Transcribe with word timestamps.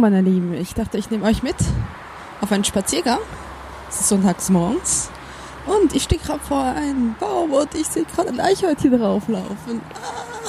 Morgen, 0.00 0.14
meine 0.14 0.22
Lieben. 0.22 0.54
Ich 0.54 0.72
dachte, 0.72 0.96
ich 0.96 1.10
nehme 1.10 1.26
euch 1.26 1.42
mit 1.42 1.56
auf 2.40 2.50
einen 2.50 2.64
Spaziergang. 2.64 3.18
Es 3.90 4.00
ist 4.00 4.08
sonntags 4.08 4.48
morgens. 4.48 5.10
Und 5.66 5.94
ich 5.94 6.04
stehe 6.04 6.20
gerade 6.20 6.40
vor 6.40 6.62
einem 6.62 7.14
Baum 7.20 7.52
und 7.52 7.74
ich 7.74 7.86
sehe 7.86 8.04
gerade 8.04 8.30
ein 8.30 8.40
Eichhörnchen 8.40 8.98
drauflaufen. 8.98 9.82
Ah. 9.92 10.48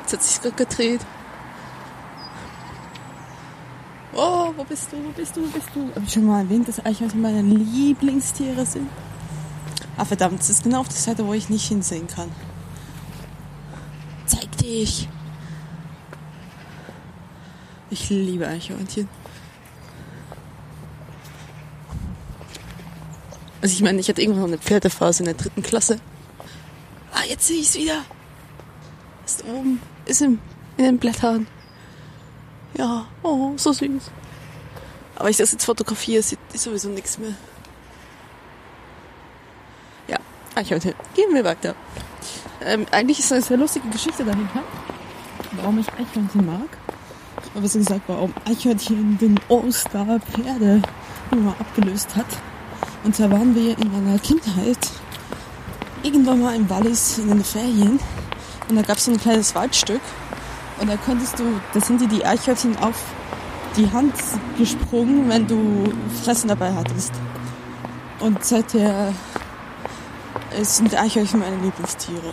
Jetzt 0.00 0.12
hat 0.12 0.22
sich 0.22 0.40
gerade 0.40 0.56
gedreht. 0.56 1.00
Oh, 4.14 4.52
wo 4.56 4.64
bist 4.64 4.92
du, 4.92 4.96
wo 5.04 5.10
bist 5.10 5.36
du, 5.36 5.42
wo 5.42 5.46
bist 5.46 5.68
du? 5.72 5.88
Habe 5.94 6.04
ich 6.04 6.12
schon 6.12 6.24
mal 6.24 6.40
erwähnt, 6.40 6.66
dass 6.66 6.84
Eichhörnchen 6.84 7.22
meine 7.22 7.42
Lieblingstiere 7.42 8.66
sind? 8.66 8.90
Ah, 9.96 10.04
verdammt, 10.04 10.40
es 10.40 10.50
ist 10.50 10.64
genau 10.64 10.80
auf 10.80 10.88
der 10.88 10.96
Seite, 10.96 11.24
wo 11.24 11.32
ich 11.32 11.48
nicht 11.48 11.68
hinsehen 11.68 12.08
kann. 12.08 12.30
Zeig 14.26 14.50
dich! 14.58 15.08
Ich 17.90 18.08
liebe 18.08 18.46
Eichhörnchen. 18.46 19.08
Also 23.60 23.74
ich 23.74 23.82
meine, 23.82 24.00
ich 24.00 24.08
hatte 24.08 24.22
irgendwann 24.22 24.42
noch 24.42 24.48
eine 24.48 24.58
Pferdephase 24.58 25.22
in 25.22 25.26
der 25.26 25.34
dritten 25.34 25.62
Klasse. 25.62 25.98
Ah, 27.12 27.24
jetzt 27.28 27.46
sehe 27.46 27.58
ich 27.60 27.68
es 27.68 27.74
wieder. 27.76 28.04
Ist 29.26 29.44
oben, 29.44 29.82
ist 30.06 30.22
im, 30.22 30.38
in 30.76 30.84
den 30.84 30.98
Blättern. 30.98 31.46
Ja, 32.74 33.06
oh, 33.22 33.52
so 33.56 33.72
süß. 33.72 34.10
Aber 35.16 35.28
ich 35.28 35.36
das 35.36 35.52
jetzt 35.52 35.64
fotografiere, 35.64 36.22
sieht 36.22 36.38
sowieso 36.54 36.88
nichts 36.88 37.18
mehr. 37.18 37.34
Ja, 40.08 40.16
Eichhörnchen. 40.54 40.94
Gehen 41.14 41.34
wir 41.34 41.44
weiter. 41.44 41.74
Ähm, 42.62 42.86
eigentlich 42.92 43.18
ist 43.18 43.32
eine 43.32 43.42
sehr 43.42 43.56
lustige 43.56 43.88
Geschichte 43.88 44.24
dahinter, 44.24 44.62
warum 45.52 45.78
ich 45.80 45.88
Eichhörnchen 45.92 46.46
mag. 46.46 46.79
Aber 47.52 47.62
besser 47.62 47.78
gesagt, 47.78 48.02
warum 48.06 48.32
Eichhörnchen 48.44 49.18
den 49.18 49.38
All-Star-Pferde 49.48 50.82
immer 51.30 51.54
abgelöst 51.58 52.14
hat. 52.16 52.26
Und 53.04 53.16
zwar 53.16 53.30
waren 53.30 53.54
wir 53.54 53.78
in 53.78 53.90
meiner 53.92 54.18
Kindheit 54.18 54.78
irgendwann 56.02 56.40
mal 56.40 56.54
im 56.54 56.68
Wallis 56.68 57.18
in 57.18 57.28
den 57.28 57.44
Ferien 57.44 57.98
und 58.68 58.76
da 58.76 58.82
gab 58.82 58.98
es 58.98 59.04
so 59.04 59.12
ein 59.12 59.20
kleines 59.20 59.54
Waldstück 59.54 60.00
und 60.80 60.88
da 60.88 60.96
konntest 60.96 61.38
du, 61.38 61.44
da 61.74 61.80
sind 61.80 62.00
dir 62.00 62.08
die 62.08 62.24
Eichhörnchen 62.24 62.76
auf 62.78 62.96
die 63.76 63.90
Hand 63.90 64.14
gesprungen, 64.56 65.28
wenn 65.28 65.46
du 65.46 65.92
Fressen 66.24 66.48
dabei 66.48 66.72
hattest. 66.74 67.12
Und 68.20 68.44
seither 68.44 69.12
sind 70.62 70.94
Eichhörnchen 70.98 71.40
meine 71.40 71.56
Lieblingstiere. 71.56 72.32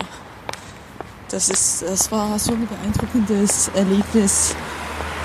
Das 1.29 1.49
ist, 1.49 1.81
das 1.81 2.11
war 2.11 2.39
so 2.39 2.53
ein 2.53 2.67
beeindruckendes 2.67 3.69
Erlebnis, 3.75 4.55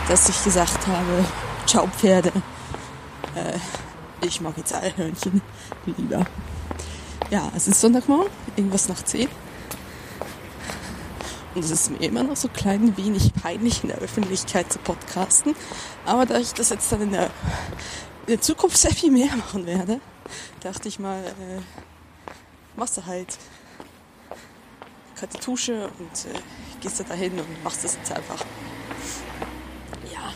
dass 0.08 0.28
ich 0.28 0.44
gesagt 0.44 0.86
habe, 0.86 1.24
ciao 1.66 1.86
Pferde. 1.86 2.32
Äh, 3.34 3.58
ich 4.26 4.40
mag 4.40 4.56
jetzt 4.56 4.74
Eichhörnchen 4.74 5.42
lieber. 5.86 6.24
Ja, 7.30 7.50
es 7.56 7.68
ist 7.68 7.80
Sonntagmorgen, 7.80 8.30
irgendwas 8.56 8.88
nach 8.88 9.02
10. 9.02 9.28
Und 11.54 11.64
es 11.64 11.70
ist 11.70 11.90
mir 11.90 12.06
immer 12.06 12.22
noch 12.22 12.36
so 12.36 12.48
klein 12.48 12.96
wenig 12.96 13.32
peinlich 13.34 13.82
in 13.82 13.88
der 13.90 13.98
Öffentlichkeit 13.98 14.72
zu 14.72 14.78
podcasten. 14.78 15.54
Aber 16.06 16.24
da 16.24 16.38
ich 16.38 16.52
das 16.54 16.70
jetzt 16.70 16.90
dann 16.92 17.02
in 17.02 17.12
der, 17.12 17.26
in 18.26 18.28
der 18.28 18.40
Zukunft 18.40 18.76
sehr 18.76 18.92
viel 18.92 19.10
mehr 19.10 19.34
machen 19.36 19.66
werde, 19.66 20.00
dachte 20.60 20.88
ich 20.88 20.98
mal, 20.98 21.22
äh, 21.24 21.60
machst 22.76 22.96
du 22.96 23.06
halt 23.06 23.38
kalte 25.22 25.38
Tusche 25.38 25.88
und 26.00 26.34
äh, 26.34 26.38
gehst 26.80 26.98
da 26.98 27.04
dahin 27.04 27.38
und 27.38 27.62
machst 27.62 27.84
das 27.84 27.94
jetzt 27.94 28.10
einfach. 28.10 28.44
Ja. 30.12 30.32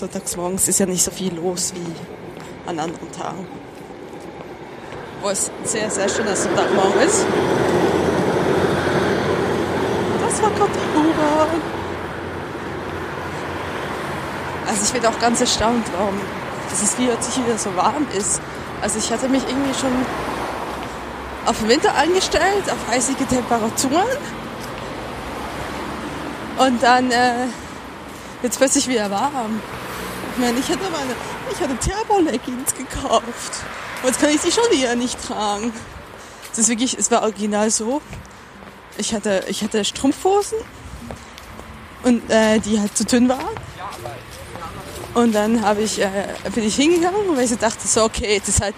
Sonntags 0.00 0.34
morgens 0.34 0.66
ist 0.66 0.80
ja 0.80 0.86
nicht 0.86 1.04
so 1.04 1.10
viel 1.10 1.34
los 1.34 1.74
wie 1.74 2.66
an 2.66 2.78
anderen 2.78 3.12
Tagen. 3.12 3.46
Wo 5.20 5.28
es 5.28 5.50
sehr, 5.64 5.90
sehr 5.90 6.08
schöner 6.08 6.34
Sonntagmorgen 6.34 7.02
ist. 7.02 7.26
Das 10.22 10.42
war 10.42 10.50
gerade 10.52 10.70
U-Bahn. 10.96 11.60
Also 14.68 14.84
ich 14.84 14.92
bin 14.98 15.04
auch 15.04 15.18
ganz 15.18 15.42
erstaunt, 15.42 15.84
warum 15.94 16.18
dass 16.70 16.82
es 16.82 16.94
plötzlich 16.94 17.44
wieder 17.44 17.58
so 17.58 17.76
warm 17.76 18.06
ist. 18.16 18.40
Also 18.80 18.98
ich 18.98 19.12
hatte 19.12 19.28
mich 19.28 19.42
irgendwie 19.46 19.78
schon 19.78 19.92
auf 21.44 21.58
den 21.58 21.68
Winter 21.68 21.94
eingestellt, 21.94 22.70
auf 22.70 22.90
eisige 22.90 23.26
Temperaturen. 23.26 24.16
Und 26.56 26.82
dann 26.82 27.10
äh, 27.10 27.48
jetzt 28.42 28.56
plötzlich 28.56 28.88
wieder 28.88 29.10
warm. 29.10 29.60
Ich 30.32 30.38
meine, 30.38 30.58
ich 30.58 30.68
hatte 30.68 30.90
meine, 30.90 31.14
ich 31.52 31.60
hatte 31.60 31.76
Thermoleggings 31.76 32.74
gekauft. 32.74 33.64
Und 34.02 34.08
jetzt 34.08 34.20
kann 34.20 34.30
ich 34.30 34.40
sie 34.40 34.52
schon 34.52 34.64
wieder 34.70 34.94
nicht 34.94 35.22
tragen. 35.26 35.72
Das 36.50 36.58
ist 36.58 36.68
wirklich, 36.68 36.96
es 36.96 37.10
war 37.10 37.22
original 37.22 37.70
so. 37.70 38.00
Ich 38.96 39.14
hatte, 39.14 39.44
ich 39.48 39.62
hatte 39.62 39.84
Strumpfhosen 39.84 40.58
und 42.02 42.28
äh, 42.30 42.58
die 42.60 42.78
halt 42.80 42.96
zu 42.96 43.04
dünn 43.04 43.28
waren. 43.28 43.44
Und 45.14 45.34
dann 45.34 45.62
habe 45.62 45.82
ich, 45.82 46.00
äh, 46.00 46.28
bin 46.54 46.64
ich 46.64 46.76
hingegangen, 46.76 47.36
weil 47.36 47.44
ich 47.44 47.50
so 47.50 47.56
dachte, 47.56 47.86
so 47.86 48.04
okay, 48.04 48.40
es 48.40 48.48
ist 48.48 48.60
halt 48.60 48.74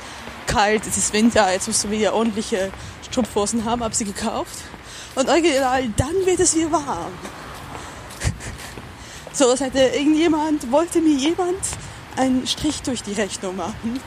kalt, 0.47 0.87
es 0.87 0.97
ist 0.97 1.13
Winter, 1.13 1.53
jetzt 1.53 1.67
musst 1.69 1.85
du 1.85 1.91
wieder 1.91 2.15
ordentliche 2.15 2.71
Strumpfhosen 3.11 3.65
haben, 3.65 3.85
habe 3.85 3.95
sie 3.95 4.05
gekauft. 4.05 4.59
Und 5.15 5.29
original, 5.29 5.89
dann 5.97 6.15
wird 6.25 6.41
es 6.41 6.55
wieder 6.55 6.73
warm. 6.73 7.13
So, 9.33 9.51
als 9.51 9.61
hätte 9.61 9.79
irgendjemand, 9.79 10.71
wollte 10.71 11.01
mir 11.01 11.15
jemand 11.15 11.59
einen 12.17 12.47
Strich 12.47 12.83
durch 12.83 13.03
die 13.03 13.13
Rechnung 13.13 13.57
machen. 13.57 14.01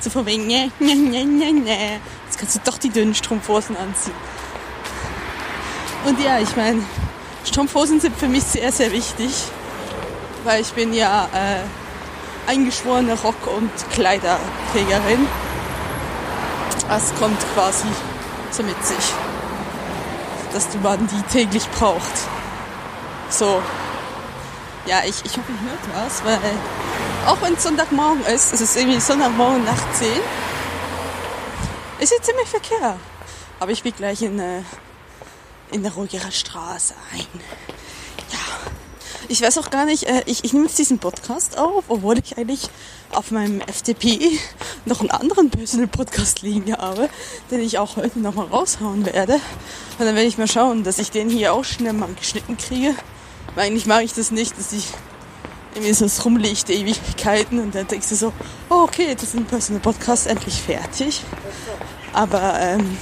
So 0.00 0.10
von 0.10 0.26
wegen, 0.26 0.46
ne, 0.46 0.70
ne, 0.80 0.94
ne, 0.94 1.24
ne, 1.24 1.52
ne. 1.52 2.00
Jetzt 2.24 2.38
kannst 2.38 2.56
du 2.56 2.60
doch 2.64 2.78
die 2.78 2.90
dünnen 2.90 3.14
Strumpfhosen 3.14 3.76
anziehen. 3.76 4.14
Und 6.04 6.18
ja, 6.20 6.38
ich 6.38 6.56
meine, 6.56 6.82
Strumpfhosen 7.44 8.00
sind 8.00 8.16
für 8.16 8.28
mich 8.28 8.42
sehr, 8.42 8.72
sehr 8.72 8.90
wichtig 8.90 9.30
weil 10.44 10.62
ich 10.62 10.72
bin 10.72 10.92
ja 10.92 11.28
äh, 11.32 12.50
eingeschworene 12.50 13.14
Rock- 13.14 13.46
und 13.56 13.70
Kleiderträgerin. 13.90 15.26
Das 16.88 17.14
kommt 17.18 17.38
quasi 17.54 17.86
so 18.50 18.62
mit 18.62 18.84
sich, 18.84 19.12
dass 20.52 20.68
du 20.68 20.78
man 20.78 21.06
die 21.06 21.22
täglich 21.32 21.68
braucht. 21.70 22.12
So. 23.30 23.62
Ja, 24.86 25.02
ich, 25.04 25.24
ich 25.24 25.36
hoffe, 25.36 25.52
ihr 25.52 25.70
hört 25.70 25.80
was, 25.94 26.24
weil 26.24 26.38
auch 27.26 27.40
wenn 27.40 27.54
es 27.54 27.62
Sonntagmorgen 27.62 28.24
ist, 28.26 28.52
es 28.52 28.60
ist 28.60 28.76
irgendwie 28.76 29.00
Sonntagmorgen 29.00 29.64
nach 29.64 29.92
10, 29.94 30.08
ist 32.00 32.10
jetzt 32.10 32.26
ziemlich 32.26 32.48
verkehr. 32.48 32.98
Aber 33.60 33.70
ich 33.70 33.82
bin 33.82 33.94
gleich 33.94 34.22
in, 34.22 34.40
äh, 34.40 34.62
in 35.70 35.82
der 35.82 35.92
ruhigere 35.92 36.32
Straße 36.32 36.94
ein. 37.12 37.40
Ich 39.28 39.40
weiß 39.40 39.56
auch 39.58 39.70
gar 39.70 39.86
nicht, 39.86 40.02
äh, 40.04 40.22
ich, 40.26 40.44
ich 40.44 40.52
nehme 40.52 40.66
jetzt 40.66 40.78
diesen 40.78 40.98
Podcast 40.98 41.56
auf, 41.56 41.84
obwohl 41.88 42.18
ich 42.18 42.36
eigentlich 42.36 42.68
auf 43.12 43.30
meinem 43.30 43.62
FTP 43.62 44.38
noch 44.84 45.00
einen 45.00 45.10
anderen 45.10 45.48
Personal 45.48 45.86
Podcast 45.86 46.42
liegen 46.42 46.76
habe, 46.76 47.08
den 47.50 47.60
ich 47.60 47.78
auch 47.78 47.96
heute 47.96 48.18
nochmal 48.18 48.48
raushauen 48.48 49.06
werde. 49.06 49.34
Und 49.34 50.04
dann 50.04 50.14
werde 50.16 50.24
ich 50.24 50.36
mal 50.36 50.48
schauen, 50.48 50.84
dass 50.84 50.98
ich 50.98 51.10
den 51.10 51.30
hier 51.30 51.54
auch 51.54 51.64
schnell 51.64 51.94
mal 51.94 52.12
geschnitten 52.14 52.58
kriege. 52.58 52.94
Eigentlich 53.56 53.86
mag 53.86 54.02
ich 54.02 54.14
das 54.14 54.30
nicht, 54.30 54.58
dass 54.58 54.72
ich 54.72 54.88
irgendwie 55.74 55.92
so 55.92 56.22
rumliegt 56.22 56.68
Ewigkeiten 56.70 57.58
und 57.58 57.74
dann 57.74 57.86
denkst 57.86 58.08
du 58.08 58.16
so, 58.16 58.32
oh, 58.68 58.82
okay, 58.84 59.14
das 59.14 59.24
ist 59.24 59.34
ein 59.34 59.44
Personal 59.44 59.80
Podcast 59.80 60.26
endlich 60.26 60.60
fertig. 60.60 61.22
Aber 62.12 62.58
ähm, 62.60 62.96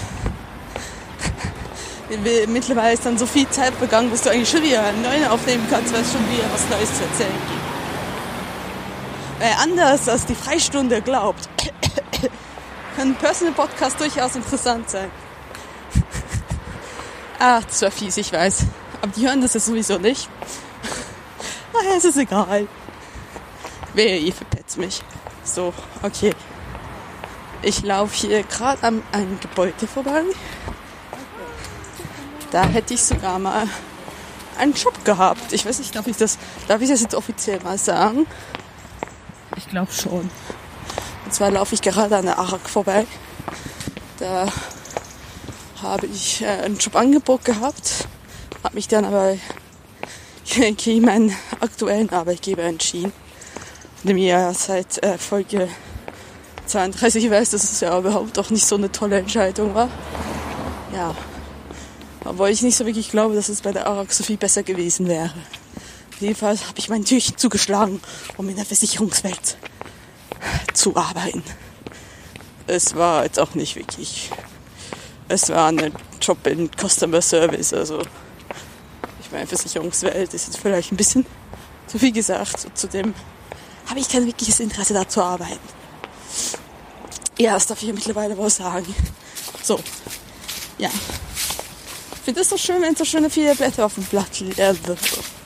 mittlerweile 2.48 2.94
ist 2.94 3.04
dann 3.04 3.19
so 3.19 3.26
viel 3.26 3.48
Zeit 3.48 3.75
vergangen, 3.75 4.10
dass 4.10 4.22
du 4.22 4.31
eigentlich 4.31 4.50
schon 4.50 4.62
wieder 4.62 4.84
einen 4.84 5.02
neuen 5.02 5.26
aufnehmen 5.26 5.66
kannst, 5.70 5.92
weil 5.92 6.02
es 6.02 6.12
schon 6.12 6.28
wieder 6.31 6.44
was 6.52 6.69
Neues 6.69 6.96
zu 6.96 7.02
erzählen 7.04 7.32
gibt. 7.48 7.70
Weil 9.40 9.54
anders 9.62 10.08
als 10.08 10.26
die 10.26 10.34
Freistunde 10.34 11.00
glaubt, 11.00 11.48
kann 12.96 13.08
ein 13.08 13.14
Personal 13.16 13.54
Podcast 13.54 13.98
durchaus 13.98 14.37
interessant 14.37 14.90
sein. 14.90 15.10
Ach, 17.38 17.64
das 17.69 17.82
war 17.82 17.90
fies, 17.90 18.16
ich 18.16 18.32
weiß. 18.32 18.66
Aber 19.00 19.12
die 19.12 19.26
hören 19.26 19.41
das 19.41 19.55
ja 19.55 19.61
sowieso 19.61 19.99
nicht. 19.99 20.29
Naja, 21.73 21.94
es 21.97 22.05
ist 22.05 22.17
egal. 22.17 22.67
Wehe, 23.94 24.19
ihr 24.19 24.32
verpetzt 24.32 24.76
mich. 24.76 25.02
So, 25.44 25.73
okay. 26.02 26.35
Ich 27.62 27.82
laufe 27.82 28.14
hier 28.26 28.43
gerade 28.43 28.82
an 28.82 29.02
einem 29.12 29.38
Gebäude 29.38 29.87
vorbei. 29.87 30.25
Da 32.50 32.64
hätte 32.64 32.94
ich 32.94 33.02
sogar 33.02 33.38
mal 33.38 33.69
einen 34.58 34.75
Job 34.75 35.05
gehabt. 35.05 35.52
Ich 35.52 35.64
weiß 35.64 35.79
nicht, 35.79 35.94
darf 35.94 36.06
ich 36.06 36.17
das, 36.17 36.38
darf 36.69 36.81
ich 36.81 36.88
das 36.88 37.00
jetzt 37.00 37.14
offiziell 37.14 37.61
mal 37.62 37.79
sagen? 37.79 38.26
Ich 39.56 39.69
glaube 39.69 39.93
schon. 39.93 40.31
Und 41.25 41.35
zwar 41.35 41.50
laufe 41.50 41.75
ich 41.75 41.82
gerade 41.82 42.17
an 42.17 42.25
der 42.25 42.38
ARK 42.38 42.69
vorbei. 42.69 43.06
Da 44.19 44.47
habe 45.82 46.06
ich 46.06 46.43
äh, 46.43 46.64
ein 46.64 46.76
Jobangebot 46.76 47.44
gehabt, 47.44 48.08
habe 48.62 48.75
mich 48.75 48.89
dann 48.89 49.05
aber 49.05 49.37
gegen 50.77 51.05
meinen 51.05 51.35
aktuellen 51.61 52.11
Arbeitgeber 52.11 52.62
entschieden, 52.62 53.12
der 54.05 54.15
mir 54.15 54.27
ja 54.27 54.55
seit 54.55 55.03
äh, 55.03 55.19
Folge 55.19 55.69
32 56.67 57.31
weiß, 57.31 57.51
dass 57.51 57.65
es 57.65 57.81
ja 57.81 57.99
überhaupt 57.99 58.39
auch 58.39 58.51
nicht 58.51 58.67
so 58.67 58.77
eine 58.77 58.93
tolle 58.93 59.19
Entscheidung 59.19 59.75
war. 59.75 59.89
Ja, 60.95 61.15
obwohl 62.25 62.51
ich 62.51 62.62
nicht 62.62 62.77
so 62.77 62.87
wirklich 62.87 63.11
glaube, 63.11 63.35
dass 63.35 63.49
es 63.49 63.62
bei 63.62 63.73
der 63.73 63.87
Arak 63.87 64.12
so 64.12 64.23
viel 64.23 64.37
besser 64.37 64.62
gewesen 64.62 65.09
wäre. 65.09 65.33
Jedenfalls 66.21 66.69
habe 66.69 66.79
ich 66.79 66.89
mein 66.89 67.05
Türchen 67.05 67.39
zugeschlagen, 67.39 68.01
um 68.37 68.49
in 68.49 68.57
der 68.57 68.67
Versicherungswelt 68.67 69.57
zu 70.75 70.95
arbeiten. 70.97 71.43
Es 72.67 72.95
war 72.95 73.25
jetzt 73.25 73.39
auch 73.41 73.55
nicht 73.55 73.75
wirklich. 73.77 74.31
Es 75.29 75.49
war 75.49 75.69
ein 75.69 75.93
Job 76.21 76.47
in 76.47 76.71
Customer 76.77 77.23
Service, 77.23 77.73
also 77.73 78.03
ich 79.31 79.32
meine, 79.32 79.47
Versicherungswelt 79.47 80.35
ist 80.35 80.49
jetzt 80.49 80.59
vielleicht 80.59 80.91
ein 80.91 80.97
bisschen 80.97 81.25
zu 81.87 82.00
viel 82.00 82.11
gesagt. 82.11 82.77
Zudem 82.77 83.15
habe 83.87 84.00
ich 84.00 84.09
kein 84.09 84.27
wirkliches 84.27 84.59
Interesse 84.59 84.93
da 84.93 85.09
zu 85.09 85.23
arbeiten. 85.23 85.61
Ja, 87.38 87.55
das 87.55 87.69
darf 87.69 87.81
ich 87.81 87.87
ja 87.87 87.94
mittlerweile 87.94 88.37
wohl 88.37 88.50
sagen. 88.50 88.93
So, 89.62 89.79
ja. 90.79 90.88
Ich 90.88 92.25
finde 92.25 92.41
es 92.41 92.49
so 92.49 92.56
schön, 92.56 92.82
wenn 92.82 92.97
so 92.97 93.05
schöne 93.05 93.31
viele 93.31 93.55
Blätter 93.55 93.87
auf 93.87 93.94
dem 93.94 94.03
Blatt 94.03 94.41
liegen. 94.41 94.61
Äh, 94.61 94.75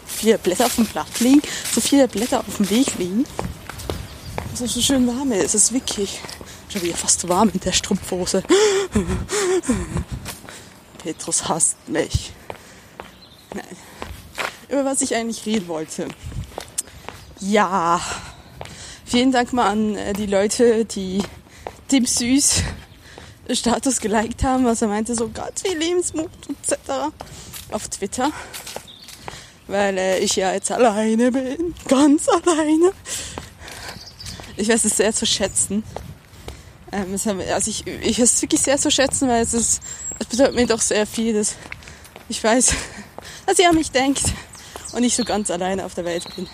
viele 0.06 0.38
Blätter 0.38 0.64
auf 0.64 0.76
dem 0.76 0.86
Blatt 0.86 1.20
liegen. 1.20 1.42
So 1.74 1.82
viele 1.82 2.08
Blätter 2.08 2.40
auf 2.40 2.56
dem 2.56 2.70
Weg 2.70 2.96
liegen. 2.96 3.26
Dass 4.50 4.62
es 4.62 4.72
so 4.72 4.80
schön 4.80 5.06
warm 5.06 5.30
ist. 5.32 5.44
Es 5.44 5.54
ist 5.54 5.72
wirklich 5.74 6.20
schon 6.72 6.80
wieder 6.80 6.96
fast 6.96 7.28
warm 7.28 7.50
in 7.52 7.60
der 7.60 7.72
Strumpfhose. 7.72 8.44
Petrus 11.02 11.46
hasst 11.46 11.76
mich. 11.86 12.32
Nein. 13.54 13.64
Über 14.68 14.84
was 14.84 15.00
ich 15.00 15.14
eigentlich 15.14 15.46
reden 15.46 15.68
wollte. 15.68 16.08
Ja. 17.40 18.00
Vielen 19.04 19.32
Dank 19.32 19.52
mal 19.52 19.70
an 19.70 19.96
äh, 19.96 20.12
die 20.12 20.26
Leute, 20.26 20.84
die 20.84 21.22
dem 21.92 22.06
Süß 22.06 22.62
Status 23.50 24.00
geliked 24.00 24.42
haben, 24.42 24.64
was 24.64 24.82
er 24.82 24.88
meinte, 24.88 25.14
so 25.14 25.28
ganz 25.28 25.62
viel 25.62 25.76
Lebensmut 25.76 26.30
etc. 26.48 27.12
auf 27.70 27.88
Twitter. 27.88 28.30
Weil 29.66 29.98
äh, 29.98 30.18
ich 30.18 30.36
ja 30.36 30.52
jetzt 30.52 30.70
alleine 30.70 31.30
bin. 31.30 31.74
Ganz 31.88 32.28
alleine. 32.28 32.92
Ich 34.56 34.68
weiß 34.68 34.84
es 34.84 34.96
sehr 34.96 35.12
zu 35.12 35.26
schätzen. 35.26 35.84
Ähm, 36.92 37.18
haben, 37.24 37.40
also 37.52 37.70
ich, 37.70 37.86
ich 37.86 38.20
weiß 38.20 38.34
es 38.34 38.42
wirklich 38.42 38.60
sehr 38.60 38.78
zu 38.78 38.90
schätzen, 38.90 39.28
weil 39.28 39.42
es 39.42 39.54
ist, 39.54 39.82
es 40.18 40.26
bedeutet 40.26 40.54
mir 40.54 40.66
doch 40.66 40.80
sehr 40.80 41.06
viel, 41.06 41.34
dass 41.34 41.54
ich 42.28 42.42
weiß, 42.42 42.74
dass 43.46 43.58
ihr 43.58 43.68
an 43.68 43.74
mich 43.74 43.90
denkt 43.90 44.22
und 44.92 45.04
ich 45.04 45.16
so 45.16 45.24
ganz 45.24 45.50
alleine 45.50 45.84
auf 45.84 45.94
der 45.94 46.04
Welt 46.04 46.24
bin. 46.36 46.48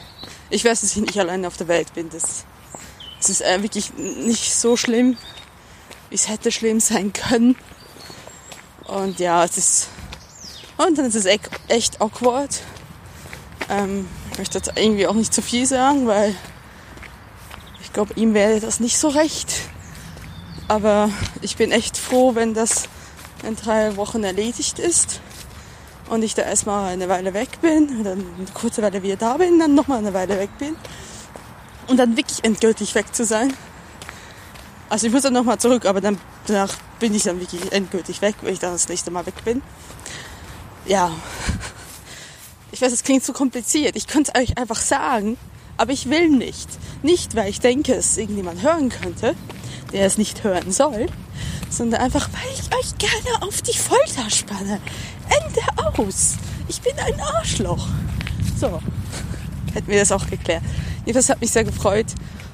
Ich 0.49 0.65
weiß, 0.65 0.81
dass 0.81 0.97
ich 0.97 1.03
nicht 1.03 1.19
alleine 1.19 1.47
auf 1.47 1.57
der 1.57 1.69
Welt 1.69 1.95
bin. 1.95 2.11
Das, 2.11 2.45
das 3.19 3.31
ist 3.31 3.43
äh, 3.43 3.63
wirklich 3.63 3.95
nicht 3.95 4.55
so 4.55 4.77
schlimm, 4.77 5.17
wie 6.09 6.15
es 6.15 6.29
hätte 6.29 6.51
schlimm 6.51 6.81
sein 6.81 7.13
können. 7.13 7.57
Und 8.85 9.21
ja, 9.21 9.45
es 9.45 9.57
ist. 9.57 9.89
Und 10.77 10.99
dann 10.99 11.07
ist 11.07 11.15
es 11.15 11.27
echt, 11.69 12.01
awkward. 12.01 12.61
Ähm, 13.69 14.09
ich 14.33 14.39
möchte 14.39 14.59
jetzt 14.59 14.73
irgendwie 14.75 15.07
auch 15.07 15.15
nicht 15.15 15.33
zu 15.33 15.43
viel 15.43 15.67
sagen, 15.67 16.07
weil 16.07 16.35
ich 17.83 17.93
glaube, 17.93 18.15
ihm 18.15 18.35
wäre 18.35 18.61
das 18.61 18.81
nicht 18.81 18.99
so 18.99 19.09
recht. 19.09 19.53
Aber 20.67 21.11
ich 21.43 21.57
bin 21.57 21.71
echt 21.71 21.97
froh, 21.97 22.35
wenn 22.35 22.55
das 22.55 22.89
in 23.43 23.57
drei 23.57 23.97
Wochen 23.97 24.25
erledigt 24.25 24.79
ist 24.79 25.21
und 26.11 26.23
ich 26.23 26.35
da 26.35 26.43
erstmal 26.43 26.93
eine 26.93 27.09
Weile 27.09 27.33
weg 27.33 27.61
bin, 27.63 28.05
dann 28.05 28.19
eine 28.19 28.47
kurze 28.53 28.83
Weile 28.83 29.03
wieder 29.03 29.17
da 29.17 29.37
bin, 29.37 29.59
dann 29.59 29.75
nochmal 29.75 29.99
eine 29.99 30.13
Weile 30.13 30.39
weg 30.39 30.51
bin 30.59 30.77
und 31.87 31.97
dann 31.97 32.17
wirklich 32.17 32.45
endgültig 32.45 32.95
weg 32.95 33.15
zu 33.15 33.25
sein. 33.25 33.55
Also 34.89 35.07
ich 35.07 35.13
muss 35.13 35.23
dann 35.23 35.33
nochmal 35.33 35.59
zurück, 35.59 35.87
aber 35.87 36.01
dann 36.01 36.19
danach 36.47 36.75
bin 36.99 37.15
ich 37.15 37.23
dann 37.23 37.41
wirklich 37.41 37.73
endgültig 37.73 38.21
weg, 38.23 38.35
wenn 38.43 38.53
ich 38.53 38.59
dann 38.59 38.73
das 38.73 38.89
nächste 38.89 39.13
Mal 39.13 39.25
weg 39.25 39.45
bin. 39.45 39.63
Ja. 40.85 41.13
Ich 42.73 42.83
weiß, 42.83 42.93
es 42.93 43.05
klingt 43.05 43.25
zu 43.25 43.33
kompliziert. 43.33 43.97
Ich 43.97 44.07
könnte 44.07 44.33
es 44.35 44.41
euch 44.41 44.59
einfach 44.59 44.81
sagen, 44.81 45.37
aber 45.77 45.93
ich 45.93 46.11
will 46.11 46.29
nicht. 46.29 46.69
Nicht, 47.03 47.37
weil 47.37 47.49
ich 47.49 47.61
denke, 47.61 47.95
es 47.95 48.19
irgendjemand 48.19 48.63
hören 48.63 48.89
könnte, 48.89 49.35
der 49.93 50.07
es 50.07 50.19
nicht 50.19 50.45
hören 50.45 50.73
soll, 50.73 51.07
sondern 51.71 52.01
einfach, 52.01 52.29
weil 52.33 52.53
ich 52.53 52.77
euch 52.77 52.99
gerne 52.99 53.43
auf 53.43 53.63
die 53.63 53.77
Folter 53.77 54.29
spanne. 54.29 54.81
Ende 55.29 55.61
aus. 55.81 56.37
Ich 56.69 56.81
bin 56.81 56.93
ein 56.99 57.21
Arschloch. 57.21 57.89
So, 58.59 58.81
hätten 59.73 59.89
wir 59.89 59.99
das 59.99 60.13
auch 60.13 60.27
geklärt. 60.29 60.63
Jedenfalls 61.05 61.29
hat 61.29 61.41
mich 61.41 61.51
sehr 61.51 61.65
gefreut. 61.65 62.07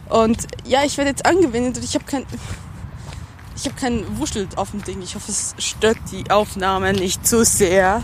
Und 0.09 0.47
ja, 0.65 0.85
ich 0.85 0.97
werde 0.97 1.11
jetzt 1.11 1.27
angewendet 1.27 1.79
und 1.79 1.85
ich 1.85 1.95
habe 1.95 2.05
kein, 2.05 2.25
ich 3.57 3.65
habe 3.65 3.75
kein 3.75 4.19
Wuschel 4.19 4.49
auf 4.57 4.71
dem 4.71 4.85
Ding. 4.85 5.03
Ich 5.03 5.15
hoffe, 5.15 5.31
es 5.31 5.55
stört 5.59 5.99
die 6.13 6.31
Aufnahme 6.31 6.93
nicht 6.93 7.27
zu 7.27 7.45
sehr. 7.45 8.03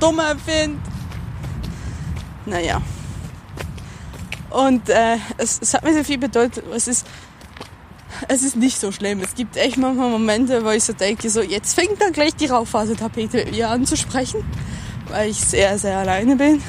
Dummer 0.00 0.34
Wind. 0.46 0.80
Naja. 2.46 2.80
Und 4.50 4.88
äh, 4.88 5.18
es, 5.36 5.60
es 5.60 5.74
hat 5.74 5.84
mir 5.84 5.92
sehr 5.92 6.04
viel 6.04 6.18
bedeutet. 6.18 6.64
Es 6.74 6.88
ist 6.88 7.06
es 8.26 8.42
ist 8.42 8.56
nicht 8.56 8.80
so 8.80 8.90
schlimm. 8.90 9.20
Es 9.20 9.34
gibt 9.34 9.56
echt 9.56 9.76
manchmal 9.76 10.10
Momente, 10.10 10.64
wo 10.64 10.70
ich 10.70 10.84
so 10.84 10.92
denke, 10.92 11.30
so 11.30 11.40
jetzt 11.40 11.74
fängt 11.74 12.00
dann 12.00 12.12
gleich 12.12 12.34
die 12.34 12.46
Raufasertapete 12.46 13.40
ihr 13.40 13.70
anzusprechen, 13.70 14.44
weil 15.08 15.30
ich 15.30 15.40
sehr, 15.40 15.78
sehr 15.78 15.98
alleine 15.98 16.36
bin, 16.36 16.62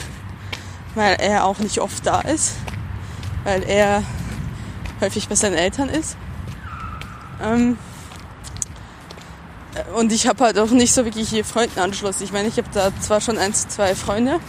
weil 0.96 1.16
er 1.20 1.46
auch 1.46 1.60
nicht 1.60 1.80
oft 1.80 2.06
da 2.06 2.22
ist, 2.22 2.54
weil 3.44 3.64
er 3.64 4.04
häufig 5.02 5.28
bei 5.28 5.36
seinen 5.36 5.56
Eltern 5.56 5.90
ist. 5.90 6.16
Ähm 7.42 7.78
und 9.96 10.12
ich 10.12 10.28
habe 10.28 10.44
halt 10.44 10.60
auch 10.60 10.72
nicht 10.72 10.94
so 10.94 11.06
wirklich 11.06 11.30
hier 11.30 11.46
Freundenanschluss. 11.46 12.22
Ich 12.22 12.32
meine, 12.32 12.48
ich 12.48 12.58
habe 12.58 12.68
da 12.74 12.92
zwar 13.00 13.22
schon 13.22 13.38
eins, 13.38 13.68
zwei 13.68 13.96
Freunde, 13.96 14.40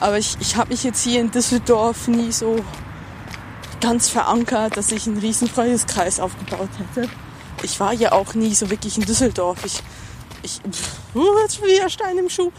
aber 0.00 0.18
ich, 0.18 0.36
ich 0.40 0.56
habe 0.56 0.70
mich 0.70 0.84
jetzt 0.84 1.02
hier 1.02 1.20
in 1.20 1.30
Düsseldorf 1.30 2.08
nie 2.08 2.32
so 2.32 2.64
ganz 3.80 4.08
verankert, 4.08 4.76
dass 4.76 4.92
ich 4.92 5.06
einen 5.06 5.18
riesen 5.18 5.48
Freundeskreis 5.48 6.20
aufgebaut 6.20 6.68
hätte. 6.78 7.08
Ich 7.62 7.78
war 7.80 7.92
ja 7.92 8.12
auch 8.12 8.34
nie 8.34 8.54
so 8.54 8.70
wirklich 8.70 8.98
in 8.98 9.04
Düsseldorf. 9.04 9.64
Ich, 9.64 9.82
ich, 10.42 10.60
uh, 11.14 11.38
jetzt 11.42 11.56
schon 11.56 11.66
wieder 11.66 11.88
Stein 11.88 12.18
im 12.18 12.28
Schuh. 12.28 12.52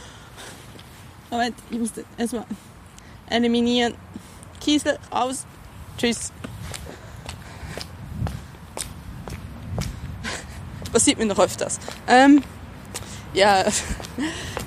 Moment, 1.29 1.55
ich 1.69 1.79
musste 1.79 2.05
erstmal 2.17 2.45
eliminieren. 3.29 3.95
Kiesel, 4.59 4.97
raus. 5.11 5.45
Tschüss. 5.97 6.31
Passiert 10.91 11.17
mir 11.19 11.25
noch 11.25 11.39
öfters. 11.39 11.79
Ähm, 12.07 12.41
ja, 13.37 13.65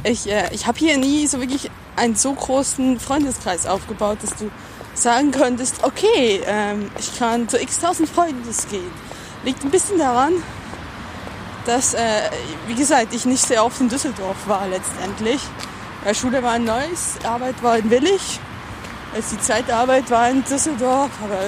ich, 0.05 0.31
äh, 0.31 0.49
ich 0.53 0.67
habe 0.67 0.79
hier 0.79 0.97
nie 0.97 1.27
so 1.27 1.41
wirklich 1.41 1.71
einen 1.97 2.15
so 2.15 2.33
großen 2.33 3.01
Freundeskreis 3.01 3.67
aufgebaut, 3.67 4.19
dass 4.23 4.31
du 4.37 4.51
sagen 4.95 5.33
könntest, 5.33 5.83
okay, 5.83 6.41
ähm, 6.47 6.91
ich 6.99 7.19
kann 7.19 7.49
zu 7.49 7.61
x 7.61 7.81
tausend 7.81 8.09
Freunden 8.09 8.43
gehen. 8.71 8.91
Liegt 9.45 9.65
ein 9.65 9.71
bisschen 9.71 9.99
daran, 9.99 10.35
dass, 11.67 11.95
äh, 11.95 12.31
wie 12.69 12.75
gesagt, 12.75 13.13
ich 13.13 13.25
nicht 13.25 13.45
sehr 13.45 13.65
oft 13.65 13.81
in 13.81 13.89
Düsseldorf 13.89 14.37
war 14.47 14.67
letztendlich. 14.69 15.41
Weil 16.05 16.15
Schule 16.15 16.43
war 16.43 16.57
in 16.57 16.65
Neuss, 16.65 17.17
Arbeit 17.25 17.63
war 17.63 17.77
in 17.77 17.91
Willig. 17.91 18.41
Als 19.15 19.31
die 19.31 19.41
zweite 19.41 19.75
Arbeit 19.75 20.11
war 20.11 20.31
in 20.31 20.45
Düsseldorf, 20.45 21.11
aber 21.23 21.41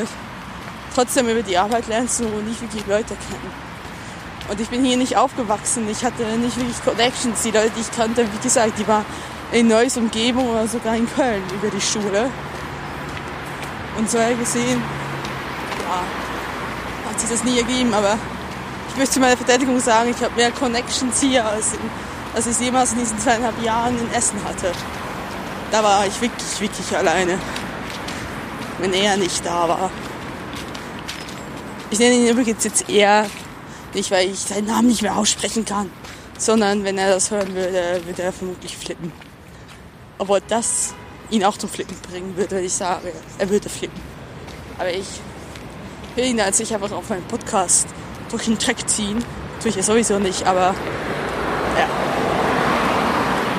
trotzdem 0.95 1.29
über 1.29 1.43
die 1.43 1.57
Arbeit 1.57 1.87
lernst 1.87 2.21
du 2.21 2.25
nicht 2.25 2.61
wirklich 2.61 2.87
Leute 2.87 3.15
kennen. 3.15 3.72
Und 4.53 4.61
ich 4.61 4.69
bin 4.69 4.85
hier 4.85 4.99
nicht 4.99 5.17
aufgewachsen, 5.17 5.89
ich 5.89 6.05
hatte 6.05 6.25
nicht 6.37 6.59
wirklich 6.59 6.85
Connections. 6.85 7.41
Die 7.41 7.53
Leute, 7.53 7.71
die 7.75 7.81
ich 7.81 7.91
kannte, 7.91 8.27
wie 8.31 8.43
gesagt, 8.43 8.79
die 8.79 8.87
waren 8.87 9.07
in 9.51 9.67
Neuss 9.67 9.97
Umgebung 9.97 10.47
oder 10.51 10.69
sogar 10.69 10.95
in 10.95 11.11
Köln 11.11 11.43
über 11.55 11.71
die 11.71 11.81
Schule. 11.81 12.29
Und 13.97 14.11
so 14.11 14.19
gesehen, 14.39 14.83
ja, 15.79 17.11
hat 17.11 17.19
sich 17.19 17.31
das 17.31 17.43
nie 17.45 17.57
ergeben, 17.57 17.95
aber 17.95 18.19
ich 18.91 18.97
möchte 18.99 19.15
zu 19.15 19.21
meiner 19.21 19.39
Verteidigung 19.39 19.81
sagen, 19.81 20.11
ich 20.11 20.23
habe 20.23 20.35
mehr 20.35 20.51
Connections 20.51 21.19
hier, 21.19 21.47
als, 21.47 21.73
in, 21.73 21.81
als 22.35 22.47
ich 22.47 22.61
jemals 22.61 22.93
in 22.93 22.99
diesen 22.99 23.19
zweieinhalb 23.19 23.59
Jahren 23.63 23.99
in 23.99 24.13
Essen 24.13 24.39
hatte. 24.45 24.71
Da 25.71 25.83
war 25.83 26.07
ich 26.07 26.21
wirklich, 26.21 26.61
wirklich 26.61 26.95
alleine, 26.95 27.39
wenn 28.81 28.93
er 28.93 29.17
nicht 29.17 29.47
da 29.47 29.67
war. 29.67 29.91
Ich 31.91 31.99
nenne 31.99 32.17
ihn 32.17 32.29
übrigens 32.29 32.65
jetzt 32.65 32.91
eher 32.91 33.25
nicht, 33.95 34.11
weil 34.11 34.31
ich 34.31 34.39
seinen 34.39 34.67
Namen 34.67 34.89
nicht 34.89 35.03
mehr 35.03 35.17
aussprechen 35.17 35.65
kann, 35.65 35.91
sondern 36.39 36.85
wenn 36.85 36.99
er 36.99 37.11
das 37.11 37.31
hören 37.31 37.55
würde, 37.55 38.03
würde 38.05 38.23
er 38.23 38.33
vermutlich 38.33 38.77
flippen. 38.77 39.13
Obwohl 40.19 40.41
das 40.49 40.95
ihn 41.31 41.45
auch 41.45 41.57
zum 41.57 41.71
Flippen 41.71 41.97
bringen 42.11 42.37
würde, 42.37 42.57
wenn 42.57 42.65
ich 42.65 42.75
sage, 42.75 43.13
er 43.39 43.51
würde 43.51 43.69
flippen. 43.69 44.01
Aber 44.79 44.91
ich 44.91 45.07
will 46.15 46.27
ihn 46.27 46.41
als 46.41 46.61
ich 46.61 46.75
einfach 46.75 46.93
auf 46.93 47.09
meinen 47.09 47.25
Podcast 47.25 47.87
durch 48.31 48.45
den 48.45 48.59
Dreck 48.59 48.89
ziehen, 48.89 49.25
Tue 49.63 49.71
ich 49.71 49.77
ja 49.77 49.83
sowieso 49.85 50.19
nicht, 50.19 50.45
aber 50.45 50.75
ja. 51.79 51.89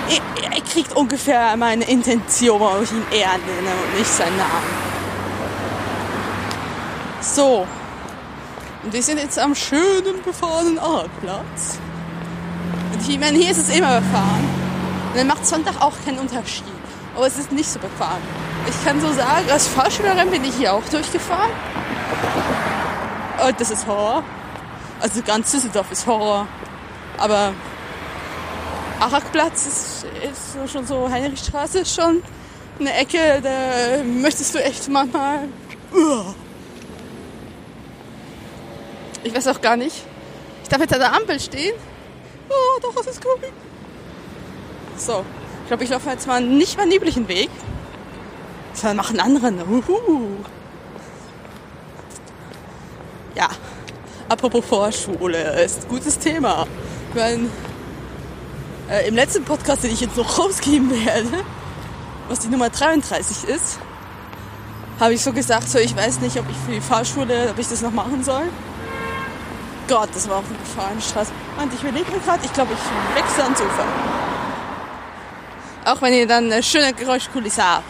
Er, 0.10 0.52
er 0.52 0.62
kriegt 0.62 0.94
ungefähr 0.98 1.56
meine 1.56 1.86
Intention, 1.86 2.60
warum 2.60 2.84
ich 2.84 2.92
ihn 2.92 3.06
eher 3.10 3.38
nenne 3.38 3.72
und 3.72 3.98
nicht 3.98 4.12
seinen 4.12 4.36
Namen. 4.36 4.68
So. 7.22 7.66
Und 8.84 8.92
wir 8.92 9.02
sind 9.02 9.18
jetzt 9.18 9.40
am 9.40 9.56
schönen 9.56 10.22
befahrenen 10.24 10.78
Aarplatz. 10.78 11.80
Und 12.94 13.10
ich 13.10 13.20
meine, 13.20 13.38
hier 13.38 13.52
ist 13.52 13.58
es 13.58 13.70
immer 13.70 14.02
befahren. 14.02 14.44
Und 15.12 15.18
dann 15.18 15.28
macht 15.28 15.46
Sonntag 15.46 15.82
auch 15.82 15.94
keinen 16.06 16.20
Unterschied. 16.20 16.66
Aber 17.16 17.28
es 17.28 17.38
ist 17.38 17.52
nicht 17.52 17.70
so 17.70 17.80
befahren. 17.80 18.22
Ich 18.68 18.86
kann 18.86 19.00
so 19.00 19.12
sagen, 19.13 19.50
als 19.52 19.68
Fahrschülerin 19.68 20.30
bin 20.30 20.44
ich 20.44 20.56
hier 20.56 20.74
auch 20.74 20.84
durchgefahren. 20.90 21.52
Und 23.48 23.60
das 23.60 23.72
ist 23.72 23.88
Horror. 23.88 24.24
Also 25.00 25.22
ganz 25.22 25.52
Düsseldorf 25.52 25.92
ist 25.92 26.06
Horror. 26.06 26.48
Aber 27.18 27.54
Arakplatz 29.00 29.66
ist, 29.66 30.06
ist 30.30 30.72
schon 30.72 30.86
so, 30.86 31.10
Heinrichstraße 31.10 31.80
ist 31.80 31.94
schon 31.94 32.24
eine 32.80 32.94
Ecke, 32.94 33.42
da 33.42 34.04
möchtest 34.04 34.56
du 34.56 34.63
echt 34.63 34.90
manchmal. 34.90 35.48
Uh. 35.94 36.34
Ich 39.24 39.34
weiß 39.34 39.48
auch 39.48 39.62
gar 39.62 39.77
nicht. 39.77 40.03
Ich 40.63 40.70
darf 40.70 40.82
jetzt 40.82 40.94
an 40.94 41.00
der 41.00 41.13
Ampel 41.13 41.39
stehen. 41.39 41.74
Oh, 42.50 42.80
doch, 42.82 42.96
es 43.00 43.08
ist 43.08 43.22
grün. 43.22 43.51
So, 44.98 45.24
ich 45.63 45.68
glaube, 45.68 45.84
ich 45.84 45.89
laufe 45.89 46.10
jetzt 46.10 46.27
mal 46.27 46.42
nicht 46.42 46.77
mal 46.77 46.84
einen 46.84 46.92
üblichen 46.92 47.27
Weg. 47.27 47.50
Sondern 48.74 48.98
machen 48.98 49.20
anderen. 49.20 49.62
Uhu. 49.62 50.38
Ja, 53.36 53.48
apropos 54.30 54.65
Vorschule, 54.65 55.63
ist 55.63 55.84
ein 55.84 55.89
gutes 55.89 56.20
Thema. 56.20 56.68
Ich 57.10 57.15
meine, 57.15 57.50
äh, 58.89 59.08
im 59.08 59.15
letzten 59.15 59.44
Podcast, 59.44 59.84
den 59.84 59.92
ich 59.92 60.01
jetzt 60.01 60.18
noch 60.18 60.38
rausgeben 60.38 60.92
werde, 61.06 61.44
was 62.27 62.39
die 62.39 62.48
Nummer 62.48 62.70
33 62.70 63.50
ist, 63.50 63.80
habe 65.00 65.13
ich 65.13 65.22
so 65.22 65.34
gesagt, 65.34 65.70
so 65.70 65.80
ich 65.80 65.96
weiß 65.96 66.20
nicht, 66.20 66.38
ob 66.38 66.50
ich 66.50 66.58
für 66.58 66.72
die 66.72 66.82
Fahrschule, 66.82 67.50
ob 67.51 67.58
ich 67.58 67.68
das 67.68 67.82
noch 67.82 67.92
machen 67.92 68.24
soll. 68.24 68.44
Gott, 69.88 70.10
das 70.13 70.30
war 70.30 70.38
auch 70.38 70.44
eine 70.44 70.58
befahrene 70.58 71.02
Straße. 71.02 71.32
Und 71.62 71.74
ich 71.74 71.82
überlege 71.82 72.12
mir 72.12 72.20
gerade, 72.20 72.46
ich 72.46 72.54
glaube, 72.54 72.74
ich 72.74 73.16
wechsle 73.22 73.44
ans 73.44 73.60
Ufer. 73.60 73.86
Auch 75.86 76.02
wenn 76.02 76.13
ihr 76.13 76.28
dann 76.28 76.52
eine 76.52 76.63
schöne 76.63 76.94
Geräuschkulisse 76.94 77.63
habt. 77.63 77.84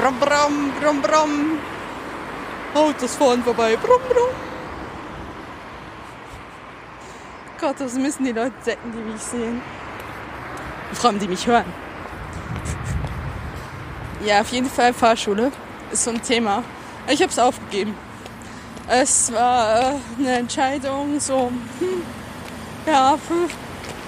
Brum, 0.00 0.18
brum, 0.18 0.72
brum, 0.80 1.02
brum. 1.02 1.58
Autos 2.74 3.16
fahren 3.16 3.42
vorbei. 3.44 3.76
Brum, 3.76 4.00
brum. 4.08 4.28
Gott, 7.60 7.76
das 7.78 7.94
müssen 7.94 8.24
die 8.24 8.32
Leute 8.32 8.52
denken, 8.66 8.92
die 8.92 9.12
mich 9.12 9.22
sehen. 9.22 9.62
Vor 10.92 11.10
allem, 11.10 11.18
die 11.18 11.28
mich 11.28 11.46
hören. 11.46 11.64
Ja, 14.24 14.40
auf 14.40 14.48
jeden 14.48 14.70
Fall 14.70 14.92
Fahrschule 14.92 15.52
ist 15.92 16.04
so 16.04 16.10
ein 16.10 16.22
Thema. 16.22 16.62
Ich 17.06 17.20
habe 17.20 17.30
es 17.30 17.38
aufgegeben. 17.38 17.94
Es 18.88 19.32
war 19.32 19.80
äh, 19.80 19.94
eine 20.18 20.38
Entscheidung, 20.38 21.20
so, 21.20 21.50
hm, 21.78 22.02
ja, 22.86 23.16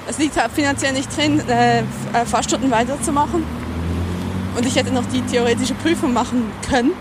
es 0.09 0.19
liegt 0.19 0.41
halt 0.41 0.53
finanziell 0.53 0.93
nicht 0.93 1.15
drin, 1.17 1.41
äh, 1.49 1.83
Fahrstunden 2.25 2.71
weiterzumachen. 2.71 3.45
Und 4.57 4.67
ich 4.67 4.77
hätte 4.77 4.93
noch 4.93 5.05
die 5.07 5.21
theoretische 5.23 5.75
Prüfung 5.75 6.13
machen 6.13 6.51
können. 6.69 6.93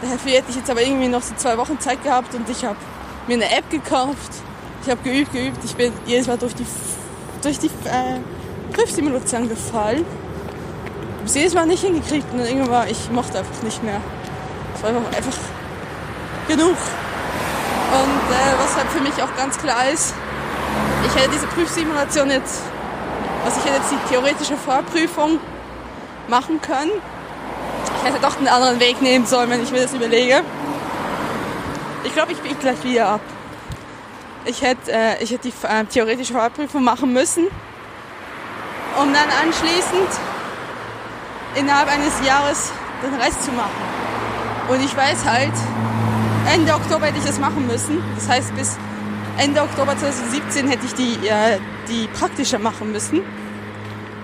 Dafür 0.00 0.32
hätte 0.32 0.50
ich 0.50 0.56
jetzt 0.56 0.70
aber 0.70 0.82
irgendwie 0.82 1.08
noch 1.08 1.22
so 1.22 1.34
zwei 1.36 1.58
Wochen 1.58 1.78
Zeit 1.80 2.02
gehabt 2.02 2.34
und 2.34 2.48
ich 2.48 2.64
habe 2.64 2.76
mir 3.26 3.34
eine 3.34 3.50
App 3.50 3.68
gekauft. 3.70 4.32
Ich 4.82 4.90
habe 4.90 5.02
geübt, 5.02 5.32
geübt. 5.32 5.58
Ich 5.64 5.74
bin 5.74 5.92
jedes 6.06 6.26
Mal 6.26 6.38
durch 6.38 6.54
die, 6.54 6.66
durch 7.42 7.58
die 7.58 7.66
äh, 7.66 8.20
Prüfsimulation 8.72 9.48
gefallen. 9.48 10.04
Ich 10.04 11.18
habe 11.18 11.26
es 11.26 11.34
jedes 11.34 11.54
Mal 11.54 11.66
nicht 11.66 11.82
hingekriegt 11.82 12.32
und 12.32 12.40
irgendwann 12.40 12.70
war 12.70 12.88
ich 12.88 13.10
mochte 13.10 13.38
einfach 13.38 13.62
nicht 13.62 13.82
mehr. 13.82 14.00
Es 14.76 14.82
war 14.82 14.90
einfach, 14.90 15.32
genug. 16.48 16.76
Und 16.76 18.34
äh, 18.34 18.58
was 18.58 18.76
halt 18.76 18.88
für 18.90 19.00
mich 19.00 19.14
auch 19.22 19.34
ganz 19.36 19.56
klar 19.58 19.88
ist, 19.88 20.14
ich 21.06 21.14
hätte 21.14 21.30
diese 21.30 21.46
Prüfsimulation 21.46 22.30
jetzt, 22.30 22.62
also 23.44 23.58
ich 23.58 23.64
hätte 23.64 23.80
jetzt 23.80 23.92
die 23.92 24.14
theoretische 24.14 24.56
Vorprüfung 24.56 25.40
machen 26.28 26.60
können. 26.60 26.90
Ich 27.98 28.12
hätte 28.12 28.20
doch 28.20 28.36
einen 28.36 28.48
anderen 28.48 28.78
Weg 28.78 29.00
nehmen 29.00 29.26
sollen, 29.26 29.48
wenn 29.50 29.62
ich 29.62 29.70
mir 29.70 29.82
das 29.82 29.94
überlege. 29.94 30.42
Ich 32.04 32.12
glaube, 32.12 32.32
ich 32.32 32.38
biege 32.38 32.56
gleich 32.56 32.82
wieder 32.84 33.08
ab. 33.08 33.20
Ich 34.44 34.62
hätte, 34.62 34.92
äh, 34.92 35.22
ich 35.22 35.30
hätte 35.30 35.48
die 35.48 35.66
äh, 35.66 35.84
theoretische 35.86 36.34
Vorprüfung 36.34 36.84
machen 36.84 37.12
müssen, 37.12 37.46
um 39.00 39.12
dann 39.12 39.28
anschließend 39.42 40.08
innerhalb 41.54 41.88
eines 41.88 42.12
Jahres 42.24 42.70
den 43.02 43.14
Rest 43.14 43.42
zu 43.42 43.50
machen. 43.52 43.85
Und 44.68 44.84
ich 44.84 44.96
weiß 44.96 45.24
halt, 45.24 45.52
Ende 46.52 46.74
Oktober 46.74 47.06
hätte 47.06 47.18
ich 47.18 47.24
das 47.24 47.38
machen 47.38 47.66
müssen. 47.66 48.02
Das 48.16 48.28
heißt, 48.28 48.54
bis 48.56 48.76
Ende 49.38 49.62
Oktober 49.62 49.96
2017 49.96 50.68
hätte 50.68 50.86
ich 50.86 50.94
die, 50.94 51.26
äh, 51.26 51.58
die 51.88 52.08
praktische 52.08 52.58
machen 52.58 52.90
müssen. 52.90 53.22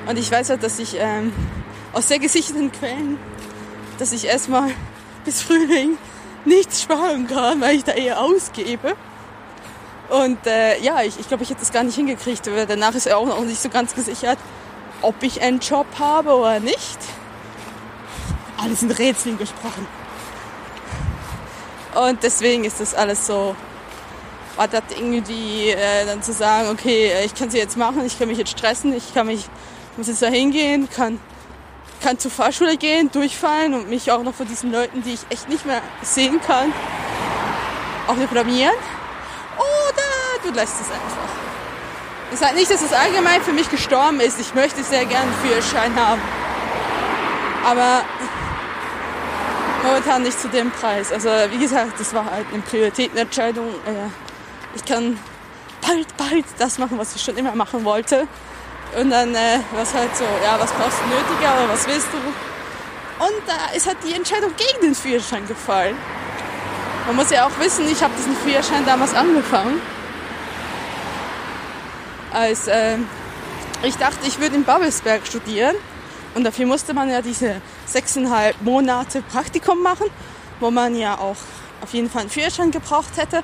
Und 0.08 0.18
ich 0.18 0.30
weiß 0.32 0.50
halt, 0.50 0.62
dass 0.62 0.78
ich 0.78 0.96
ähm, 0.98 1.32
aus 1.92 2.08
sehr 2.08 2.18
gesicherten 2.18 2.72
Quellen, 2.72 3.18
dass 3.98 4.12
ich 4.12 4.26
erstmal 4.26 4.70
bis 5.24 5.42
Frühling 5.42 5.96
nichts 6.44 6.82
sparen 6.82 7.28
kann, 7.28 7.60
weil 7.60 7.76
ich 7.76 7.84
da 7.84 7.92
eher 7.92 8.20
ausgebe. 8.20 8.96
Und 10.08 10.44
äh, 10.46 10.80
ja, 10.80 11.02
ich, 11.02 11.20
ich 11.20 11.28
glaube, 11.28 11.44
ich 11.44 11.50
hätte 11.50 11.60
das 11.60 11.72
gar 11.72 11.84
nicht 11.84 11.94
hingekriegt. 11.94 12.48
Aber 12.48 12.66
danach 12.66 12.94
ist 12.94 13.06
er 13.06 13.18
auch 13.18 13.26
noch 13.26 13.40
nicht 13.44 13.62
so 13.62 13.68
ganz 13.68 13.94
gesichert, 13.94 14.38
ob 15.02 15.22
ich 15.22 15.40
einen 15.40 15.60
Job 15.60 15.86
habe 15.98 16.34
oder 16.34 16.58
nicht. 16.58 16.98
Alles 18.56 18.82
in 18.82 18.90
Rätseln 18.90 19.38
gesprochen. 19.38 19.86
Und 21.94 22.22
deswegen 22.22 22.64
ist 22.64 22.80
das 22.80 22.94
alles 22.94 23.26
so, 23.26 23.54
war 24.56 24.68
das 24.68 24.82
irgendwie 24.90 25.70
äh, 25.70 26.06
dann 26.06 26.22
zu 26.22 26.32
sagen, 26.32 26.70
okay, 26.70 27.08
äh, 27.08 27.24
ich 27.24 27.34
kann 27.34 27.50
sie 27.50 27.58
jetzt 27.58 27.76
machen, 27.76 28.04
ich 28.06 28.18
kann 28.18 28.28
mich 28.28 28.38
jetzt 28.38 28.50
stressen, 28.50 28.94
ich 28.94 29.12
kann 29.12 29.26
mich, 29.26 29.44
muss 29.96 30.08
jetzt 30.08 30.22
da 30.22 30.28
hingehen, 30.28 30.88
kann, 30.88 31.20
kann 32.02 32.18
zur 32.18 32.30
Fahrschule 32.30 32.76
gehen, 32.76 33.10
durchfallen 33.12 33.74
und 33.74 33.88
mich 33.90 34.10
auch 34.10 34.22
noch 34.22 34.34
von 34.34 34.46
diesen 34.46 34.72
Leuten, 34.72 35.02
die 35.02 35.14
ich 35.14 35.20
echt 35.28 35.48
nicht 35.48 35.66
mehr 35.66 35.82
sehen 36.02 36.40
kann, 36.40 36.72
auch 38.06 38.14
blamieren. 38.28 38.74
Oder 39.56 40.48
du 40.48 40.54
lässt 40.54 40.80
es 40.80 40.90
einfach. 40.90 41.42
Ich 42.32 42.38
sage 42.38 42.54
nicht, 42.54 42.70
dass 42.70 42.80
es 42.80 42.92
allgemein 42.94 43.42
für 43.42 43.52
mich 43.52 43.68
gestorben 43.68 44.18
ist. 44.20 44.40
Ich 44.40 44.54
möchte 44.54 44.82
sehr 44.82 45.04
gerne 45.04 45.30
einen 45.30 45.34
Führerschein 45.44 45.94
haben. 45.94 46.20
Aber 47.64 48.02
momentan 49.82 50.22
nicht 50.22 50.40
zu 50.40 50.48
dem 50.48 50.70
Preis. 50.70 51.12
Also 51.12 51.28
wie 51.50 51.58
gesagt, 51.58 51.98
das 51.98 52.14
war 52.14 52.24
halt 52.30 52.46
eine 52.52 52.62
Prioritätenentscheidung. 52.62 53.68
Äh, 53.68 54.08
ich 54.74 54.84
kann 54.84 55.18
bald, 55.80 56.16
bald 56.16 56.44
das 56.58 56.78
machen, 56.78 56.98
was 56.98 57.14
ich 57.14 57.22
schon 57.22 57.36
immer 57.36 57.54
machen 57.54 57.84
wollte. 57.84 58.26
Und 58.98 59.10
dann 59.10 59.34
äh, 59.34 59.58
was 59.74 59.94
halt 59.94 60.14
so, 60.16 60.24
ja, 60.44 60.58
was 60.58 60.70
brauchst 60.72 60.98
du 61.00 61.06
nötiger 61.06 61.54
oder 61.54 61.72
was 61.72 61.86
willst 61.86 62.08
du? 62.12 62.18
Und 63.24 63.42
da 63.46 63.74
ist 63.74 63.86
halt 63.86 63.98
die 64.06 64.14
Entscheidung 64.14 64.52
gegen 64.56 64.80
den 64.82 64.94
Führerschein 64.94 65.46
gefallen. 65.46 65.96
Man 67.06 67.16
muss 67.16 67.30
ja 67.30 67.46
auch 67.46 67.58
wissen, 67.58 67.86
ich 67.90 68.02
habe 68.02 68.12
diesen 68.16 68.36
Führerschein 68.36 68.84
damals 68.84 69.14
angefangen. 69.14 69.80
Als 72.32 72.68
äh, 72.68 72.98
ich 73.82 73.96
dachte, 73.96 74.26
ich 74.26 74.38
würde 74.38 74.56
in 74.56 74.64
Babelsberg 74.64 75.26
studieren. 75.26 75.76
Und 76.34 76.44
dafür 76.44 76.66
musste 76.66 76.94
man 76.94 77.10
ja 77.10 77.20
diese 77.22 77.60
sechseinhalb 77.86 78.60
Monate 78.62 79.22
Praktikum 79.22 79.82
machen, 79.82 80.06
wo 80.60 80.70
man 80.70 80.96
ja 80.96 81.18
auch 81.18 81.36
auf 81.82 81.92
jeden 81.92 82.08
Fall 82.08 82.22
einen 82.22 82.30
Führerschein 82.30 82.70
gebraucht 82.70 83.16
hätte. 83.16 83.42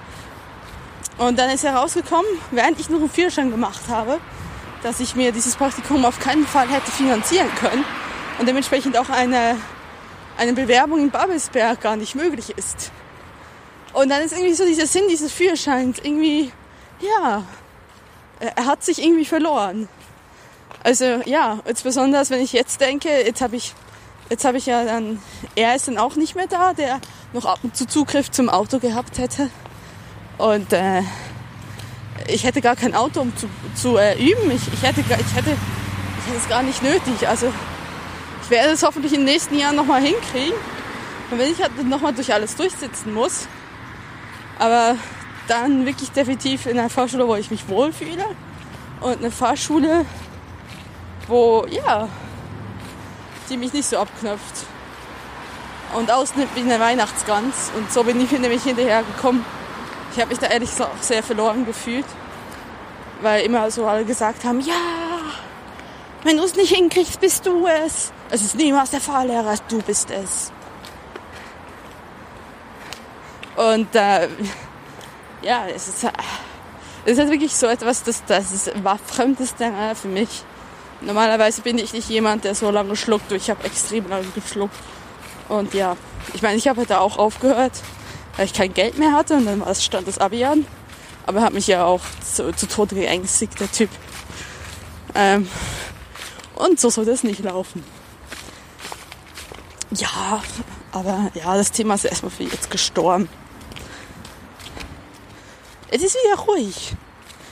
Und 1.18 1.38
dann 1.38 1.50
ist 1.50 1.64
herausgekommen, 1.64 2.30
während 2.50 2.78
ich 2.80 2.88
noch 2.88 3.00
einen 3.00 3.10
Führerschein 3.10 3.50
gemacht 3.50 3.88
habe, 3.88 4.18
dass 4.82 5.00
ich 5.00 5.16
mir 5.16 5.32
dieses 5.32 5.56
Praktikum 5.56 6.04
auf 6.04 6.20
keinen 6.20 6.46
Fall 6.46 6.68
hätte 6.68 6.90
finanzieren 6.90 7.48
können 7.56 7.84
und 8.38 8.46
dementsprechend 8.46 8.96
auch 8.96 9.08
eine, 9.08 9.56
eine 10.36 10.52
Bewerbung 10.52 11.00
in 11.00 11.10
Babelsberg 11.10 11.80
gar 11.80 11.96
nicht 11.96 12.14
möglich 12.14 12.50
ist. 12.56 12.92
Und 13.92 14.10
dann 14.10 14.22
ist 14.22 14.32
irgendwie 14.32 14.54
so 14.54 14.64
dieser 14.64 14.86
Sinn 14.86 15.04
dieses 15.10 15.32
Führerscheins 15.32 15.98
irgendwie, 16.02 16.52
ja, 17.00 17.42
er 18.38 18.66
hat 18.66 18.84
sich 18.84 19.02
irgendwie 19.02 19.24
verloren. 19.24 19.88
Also 20.84 21.04
ja, 21.24 21.58
jetzt 21.66 21.82
besonders 21.84 22.30
wenn 22.30 22.40
ich 22.40 22.52
jetzt 22.52 22.80
denke, 22.80 23.08
jetzt 23.08 23.40
habe 23.40 23.56
ich, 23.56 23.74
jetzt 24.30 24.44
habe 24.44 24.58
ich 24.58 24.66
ja 24.66 24.84
dann, 24.84 25.20
er 25.54 25.74
ist 25.74 25.88
dann 25.88 25.98
auch 25.98 26.16
nicht 26.16 26.34
mehr 26.34 26.46
da, 26.46 26.72
der 26.72 27.00
noch 27.32 27.44
ab 27.44 27.58
und 27.62 27.76
zu 27.76 27.86
Zugriff 27.86 28.30
zum 28.30 28.48
Auto 28.48 28.78
gehabt 28.78 29.18
hätte. 29.18 29.50
Und 30.38 30.72
äh, 30.72 31.02
ich 32.28 32.44
hätte 32.44 32.60
gar 32.60 32.76
kein 32.76 32.94
Auto, 32.94 33.20
um 33.20 33.36
zu, 33.36 33.48
zu 33.74 33.96
äh, 33.96 34.14
üben. 34.18 34.50
Ich, 34.50 34.72
ich, 34.72 34.82
hätte, 34.82 35.00
ich, 35.00 35.08
hätte, 35.08 35.50
ich 35.50 36.26
hätte 36.26 36.36
es 36.36 36.48
gar 36.48 36.62
nicht 36.62 36.82
nötig. 36.82 37.28
Also 37.28 37.52
ich 38.42 38.50
werde 38.50 38.70
es 38.70 38.82
hoffentlich 38.82 39.12
den 39.12 39.24
nächsten 39.24 39.58
Jahren 39.58 39.76
nochmal 39.76 40.00
hinkriegen. 40.00 40.56
Und 41.30 41.38
wenn 41.38 41.52
ich 41.52 41.60
halt 41.60 41.86
nochmal 41.86 42.14
durch 42.14 42.32
alles 42.32 42.56
durchsitzen 42.56 43.12
muss, 43.12 43.46
aber 44.58 44.96
dann 45.48 45.86
wirklich 45.86 46.10
definitiv 46.10 46.66
in 46.66 46.78
einer 46.78 46.90
Fahrschule, 46.90 47.26
wo 47.28 47.34
ich 47.36 47.50
mich 47.50 47.68
wohlfühle 47.68 48.24
und 49.00 49.18
eine 49.18 49.30
Fahrschule, 49.30 50.04
wo, 51.28 51.66
ja, 51.70 52.08
die 53.48 53.56
mich 53.56 53.72
nicht 53.72 53.88
so 53.88 53.98
abknöpft 53.98 54.66
und 55.94 56.10
ausnimmt 56.10 56.54
wie 56.54 56.60
eine 56.60 56.80
Weihnachtsgans. 56.80 57.70
Und 57.76 57.92
so 57.92 58.02
bin 58.02 58.20
ich 58.20 58.30
nämlich 58.32 58.62
hinterher 58.62 59.02
gekommen. 59.02 59.44
Ich 60.12 60.20
habe 60.20 60.30
mich 60.30 60.38
da 60.38 60.46
ehrlich 60.48 60.70
gesagt 60.70 60.90
auch 60.90 61.02
sehr 61.02 61.22
verloren 61.22 61.64
gefühlt, 61.64 62.06
weil 63.20 63.44
immer 63.44 63.70
so 63.70 63.86
alle 63.86 64.04
gesagt 64.04 64.44
haben, 64.44 64.60
ja, 64.60 64.74
wenn 66.24 66.36
du 66.36 66.42
es 66.42 66.56
nicht 66.56 66.74
hinkriegst, 66.74 67.20
bist 67.20 67.46
du 67.46 67.66
es. 67.66 68.12
Es 68.30 68.42
ist 68.42 68.56
niemals 68.56 68.90
der 68.90 69.00
Fahrlehrer, 69.00 69.54
du 69.68 69.80
bist 69.82 70.10
es. 70.10 70.50
Und 73.56 73.94
äh, 73.94 74.28
ja, 75.42 75.66
es 75.74 75.88
ist, 75.88 76.04
es 77.04 77.18
ist 77.18 77.30
wirklich 77.30 77.56
so 77.56 77.66
etwas, 77.66 78.02
das, 78.02 78.24
das 78.24 78.52
ist, 78.52 78.84
war 78.84 78.98
fremdes 78.98 79.54
Terrain 79.54 79.96
für 79.96 80.08
mich. 80.08 80.44
Normalerweise 81.00 81.62
bin 81.62 81.78
ich 81.78 81.92
nicht 81.92 82.08
jemand, 82.08 82.44
der 82.44 82.54
so 82.54 82.70
lange 82.70 82.96
schluckt. 82.96 83.30
Ich 83.32 83.50
habe 83.50 83.64
extrem 83.64 84.08
lange 84.08 84.26
geschluckt. 84.34 84.74
Und 85.48 85.72
ja, 85.74 85.96
ich 86.34 86.42
meine, 86.42 86.56
ich 86.56 86.68
habe 86.68 86.84
da 86.86 86.98
auch 86.98 87.18
aufgehört, 87.18 87.72
weil 88.36 88.46
ich 88.46 88.52
kein 88.52 88.74
Geld 88.74 88.98
mehr 88.98 89.12
hatte 89.12 89.34
und 89.34 89.46
dann 89.46 89.74
stand 89.74 90.08
das 90.08 90.18
Abi 90.18 90.44
an. 90.44 90.66
Aber 91.26 91.42
hat 91.42 91.52
mich 91.52 91.66
ja 91.66 91.84
auch 91.84 92.00
zu, 92.24 92.52
zu 92.52 92.66
Tode 92.66 92.94
geängstigt, 92.96 93.60
der 93.60 93.70
Typ. 93.70 93.90
Ähm, 95.14 95.48
und 96.54 96.80
so 96.80 96.90
soll 96.90 97.04
das 97.04 97.22
nicht 97.22 97.40
laufen. 97.44 97.84
Ja, 99.90 100.42
aber 100.92 101.30
ja, 101.34 101.56
das 101.56 101.70
Thema 101.70 101.94
ist 101.94 102.04
erstmal 102.04 102.30
für 102.30 102.44
jetzt 102.44 102.70
gestorben. 102.70 103.28
Es 105.90 106.02
ist 106.02 106.16
wieder 106.24 106.42
ruhig. 106.42 106.94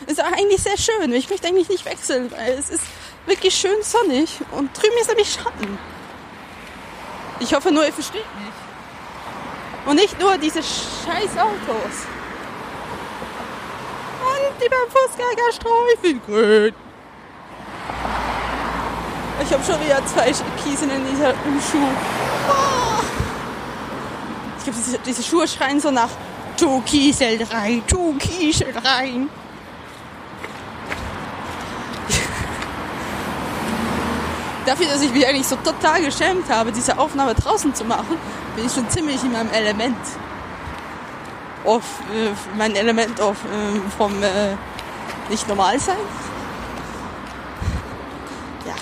Es 0.07 0.15
ist 0.15 0.21
eigentlich 0.21 0.63
sehr 0.63 0.77
schön. 0.77 1.13
Ich 1.13 1.31
möchte 1.31 1.49
eigentlich 1.49 1.69
nicht 1.69 1.85
wechseln, 1.85 2.31
weil 2.31 2.53
es 2.53 2.71
ist 2.71 2.85
wirklich 3.27 3.55
schön 3.55 3.83
sonnig 3.83 4.39
und 4.53 4.77
drüben 4.77 4.97
ist 5.01 5.09
nämlich 5.09 5.33
Schatten. 5.33 5.79
Ich 7.41 7.53
hoffe 7.53 7.71
nur, 7.71 7.85
ihr 7.85 7.93
versteht 7.93 8.25
mich. 8.37 8.55
Und 9.87 9.97
nicht 9.97 10.19
nur 10.19 10.37
diese 10.39 10.63
scheiß 10.63 11.37
Autos. 11.39 12.07
Und 14.23 14.63
die 14.63 14.69
beim 14.69 14.89
Fußgängerstreifen 14.91 16.23
grün. 16.27 16.75
Ich 19.43 19.53
habe 19.53 19.63
schon 19.65 19.85
wieder 19.85 20.05
zwei 20.07 20.33
Kiesen 20.65 20.91
in 20.91 21.07
dieser 21.07 21.31
Schuh. 21.31 21.89
Oh. 22.49 23.03
Ich 24.59 24.65
glaube, 24.65 24.79
diese, 24.85 24.99
diese 24.99 25.23
Schuhe 25.23 25.47
schreien 25.47 25.79
so 25.79 25.91
nach 25.91 26.09
Tu 26.57 26.81
Kiesel 26.81 27.47
rein, 27.53 27.83
tu 27.87 28.15
Kiesel 28.15 28.73
rein. 28.83 29.29
Dafür, 34.67 34.89
dass 34.89 35.01
ich 35.01 35.13
mich 35.13 35.25
eigentlich 35.25 35.47
so 35.47 35.55
total 35.57 36.03
geschämt 36.03 36.51
habe, 36.51 36.73
diese 36.73 36.99
Aufnahme 36.99 37.35
draußen 37.35 37.73
zu 37.73 37.85
machen, 37.85 38.19
bin 38.57 38.67
ich 38.67 38.73
schon 38.73 38.91
ziemlich 38.91 39.23
in 39.23 39.31
meinem 39.31 39.51
Element. 39.53 39.97
Auf, 41.65 41.85
äh, 42.13 42.31
mein 42.57 42.75
Element 42.75 43.21
auf, 43.21 43.37
äh, 43.45 43.91
vom 43.97 44.21
äh, 44.23 44.57
nicht 45.29 45.47
normal 45.49 45.79
sein. 45.79 45.97
Ja. 48.67 48.75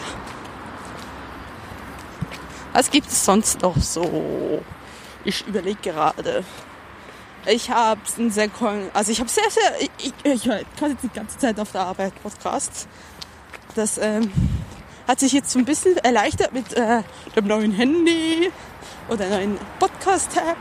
Was 2.73 2.91
gibt 2.91 3.09
es 3.09 3.23
sonst 3.23 3.61
noch 3.61 3.77
so? 3.77 4.63
Ich 5.25 5.47
überlege 5.47 5.91
gerade. 5.91 6.45
Ich 7.47 7.71
habe 7.71 8.01
einen 8.19 8.31
sehr 8.31 8.49
coolen, 8.49 8.91
also 8.95 9.13
ich 9.13 9.21
habe 9.21 9.29
sehr, 9.29 9.51
sehr, 9.51 9.81
ich, 9.81 9.91
ich, 9.99 10.15
ich 10.25 10.47
höre 10.47 10.63
quasi 10.79 10.97
die 11.03 11.09
ganze 11.09 11.37
Zeit 11.37 11.61
auf 11.61 11.73
der 11.73 11.83
Arbeit 11.83 12.15
Podcasts. 12.23 12.89
Das 13.75 13.99
ähm, 13.99 14.31
hat 15.07 15.21
sich 15.21 15.33
jetzt 15.33 15.51
so 15.51 15.59
ein 15.59 15.65
bisschen 15.65 15.97
erleichtert 15.99 16.53
mit 16.53 16.73
äh, 16.75 17.03
dem 17.37 17.47
neuen 17.47 17.73
Handy 17.73 18.51
oder 19.09 19.29
neuen 19.29 19.59
Podcast-Tab. 19.79 20.57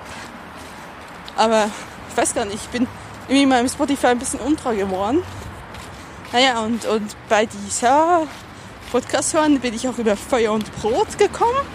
Aber 1.35 1.69
ich 2.09 2.17
weiß 2.17 2.33
gar 2.35 2.45
nicht, 2.45 2.55
ich 2.55 2.69
bin 2.69 2.87
irgendwie 3.27 3.45
meinem 3.45 3.69
Spotify 3.69 4.07
ein 4.07 4.19
bisschen 4.19 4.39
untreu 4.39 4.75
geworden. 4.75 5.23
Naja, 6.31 6.61
und, 6.61 6.85
und 6.85 7.15
bei 7.29 7.45
dieser 7.45 8.27
Podcast 8.91 9.33
hören 9.33 9.59
bin 9.59 9.73
ich 9.73 9.87
auch 9.87 9.97
über 9.97 10.15
Feuer 10.15 10.51
und 10.51 10.71
Brot 10.81 11.17
gekommen. 11.17 11.65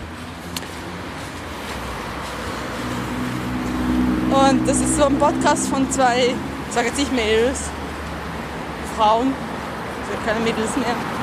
Und 4.31 4.68
das 4.68 4.81
ist 4.81 4.96
so 4.96 5.04
ein 5.04 5.18
Podcast 5.18 5.68
von 5.68 5.90
zwei, 5.90 6.35
ich 6.68 6.74
sage 6.74 6.88
jetzt 6.88 6.98
nicht 6.98 7.12
Mädels, 7.12 7.61
Frauen, 8.96 9.33
also 9.33 10.26
keine 10.26 10.40
Mädels 10.40 10.76
mehr. 10.76 11.17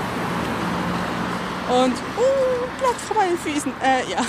Und, 1.70 1.94
uh, 1.94 2.68
Blatt 2.80 2.96
vor 3.08 3.18
meinen 3.18 3.38
Füßen, 3.38 3.74
äh, 3.82 4.12
ja. 4.12 4.20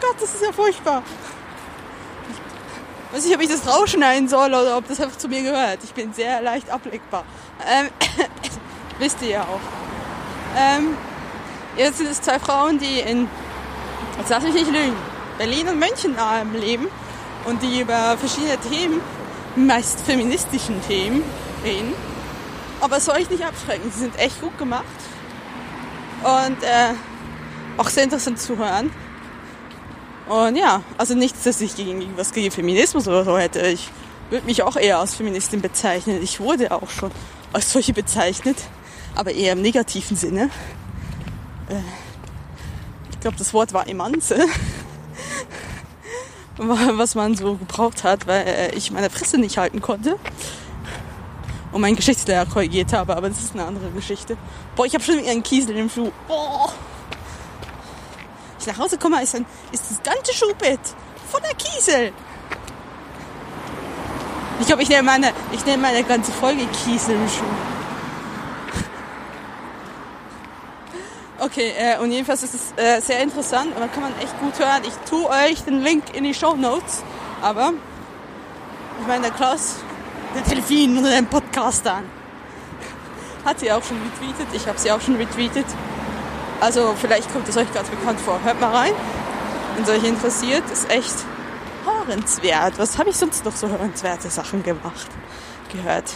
Gott, 0.00 0.16
das 0.20 0.34
ist 0.34 0.42
ja 0.42 0.52
furchtbar. 0.52 1.02
Ich 3.08 3.16
weiß 3.16 3.24
nicht, 3.24 3.34
ob 3.34 3.42
ich 3.42 3.48
das 3.48 3.66
rausschneiden 3.66 4.28
soll 4.28 4.48
oder 4.48 4.76
ob 4.76 4.86
das 4.88 5.00
einfach 5.00 5.18
zu 5.18 5.28
mir 5.28 5.42
gehört. 5.42 5.78
Ich 5.84 5.94
bin 5.94 6.12
sehr 6.12 6.40
leicht 6.42 6.70
ablegbar. 6.70 7.24
Ähm, 7.68 7.88
wisst 8.98 9.22
ihr 9.22 9.28
ja 9.28 9.42
auch. 9.42 9.60
Ähm, 10.56 10.96
jetzt 11.76 11.98
sind 11.98 12.08
es 12.08 12.22
zwei 12.22 12.38
Frauen, 12.38 12.78
die 12.78 13.00
in 13.00 13.28
Jetzt 14.20 14.28
lass 14.28 14.42
mich 14.42 14.52
nicht 14.52 14.70
lügen. 14.70 14.96
Berlin 15.38 15.68
und 15.68 15.78
München 15.78 16.14
leben 16.52 16.88
und 17.46 17.62
die 17.62 17.80
über 17.80 18.18
verschiedene 18.18 18.58
Themen, 18.58 19.00
meist 19.56 20.00
feministischen 20.02 20.78
Themen, 20.86 21.22
reden. 21.64 21.94
Aber 22.80 22.96
es 22.96 23.04
soll 23.04 23.18
ich 23.18 23.30
nicht 23.30 23.44
abschrecken. 23.44 23.90
Sie 23.92 24.00
sind 24.00 24.18
echt 24.18 24.40
gut 24.40 24.56
gemacht 24.58 24.84
und 26.22 26.62
äh, 26.62 26.94
auch 27.76 27.88
sehr 27.88 28.04
interessant 28.04 28.38
zu 28.38 28.56
hören. 28.56 28.90
Und 30.28 30.56
ja, 30.56 30.82
also 30.96 31.14
nichts, 31.14 31.42
dass 31.42 31.60
ich 31.60 31.74
gegen 31.74 32.16
was 32.16 32.32
gegen 32.32 32.50
Feminismus 32.50 33.08
oder 33.08 33.24
so 33.24 33.36
hätte. 33.36 33.60
Ich 33.66 33.90
würde 34.30 34.46
mich 34.46 34.62
auch 34.62 34.76
eher 34.76 34.98
als 34.98 35.14
Feministin 35.14 35.60
bezeichnen. 35.60 36.22
Ich 36.22 36.40
wurde 36.40 36.70
auch 36.70 36.88
schon 36.88 37.10
als 37.52 37.72
solche 37.72 37.92
bezeichnet, 37.92 38.56
aber 39.14 39.32
eher 39.32 39.54
im 39.54 39.62
negativen 39.62 40.16
Sinne. 40.16 40.50
Äh, 41.68 41.80
ich 43.10 43.20
glaube, 43.20 43.36
das 43.36 43.52
Wort 43.52 43.72
war 43.72 43.88
Emanze. 43.88 44.46
Was 46.56 47.14
man 47.14 47.34
so 47.34 47.56
gebraucht 47.56 48.04
hat, 48.04 48.26
weil 48.26 48.46
äh, 48.46 48.74
ich 48.74 48.90
meine 48.90 49.10
Fresse 49.10 49.38
nicht 49.38 49.58
halten 49.58 49.80
konnte. 49.80 50.16
Und 51.72 51.80
meinen 51.80 51.96
Geschichtslehrer 51.96 52.46
korrigiert 52.46 52.92
habe, 52.92 53.16
aber 53.16 53.28
das 53.28 53.38
ist 53.38 53.54
eine 53.54 53.64
andere 53.64 53.90
Geschichte. 53.90 54.36
Boah, 54.74 54.86
ich 54.86 54.94
habe 54.94 55.04
schon 55.04 55.18
einen 55.18 55.42
Kiesel 55.42 55.76
im 55.76 55.88
Schuh. 55.88 56.10
Boah. 56.26 56.72
Ich 58.58 58.66
nach 58.66 58.78
Hause 58.78 58.98
komme, 58.98 59.22
ist, 59.22 59.34
ein, 59.36 59.46
ist 59.72 59.84
das 59.88 60.02
ganze 60.02 60.34
Schuhbett 60.34 60.80
voller 61.30 61.54
Kiesel. 61.54 62.12
Ich 64.60 64.66
glaube, 64.66 64.82
ich 64.82 64.88
nehme 64.88 65.04
meine, 65.04 65.32
ich 65.52 65.64
meine 65.76 66.04
ganze 66.04 66.32
Folge 66.32 66.66
Kiesel 66.66 67.14
im 67.14 67.28
Schuh. 67.28 67.44
Okay, 71.42 71.72
äh, 71.78 71.98
und 71.98 72.12
jedenfalls 72.12 72.42
ist 72.42 72.52
es 72.52 72.72
äh, 72.76 73.00
sehr 73.00 73.22
interessant 73.22 73.74
und 73.74 73.80
da 73.80 73.88
kann 73.88 74.02
man 74.02 74.12
echt 74.18 74.38
gut 74.40 74.58
hören. 74.58 74.82
Ich 74.86 74.92
tue 75.08 75.26
euch 75.26 75.62
den 75.62 75.82
Link 75.82 76.14
in 76.14 76.24
die 76.24 76.34
Show 76.34 76.54
Notes, 76.54 77.02
aber 77.40 77.72
ich 79.00 79.06
meine, 79.06 79.22
der 79.22 79.30
Klaus, 79.30 79.76
der 80.34 80.42
Delfin 80.42 80.96
unter 80.96 81.10
den 81.10 81.26
Podcastern, 81.26 82.04
hat 83.44 83.60
sie 83.60 83.72
auch 83.72 83.82
schon 83.82 83.98
retweetet. 84.02 84.48
Ich 84.52 84.66
habe 84.66 84.78
sie 84.78 84.92
auch 84.92 85.00
schon 85.00 85.16
retweetet. 85.16 85.66
Also 86.60 86.94
vielleicht 87.00 87.32
kommt 87.32 87.48
es 87.48 87.56
euch 87.56 87.72
ganz 87.72 87.88
bekannt 87.88 88.20
vor. 88.20 88.40
Hört 88.44 88.60
mal 88.60 88.74
rein, 88.74 88.92
wenn 89.74 89.84
es 89.84 89.90
euch 89.90 90.04
interessiert. 90.04 90.62
Ist 90.70 90.90
echt 90.90 91.14
hörenswert. 91.84 92.78
Was 92.78 92.98
habe 92.98 93.10
ich 93.10 93.16
sonst 93.16 93.44
noch 93.44 93.56
so 93.56 93.68
hörenswerte 93.68 94.28
Sachen 94.28 94.62
gemacht, 94.62 95.08
gehört? 95.72 96.12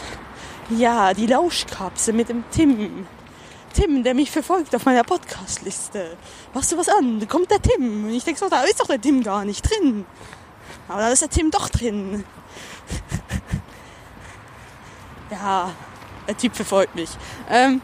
Ja, 0.69 1.13
die 1.13 1.27
Lauschkapsel 1.27 2.13
mit 2.13 2.29
dem 2.29 2.43
Tim. 2.51 3.07
Tim, 3.73 4.03
der 4.03 4.13
mich 4.13 4.31
verfolgt 4.31 4.73
auf 4.75 4.85
meiner 4.85 5.03
Podcast-Liste. 5.03 6.15
Machst 6.53 6.71
du 6.71 6.77
was 6.77 6.87
an? 6.87 7.19
Da 7.19 7.25
kommt 7.25 7.51
der 7.51 7.61
Tim. 7.61 8.05
Und 8.05 8.11
ich 8.11 8.23
denke 8.23 8.39
so, 8.39 8.47
da 8.47 8.63
ist 8.63 8.79
doch 8.79 8.87
der 8.87 9.01
Tim 9.01 9.21
gar 9.21 9.43
nicht 9.43 9.69
drin. 9.69 10.05
Aber 10.87 11.01
da 11.01 11.09
ist 11.09 11.21
der 11.21 11.29
Tim 11.29 11.51
doch 11.51 11.69
drin. 11.69 12.23
Ja, 15.29 15.71
der 16.27 16.37
Typ 16.37 16.55
verfolgt 16.55 16.95
mich. 16.95 17.09
Ähm, 17.49 17.81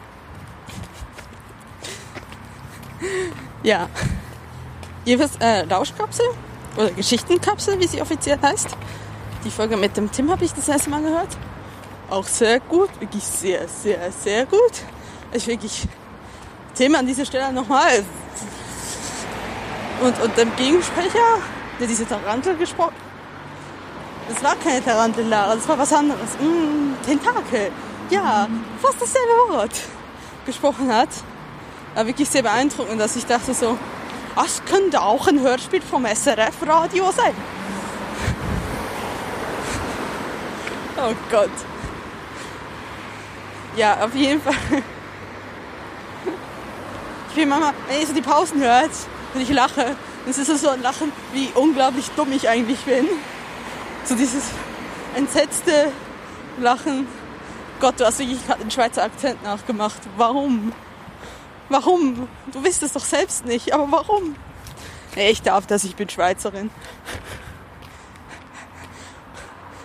ja. 3.62 3.88
Jedenfalls 5.04 5.36
äh, 5.40 5.64
Lauschkapsel 5.64 6.26
oder 6.76 6.90
Geschichtenkapsel, 6.90 7.78
wie 7.80 7.86
sie 7.86 8.00
offiziell 8.00 8.38
heißt. 8.40 8.68
Die 9.44 9.50
Folge 9.50 9.76
mit 9.76 9.96
dem 9.96 10.10
Tim 10.12 10.30
habe 10.30 10.44
ich 10.44 10.52
das 10.52 10.68
erste 10.68 10.90
Mal 10.90 11.02
gehört. 11.02 11.36
Auch 12.08 12.24
sehr 12.24 12.60
gut, 12.60 12.88
wirklich 13.00 13.24
sehr, 13.24 13.66
sehr, 13.66 14.12
sehr 14.12 14.46
gut. 14.46 14.82
Ich 15.32 15.46
wirklich 15.46 15.88
Thema 16.74 17.00
an 17.00 17.06
dieser 17.06 17.24
Stelle 17.24 17.52
nochmal. 17.52 18.04
Und, 20.02 20.20
und 20.20 20.36
dem 20.36 20.54
Gegensprecher, 20.56 21.38
der 21.80 21.86
diese 21.86 22.06
Tarantel 22.06 22.56
gesprochen 22.56 23.11
das 24.32 24.42
war 24.42 24.56
keine 24.56 24.82
Tarantel, 24.82 25.26
Lara, 25.26 25.54
das 25.54 25.68
war 25.68 25.78
was 25.78 25.92
anderes. 25.92 26.30
Mm, 26.40 26.94
Tentakel. 27.04 27.70
Ja, 28.10 28.48
fast 28.80 29.00
dasselbe 29.00 29.52
Wort 29.52 29.80
gesprochen 30.46 30.92
hat. 30.92 31.08
War 31.94 32.06
wirklich 32.06 32.28
sehr 32.28 32.42
beeindruckend, 32.42 33.00
dass 33.00 33.16
ich 33.16 33.26
dachte 33.26 33.52
so, 33.54 33.76
das 34.34 34.64
könnte 34.64 35.02
auch 35.02 35.26
ein 35.28 35.40
Hörspiel 35.40 35.82
vom 35.82 36.06
SRF-Radio 36.06 37.10
sein. 37.12 37.34
Oh 41.04 41.14
Gott. 41.30 41.50
Ja, 43.76 44.04
auf 44.04 44.14
jeden 44.14 44.40
Fall. 44.40 44.54
Ich 47.30 47.36
will 47.36 47.46
Mama, 47.46 47.72
wenn 47.88 47.98
ihr 47.98 48.06
so 48.06 48.12
die 48.12 48.20
Pausen 48.20 48.60
hört 48.60 48.90
und 49.32 49.40
ich 49.40 49.48
lache, 49.48 49.96
das 50.26 50.36
ist 50.36 50.60
so 50.60 50.68
ein 50.68 50.82
Lachen, 50.82 51.10
wie 51.32 51.48
unglaublich 51.54 52.10
dumm 52.14 52.30
ich 52.30 52.46
eigentlich 52.46 52.80
bin. 52.80 53.08
So 54.04 54.16
dieses 54.16 54.44
entsetzte 55.16 55.92
Lachen. 56.58 57.06
Gott, 57.80 58.00
du 58.00 58.04
hast 58.04 58.18
wirklich 58.18 58.44
gerade 58.46 58.60
den 58.60 58.70
Schweizer 58.70 59.04
Akzent 59.04 59.42
nachgemacht. 59.42 60.00
Warum? 60.16 60.72
Warum? 61.68 62.28
Du 62.52 62.64
wisst 62.64 62.82
es 62.82 62.92
doch 62.92 63.04
selbst 63.04 63.44
nicht, 63.44 63.72
aber 63.72 63.90
warum? 63.90 64.36
Ich 65.14 65.42
darf 65.42 65.66
das, 65.66 65.84
ich 65.84 65.94
bin 65.94 66.08
Schweizerin. 66.08 66.70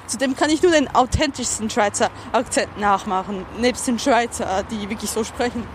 Zudem 0.07 0.35
kann 0.35 0.49
ich 0.49 0.63
nur 0.63 0.71
den 0.71 0.93
authentischsten 0.93 1.69
Schweizer 1.69 2.09
Akzent 2.31 2.79
nachmachen, 2.79 3.45
nebst 3.59 3.87
den 3.87 3.99
Schweizer, 3.99 4.63
die 4.63 4.89
wirklich 4.89 5.11
so 5.11 5.23
sprechen. 5.23 5.67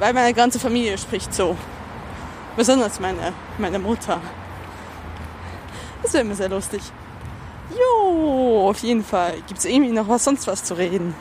Weil 0.00 0.12
meine 0.12 0.34
ganze 0.34 0.58
Familie 0.58 0.98
spricht 0.98 1.32
so. 1.32 1.56
Besonders 2.56 3.00
meine, 3.00 3.32
meine 3.58 3.78
Mutter. 3.78 4.20
Das 6.02 6.12
wäre 6.12 6.24
mir 6.24 6.34
sehr 6.34 6.48
lustig. 6.48 6.82
Jo, 7.70 8.68
auf 8.68 8.78
jeden 8.80 9.04
Fall. 9.04 9.34
Gibt 9.46 9.58
es 9.58 9.64
irgendwie 9.64 9.92
noch 9.92 10.08
was 10.08 10.24
sonst 10.24 10.46
was 10.46 10.64
zu 10.64 10.74
reden? 10.74 11.14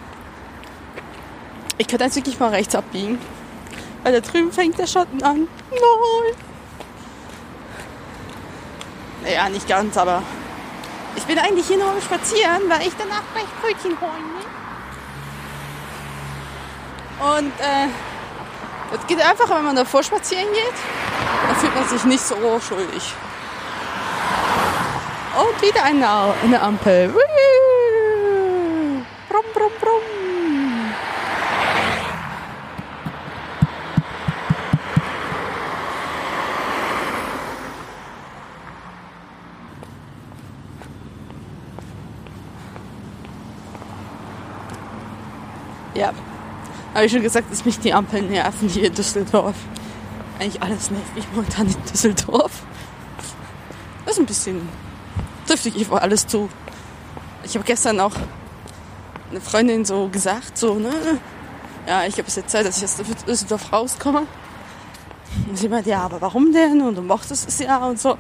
Ich 1.77 1.88
könnte 1.88 2.06
jetzt 2.06 2.15
wirklich 2.15 2.39
mal 2.39 2.49
rechts 2.49 2.75
abbiegen. 2.75 3.19
Weil 4.03 4.13
da 4.13 4.19
drüben 4.19 4.51
fängt 4.51 4.77
der 4.77 4.88
Schatten 4.88 5.23
an. 5.23 5.47
Nein. 5.71 6.36
Naja, 9.23 9.49
nicht 9.49 9.67
ganz, 9.67 9.97
aber 9.97 10.21
ich 11.15 11.23
bin 11.23 11.39
eigentlich 11.39 11.67
hier 11.67 11.77
nur 11.77 12.01
spazieren, 12.01 12.63
weil 12.67 12.82
ich 12.86 12.93
danach 12.97 13.23
gleich 13.34 13.45
Brötchen 13.62 13.99
holen 14.01 14.23
will. 14.36 14.45
Und 17.38 17.60
äh, 17.60 17.88
das 18.91 19.08
geht 19.08 19.21
einfach, 19.21 19.49
wenn 19.49 19.63
man 19.63 19.75
davor 19.75 20.03
spazieren 20.03 20.47
geht, 20.53 20.73
dann 21.47 21.56
fühlt 21.56 21.73
man 21.73 21.88
sich 21.88 22.03
nicht 22.03 22.21
so 22.21 22.36
schuldig. 22.60 23.13
Und 25.35 25.61
wieder 25.63 25.83
eine, 25.83 26.07
eine 26.43 26.61
Ampel. 26.61 27.09
Brumm, 29.29 29.43
brumm, 29.51 29.71
brumm. 29.81 30.01
Ja, 45.95 46.11
habe 46.93 47.05
ich 47.05 47.11
schon 47.11 47.23
gesagt, 47.23 47.51
dass 47.51 47.65
mich 47.65 47.79
die 47.79 47.91
Ampeln 47.91 48.29
nerven 48.29 48.69
hier 48.69 48.85
in 48.85 48.93
Düsseldorf. 48.93 49.55
Eigentlich 50.39 50.61
alles 50.61 50.91
nervt 50.91 51.15
mich 51.15 51.25
momentan 51.33 51.65
in 51.65 51.75
Düsseldorf. 51.91 52.51
Das 54.05 54.13
ist 54.13 54.19
ein 54.19 54.27
bisschen 54.27 54.69
trifft 55.53 55.77
ich 55.77 55.91
alles 55.91 56.25
zu. 56.25 56.49
Ich 57.43 57.55
habe 57.55 57.65
gestern 57.65 57.99
auch 57.99 58.13
eine 59.29 59.41
Freundin 59.41 59.85
so 59.85 60.07
gesagt, 60.07 60.57
so, 60.57 60.75
ne, 60.75 60.91
ja, 61.87 62.05
ich 62.05 62.13
habe 62.13 62.27
es 62.27 62.35
jetzt 62.35 62.49
Zeit, 62.49 62.65
dass 62.65 62.77
ich 62.77 62.83
aus 62.83 62.97
Düsseldorf 63.25 63.71
rauskomme. 63.71 64.25
Und 65.49 65.57
sie 65.57 65.67
meinte, 65.67 65.89
ja, 65.89 66.01
aber 66.01 66.21
warum 66.21 66.53
denn? 66.53 66.81
Und 66.81 66.95
du 66.95 67.01
mochtest 67.01 67.47
es 67.47 67.59
ja 67.59 67.85
und 67.85 67.99
so. 67.99 68.17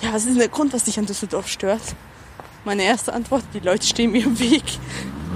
Ja, 0.00 0.12
was 0.12 0.22
ist 0.22 0.30
denn 0.30 0.38
der 0.38 0.48
Grund, 0.48 0.72
was 0.72 0.84
dich 0.84 0.98
an 0.98 1.06
Düsseldorf 1.06 1.48
stört? 1.48 1.82
Meine 2.64 2.82
erste 2.82 3.12
Antwort, 3.12 3.42
die 3.52 3.60
Leute 3.60 3.86
stehen 3.86 4.12
mir 4.12 4.24
im 4.24 4.38
Weg. 4.38 4.64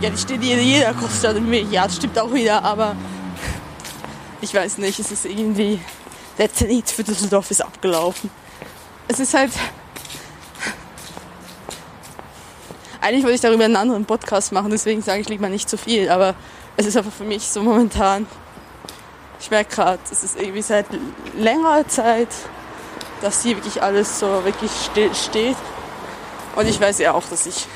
Ja, 0.01 0.11
die 0.11 0.19
stehen 0.19 0.41
in 0.43 0.61
jeder 0.61 0.93
Großstadt 0.95 1.37
im 1.37 1.51
Weg. 1.51 1.67
Ja, 1.71 1.85
das 1.85 1.97
stimmt 1.97 2.19
auch 2.19 2.33
wieder, 2.33 2.63
aber 2.63 2.95
ich 4.41 4.55
weiß 4.55 4.79
nicht, 4.79 4.99
es 4.99 5.11
ist 5.11 5.25
irgendwie, 5.25 5.81
der 6.39 6.53
Zenit 6.53 6.91
für 6.91 7.05
Düsseldorf 7.05 7.51
ist 7.51 7.63
abgelaufen. 7.63 8.31
Es 9.09 9.21
ist 9.21 9.35
halt, 9.35 9.53
Eigentlich 13.05 13.23
wollte 13.23 13.35
ich 13.35 13.43
darüber 13.43 13.67
einen 13.67 13.77
anderen 13.77 14.07
Podcast 14.07 14.51
machen, 14.51 14.71
deswegen 14.71 15.03
sage 15.03 15.21
ich 15.21 15.29
lieber 15.29 15.51
nicht 15.51 15.69
zu 15.69 15.77
viel, 15.77 16.09
aber 16.09 16.35
es 16.79 16.87
ist 16.87 16.97
einfach 16.97 17.13
für 17.13 17.25
mich 17.25 17.43
so 17.43 17.63
momentan. 17.63 18.27
Ich 19.39 19.51
merke 19.51 19.75
gerade, 19.75 19.99
es 20.11 20.25
ist 20.25 20.41
irgendwie 20.41 20.63
seit 20.63 20.87
längerer 21.37 21.87
Zeit, 21.87 22.31
dass 23.21 23.43
hier 23.43 23.57
wirklich 23.57 23.83
alles 23.83 24.21
so 24.21 24.43
wirklich 24.47 24.71
still 24.91 25.15
steht. 25.15 25.59
Und 26.57 26.67
ich 26.67 26.81
weiß 26.81 26.99
ja 27.01 27.13
auch, 27.13 27.25
dass 27.25 27.45
ich 27.45 27.67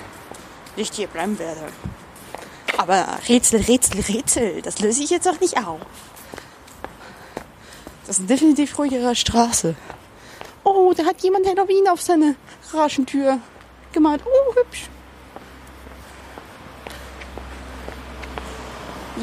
nicht 0.76 0.94
hier 0.94 1.08
bleiben 1.08 1.38
werde. 1.38 1.60
Aber 2.78 3.06
Rätsel, 3.28 3.60
Rätsel, 3.60 4.00
Rätsel, 4.00 4.62
das 4.62 4.78
löse 4.78 5.02
ich 5.02 5.10
jetzt 5.10 5.28
auch 5.28 5.40
nicht 5.40 5.58
auf. 5.58 5.80
Das 8.06 8.16
ist 8.16 8.20
eine 8.20 8.28
definitiv 8.28 8.78
ruhigere 8.78 9.14
Straße. 9.14 9.74
Oh, 10.64 10.94
da 10.96 11.04
hat 11.04 11.20
jemand 11.20 11.46
Halloween 11.46 11.86
auf 11.88 12.00
seine 12.00 12.34
Garagentür 12.72 13.40
gemalt. 13.92 14.22
Oh, 14.24 14.54
hübsch. 14.54 14.88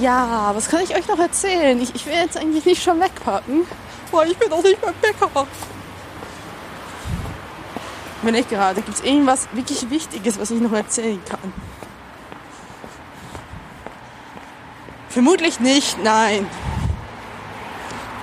Ja, 0.02 0.52
was 0.54 0.70
kann 0.70 0.82
ich 0.82 0.96
euch 0.96 1.08
noch 1.08 1.20
erzählen? 1.20 1.80
Ich, 1.82 1.96
ich 1.96 2.06
will 2.06 2.14
jetzt 2.14 2.38
eigentlich 2.38 2.66
nicht 2.66 2.84
schon 2.84 3.00
wegpacken, 3.00 3.66
weil 4.12 4.32
ich 4.32 4.38
bin 4.38 4.52
auch 4.52 4.64
nicht 4.64 4.82
beim 4.82 4.94
Bäcker. 4.96 5.48
Wenn 8.22 8.36
ich 8.36 8.50
gerade, 8.50 8.82
gibt 8.82 8.98
es 8.98 9.04
irgendwas 9.04 9.48
wirklich 9.54 9.90
Wichtiges, 9.90 10.40
was 10.40 10.52
ich 10.52 10.60
noch 10.60 10.74
erzählen 10.74 11.22
kann? 11.30 11.54
Vermutlich 15.10 15.60
nicht, 15.60 16.04
nein. 16.04 16.46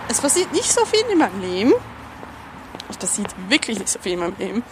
Es 0.09 0.21
passiert 0.21 0.53
nicht 0.53 0.71
so 0.71 0.85
viel 0.85 1.05
in 1.11 1.19
meinem 1.19 1.41
Leben. 1.41 1.73
Es 2.91 2.99
passiert 2.99 3.35
wirklich 3.49 3.79
nicht 3.79 3.89
so 3.89 3.99
viel 3.99 4.13
in 4.13 4.19
meinem 4.19 4.37
Leben. 4.39 4.63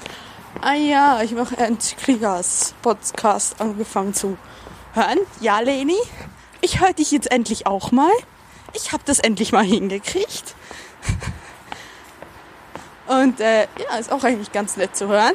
Ah 0.61 0.75
ja, 0.75 1.23
ich 1.23 1.35
habe 1.35 1.57
Ernst 1.57 1.97
Kriegers 1.97 2.75
Podcast 2.83 3.59
angefangen 3.59 4.13
zu 4.13 4.37
hören. 4.93 5.21
Ja, 5.41 5.61
Leni, 5.61 5.97
ich 6.61 6.81
höre 6.81 6.93
dich 6.93 7.11
jetzt 7.11 7.31
endlich 7.31 7.67
auch 7.67 7.93
mal. 7.93 8.13
Ich 8.73 8.93
habe 8.93 9.03
das 9.07 9.19
endlich 9.19 9.53
mal 9.53 9.65
hingekriegt. 9.65 10.55
Und 13.07 13.41
äh, 13.41 13.63
ja, 13.63 13.97
ist 13.99 14.13
auch 14.13 14.23
eigentlich 14.23 14.53
ganz 14.53 14.77
nett 14.77 14.97
zu 14.97 15.09
hören. 15.09 15.35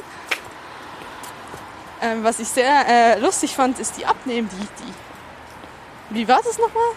Ähm, 2.00 2.24
was 2.24 2.38
ich 2.40 2.48
sehr 2.48 2.86
äh, 2.88 3.18
lustig 3.18 3.54
fand, 3.54 3.78
ist 3.78 3.98
die 3.98 4.06
Abnehmen, 4.06 4.48
die, 4.50 4.66
die. 4.84 6.14
Wie 6.14 6.28
war 6.28 6.40
das 6.42 6.58
nochmal? 6.58 6.92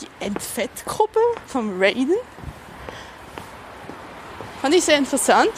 Die 0.00 0.08
Entfettgruppe 0.24 1.18
vom 1.46 1.80
Raiden. 1.80 2.14
Fand 4.60 4.74
ich 4.74 4.84
sehr 4.84 4.98
interessant. 4.98 5.50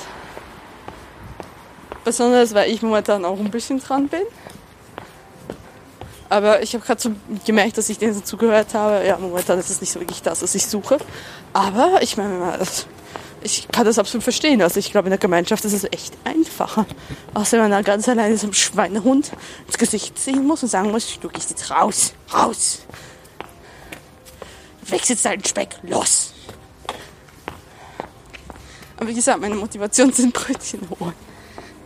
Besonders, 2.05 2.55
weil 2.55 2.71
ich 2.71 2.81
momentan 2.83 3.25
auch 3.25 3.39
ein 3.39 3.51
bisschen 3.51 3.81
dran 3.81 4.09
bin. 4.09 4.23
Aber 6.29 6.63
ich 6.63 6.75
habe 6.75 6.85
gerade 6.85 7.01
so 7.01 7.11
gemerkt, 7.45 7.79
dass 7.79 7.89
ich 7.89 7.99
denen 7.99 8.25
zugehört 8.25 8.75
habe. 8.75 9.07
Ja, 9.07 9.19
momentan 9.19 9.59
ist 9.59 9.71
es 9.71 9.81
nicht 9.81 9.93
so 9.93 10.01
wirklich 10.01 10.23
das, 10.23 10.43
was 10.43 10.55
ich 10.55 10.67
suche. 10.67 10.99
Aber 11.53 12.03
ich 12.03 12.17
meine, 12.17 12.59
ich 13.43 13.69
kann 13.69 13.85
das 13.85 13.99
absolut 13.99 14.25
verstehen. 14.25 14.63
Also 14.63 14.81
ich 14.81 14.91
glaube, 14.91 15.07
in 15.07 15.11
der 15.11 15.19
Gemeinschaft 15.19 15.65
ist 15.65 15.75
es 15.75 15.85
echt 15.85 16.15
einfacher. 16.25 16.87
Außer 17.35 17.59
wenn 17.63 17.71
man 17.71 17.85
ganz 17.85 18.09
alleine 18.09 18.37
so 18.39 18.47
einem 18.47 18.55
Schweinehund 18.55 19.33
ins 19.67 19.79
Gesicht 19.79 20.19
sehen 20.19 20.47
muss 20.47 20.63
und 20.63 20.71
sagen 20.71 20.91
muss, 20.91 21.19
du 21.21 21.29
gehst 21.29 21.51
jetzt 21.51 21.71
raus, 21.71 22.15
raus. 22.33 22.81
Wechselst 24.87 25.25
deinen 25.25 25.45
Speck, 25.45 25.77
los. 25.83 26.33
Aber 28.97 29.09
wie 29.09 29.15
gesagt, 29.15 29.41
meine 29.41 29.55
Motivation 29.55 30.13
sind 30.13 30.33
Brötchen 30.33 30.81
holen. 30.99 31.15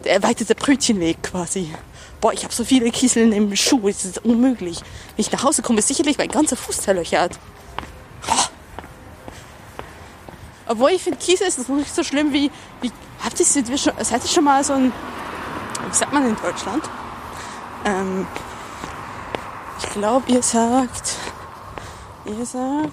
Der 0.04 0.14
erweiterte 0.14 0.54
Brötchenweg 0.54 1.22
quasi 1.22 1.74
boah, 2.20 2.32
ich 2.32 2.44
habe 2.44 2.52
so 2.52 2.64
viele 2.64 2.90
Kieseln 2.90 3.32
im 3.32 3.54
Schuh, 3.56 3.88
es 3.88 4.04
ist 4.04 4.24
unmöglich. 4.24 4.80
Wenn 4.80 5.24
ich 5.24 5.32
nach 5.32 5.42
Hause 5.42 5.62
komme, 5.62 5.78
ist 5.78 5.88
sicherlich 5.88 6.18
mein 6.18 6.28
ganzer 6.28 6.56
Fuß 6.56 6.78
zerlöchert. 6.78 7.38
Oh. 8.28 8.44
Obwohl 10.68 10.90
ich 10.90 11.02
finde, 11.02 11.18
Kiesel 11.18 11.46
ist 11.46 11.68
nicht 11.68 11.94
so 11.94 12.02
schlimm 12.02 12.32
wie, 12.32 12.50
wie 12.82 12.92
habt 13.24 13.38
ihr 13.40 13.46
schon, 13.46 13.92
seid 14.00 14.22
ihr 14.22 14.28
schon 14.28 14.44
mal 14.44 14.62
so 14.62 14.74
ein, 14.74 14.92
wie 15.88 15.96
sagt 15.96 16.12
man 16.12 16.28
in 16.28 16.36
Deutschland? 16.36 16.84
Ähm, 17.84 18.26
ich 19.78 19.90
glaube, 19.90 20.30
ihr 20.30 20.42
sagt, 20.42 21.14
ihr 22.26 22.44
sagt, 22.44 22.92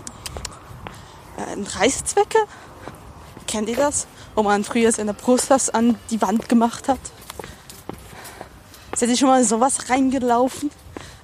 äh, 1.37 1.51
ein 1.51 1.67
Reißzwecke? 1.67 2.39
Kennt 3.47 3.69
ihr 3.69 3.75
das? 3.75 4.07
wo 4.35 4.43
man 4.43 4.63
früher 4.63 4.91
seine 4.91 5.13
Brust 5.13 5.73
an 5.73 5.97
die 6.09 6.21
Wand 6.21 6.49
gemacht 6.49 6.87
hat. 6.89 6.99
Ist 8.95 9.01
dir 9.01 9.17
schon 9.17 9.27
mal 9.27 9.43
sowas 9.43 9.89
reingelaufen? 9.89 10.71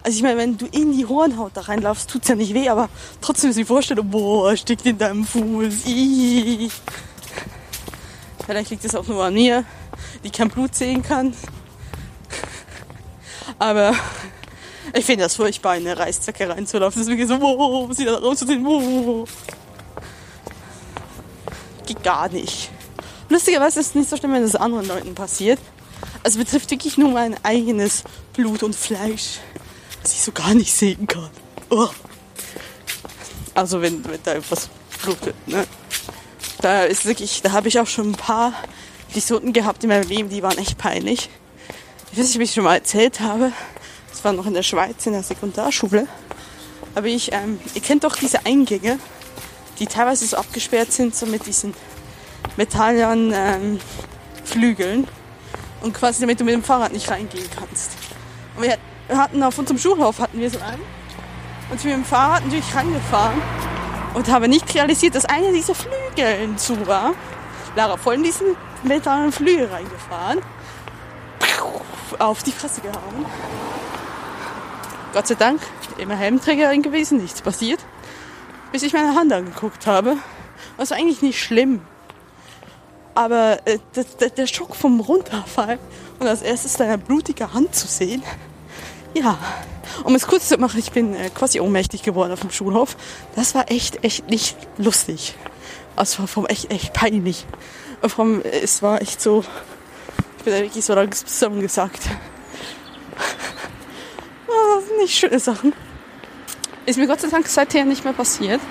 Also 0.04 0.18
ich 0.18 0.24
meine, 0.24 0.38
wenn 0.38 0.58
du 0.58 0.66
in 0.66 0.92
die 0.92 1.06
Hornhaut 1.06 1.52
da 1.54 1.62
reinlaufst, 1.62 2.10
tut's 2.10 2.28
ja 2.28 2.36
nicht 2.36 2.54
weh, 2.54 2.68
aber 2.68 2.90
trotzdem 3.22 3.52
ist 3.52 3.56
die 3.56 3.64
Vorstellung, 3.64 4.10
boah, 4.10 4.58
steckt 4.58 4.86
in 4.86 4.98
deinem 4.98 5.24
Fuß. 5.24 5.86
Ih. 5.86 6.70
Vielleicht 8.46 8.72
liegt 8.72 8.84
es 8.84 8.94
auch 8.94 9.08
nur 9.08 9.24
an 9.24 9.36
mir, 9.36 9.64
die 10.22 10.30
kein 10.30 10.50
Blut 10.50 10.76
sehen 10.76 11.02
kann. 11.02 11.34
Aber 13.58 13.96
ich 14.94 15.06
finde 15.06 15.24
das 15.24 15.36
furchtbar, 15.36 15.78
in 15.78 15.88
eine 15.88 15.98
Reißzacke 15.98 16.50
reinzulaufen. 16.50 17.08
Wirklich 17.08 17.30
so, 17.30 17.40
wow, 17.40 17.88
was 17.88 17.96
sie 17.96 18.04
da 18.04 18.18
rauszusehen, 18.18 18.66
wow. 18.66 19.30
Geht 21.86 22.04
gar 22.04 22.28
nicht. 22.28 22.70
Lustigerweise 23.30 23.80
ist 23.80 23.88
es 23.88 23.96
nicht 23.96 24.10
so 24.10 24.18
schlimm, 24.18 24.34
wenn 24.34 24.44
das 24.44 24.58
anderen 24.58 24.88
Leuten 24.90 25.16
passiert. 25.16 25.60
Also 26.24 26.40
betrifft 26.40 26.70
wirklich 26.72 26.98
nur 26.98 27.12
mein 27.12 27.36
eigenes 27.44 28.04
Blut 28.34 28.64
und 28.64 28.76
Fleisch, 28.76 29.40
das 30.02 30.14
ich 30.14 30.22
so 30.22 30.32
gar 30.32 30.54
nicht 30.54 30.74
sehen 30.74 31.08
kann. 31.08 31.30
Oh. 31.70 31.90
Also 33.56 33.82
wenn, 33.82 34.04
wenn 34.06 34.20
da 34.24 34.34
etwas 34.34 34.70
blutet, 35.02 35.36
ne? 35.48 35.66
Da 36.62 36.84
ist 36.84 37.06
wirklich, 37.06 37.42
da 37.42 37.54
habe 37.54 37.70
ich 37.70 37.80
auch 37.80 37.88
schon 37.88 38.12
ein 38.12 38.16
paar 38.16 38.54
Episoden 39.10 39.52
gehabt 39.52 39.84
in 39.84 39.90
meinem 39.90 40.08
Leben, 40.08 40.30
die 40.30 40.44
waren 40.44 40.58
echt 40.60 40.78
peinlich. 40.78 41.30
Ich 42.12 42.20
weiß 42.20 42.28
nicht, 42.28 42.36
ob 42.36 42.42
ich 42.42 42.54
schon 42.54 42.64
mal 42.64 42.76
erzählt 42.76 43.20
habe. 43.20 43.52
Das 44.12 44.24
war 44.24 44.34
noch 44.34 44.46
in 44.46 44.54
der 44.54 44.64
Schweiz 44.64 45.06
in 45.08 45.14
der 45.14 45.24
Sekundarschule. 45.24 46.08
Aber 46.94 47.08
ich, 47.08 47.32
ähm, 47.32 47.60
ihr 47.74 47.82
kennt 47.82 48.04
doch 48.04 48.16
diese 48.16 48.46
Eingänge, 48.46 49.00
die 49.80 49.88
teilweise 49.88 50.28
so 50.28 50.38
abgesperrt 50.38 50.92
sind, 50.92 51.16
so 51.16 51.26
mit 51.26 51.46
diesen 51.48 51.74
metallenen 52.58 53.32
ähm, 53.34 53.80
Flügeln. 54.44 55.08
Und 55.82 55.94
quasi 55.94 56.22
damit 56.22 56.40
du 56.40 56.44
mit 56.44 56.54
dem 56.54 56.64
Fahrrad 56.64 56.94
nicht 56.94 57.10
reingehen 57.10 57.50
kannst. 57.58 57.92
Und 58.56 58.64
wir 58.64 58.78
hatten 59.18 59.42
auf 59.44 59.58
unserem 59.58 59.78
Schulhof 59.78 60.20
hatten 60.20 60.40
wir 60.40 60.50
so 60.50 60.60
einen. 60.60 60.82
Und 61.70 61.82
bin 61.82 61.92
mit 61.92 62.00
dem 62.00 62.06
Fahrrad 62.06 62.44
natürlich 62.44 62.76
reingefahren 62.76 63.42
und 64.14 64.30
habe 64.30 64.48
nicht 64.48 64.74
realisiert, 64.76 65.16
dass 65.16 65.26
einer 65.26 65.52
dieser 65.52 65.74
Flügeln 65.74 66.58
zu 66.58 66.86
war. 66.88 67.14
Lara 67.76 67.98
voll 67.98 68.16
in 68.16 68.24
diesen 68.24 68.56
metallenen 68.84 69.32
Flügel 69.32 69.68
reingefahren. 69.68 70.40
Auf 72.20 72.44
die 72.44 72.52
Fresse 72.52 72.82
gehauen. 72.82 73.26
Gott 75.14 75.28
sei 75.28 75.36
Dank 75.36 75.62
immer 75.98 76.16
Helmträgerin 76.16 76.82
gewesen, 76.82 77.18
nichts 77.20 77.42
passiert. 77.42 77.80
Bis 78.72 78.84
ich 78.84 78.94
meine 78.94 79.16
Hand 79.16 79.32
angeguckt 79.32 79.88
habe. 79.88 80.18
War 80.78 80.92
eigentlich 80.92 81.22
nicht 81.22 81.42
schlimm. 81.42 81.82
Aber 83.14 83.60
äh, 83.66 83.80
der, 83.96 84.30
der 84.30 84.48
Schock 84.48 84.76
vom 84.76 85.00
Runterfall 85.00 85.80
und 86.20 86.28
als 86.28 86.42
erstes 86.42 86.74
deine 86.74 86.98
blutige 86.98 87.54
Hand 87.54 87.76
zu 87.76 87.88
sehen, 87.88 88.24
ja, 89.14 89.38
um 90.04 90.16
es 90.16 90.28
kurz 90.28 90.48
zu 90.48 90.58
machen, 90.58 90.80
ich 90.80 90.92
bin 90.92 91.16
äh, 91.16 91.30
quasi 91.30 91.60
ohnmächtig 91.60 92.04
geworden 92.04 92.32
auf 92.32 92.42
dem 92.42 92.52
Schulhof. 92.52 92.96
Das 93.36 93.56
war 93.56 93.70
echt, 93.70 94.04
echt 94.04 94.30
nicht 94.30 94.56
lustig. 94.78 95.36
Also 95.96 96.20
war 96.20 96.28
vom 96.28 96.46
echt, 96.46 96.72
echt 96.72 96.94
peinlich. 96.94 97.46
Vom, 98.08 98.42
es 98.42 98.82
war 98.82 99.02
echt 99.02 99.22
so, 99.22 99.44
ich 100.38 100.44
bin 100.44 100.54
da 100.54 100.60
wirklich 100.62 100.86
so 100.86 100.94
langsam 100.94 101.60
gesagt. 101.60 102.02
Oh, 104.48 104.76
das 104.76 104.88
sind 104.88 104.98
nicht 104.98 105.18
schöne 105.18 105.40
Sachen. 105.40 105.74
Ist 106.86 106.98
mir 106.98 107.08
Gott 107.08 107.22
sei 107.22 107.28
Dank 107.28 107.48
seither 107.48 107.86
nicht 107.86 108.04
mehr 108.04 108.14
passiert. 108.14 108.62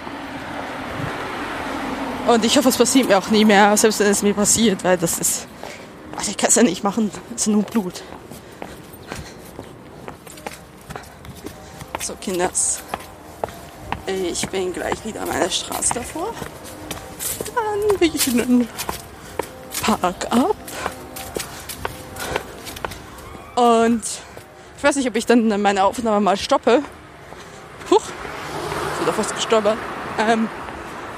Und 2.30 2.44
ich 2.44 2.56
hoffe, 2.56 2.68
es 2.68 2.76
passiert 2.76 3.08
mir 3.08 3.18
auch 3.18 3.28
nie 3.30 3.44
mehr, 3.44 3.76
selbst 3.76 3.98
wenn 3.98 4.06
es 4.06 4.22
mir 4.22 4.34
passiert, 4.34 4.84
weil 4.84 4.96
das 4.96 5.18
ist. 5.18 5.48
Also 6.16 6.30
ich 6.30 6.36
kann 6.36 6.48
es 6.48 6.54
ja 6.54 6.62
nicht 6.62 6.84
machen, 6.84 7.10
es 7.34 7.42
ist 7.42 7.46
nur 7.48 7.64
Blut. 7.64 8.04
So, 12.00 12.14
Kinders. 12.20 12.82
Ich 14.06 14.48
bin 14.48 14.72
gleich 14.72 15.04
wieder 15.04 15.22
an 15.22 15.28
meiner 15.28 15.50
Straße 15.50 15.92
davor. 15.92 16.32
Dann 17.52 17.98
bin 17.98 18.14
ich 18.14 18.28
in 18.28 18.38
den 18.38 18.68
Park 19.82 20.28
ab. 20.30 20.56
Und 23.56 24.02
ich 24.76 24.84
weiß 24.84 24.94
nicht, 24.94 25.08
ob 25.08 25.16
ich 25.16 25.26
dann 25.26 25.60
meine 25.60 25.82
Aufnahme 25.82 26.20
mal 26.20 26.36
stoppe. 26.36 26.84
Huch, 27.90 28.02
ich 28.92 28.98
bin 28.98 29.06
doch 29.06 29.14
fast 29.14 29.34
gestorben. 29.34 29.76
Ähm, 30.16 30.48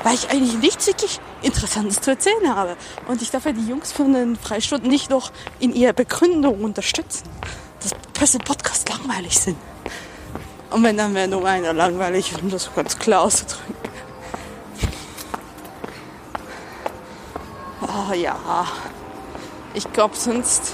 weil 0.05 0.15
ich 0.15 0.31
eigentlich 0.31 0.59
nichts 0.59 0.87
wirklich 0.87 1.21
Interessantes 1.43 2.01
zu 2.01 2.11
erzählen 2.11 2.55
habe. 2.55 2.77
Und 3.07 3.23
ich 3.23 3.31
darf 3.31 3.45
ja 3.45 3.53
die 3.53 3.67
Jungs 3.67 3.93
von 3.93 4.12
den 4.12 4.37
Freistunden 4.37 4.91
nicht 4.91 5.11
noch 5.11 5.31
in 5.61 5.75
ihrer 5.75 5.93
Begründung 5.93 6.62
unterstützen, 6.62 7.29
dass 7.83 7.93
Presse 8.12 8.38
Podcast 8.38 8.88
langweilig 8.88 9.38
sind. 9.38 9.57
Und 10.71 10.83
wenn, 10.83 10.97
dann 10.97 11.15
wäre 11.15 11.29
nur 11.29 11.47
einer 11.47 11.73
langweilig, 11.73 12.33
um 12.41 12.51
das 12.51 12.75
ganz 12.75 12.99
klar 12.99 13.23
auszudrücken. 13.23 13.75
Oh 17.83 18.15
ja, 18.15 18.67
ich 19.75 19.93
glaube, 19.93 20.17
sonst 20.17 20.73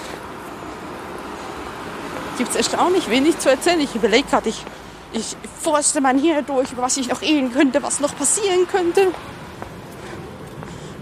gibt 2.36 2.50
es 2.50 2.56
erstaunlich 2.56 3.10
wenig 3.10 3.38
zu 3.38 3.50
erzählen. 3.50 3.80
Ich 3.80 3.94
überlege 3.96 4.28
gerade, 4.28 4.48
ich 4.48 4.64
ich 5.12 5.36
forste 5.62 6.00
mal 6.00 6.16
hier 6.18 6.42
durch, 6.42 6.76
was 6.76 6.96
ich 6.96 7.08
noch 7.08 7.22
reden 7.22 7.52
könnte, 7.52 7.82
was 7.82 8.00
noch 8.00 8.16
passieren 8.16 8.66
könnte. 8.70 9.08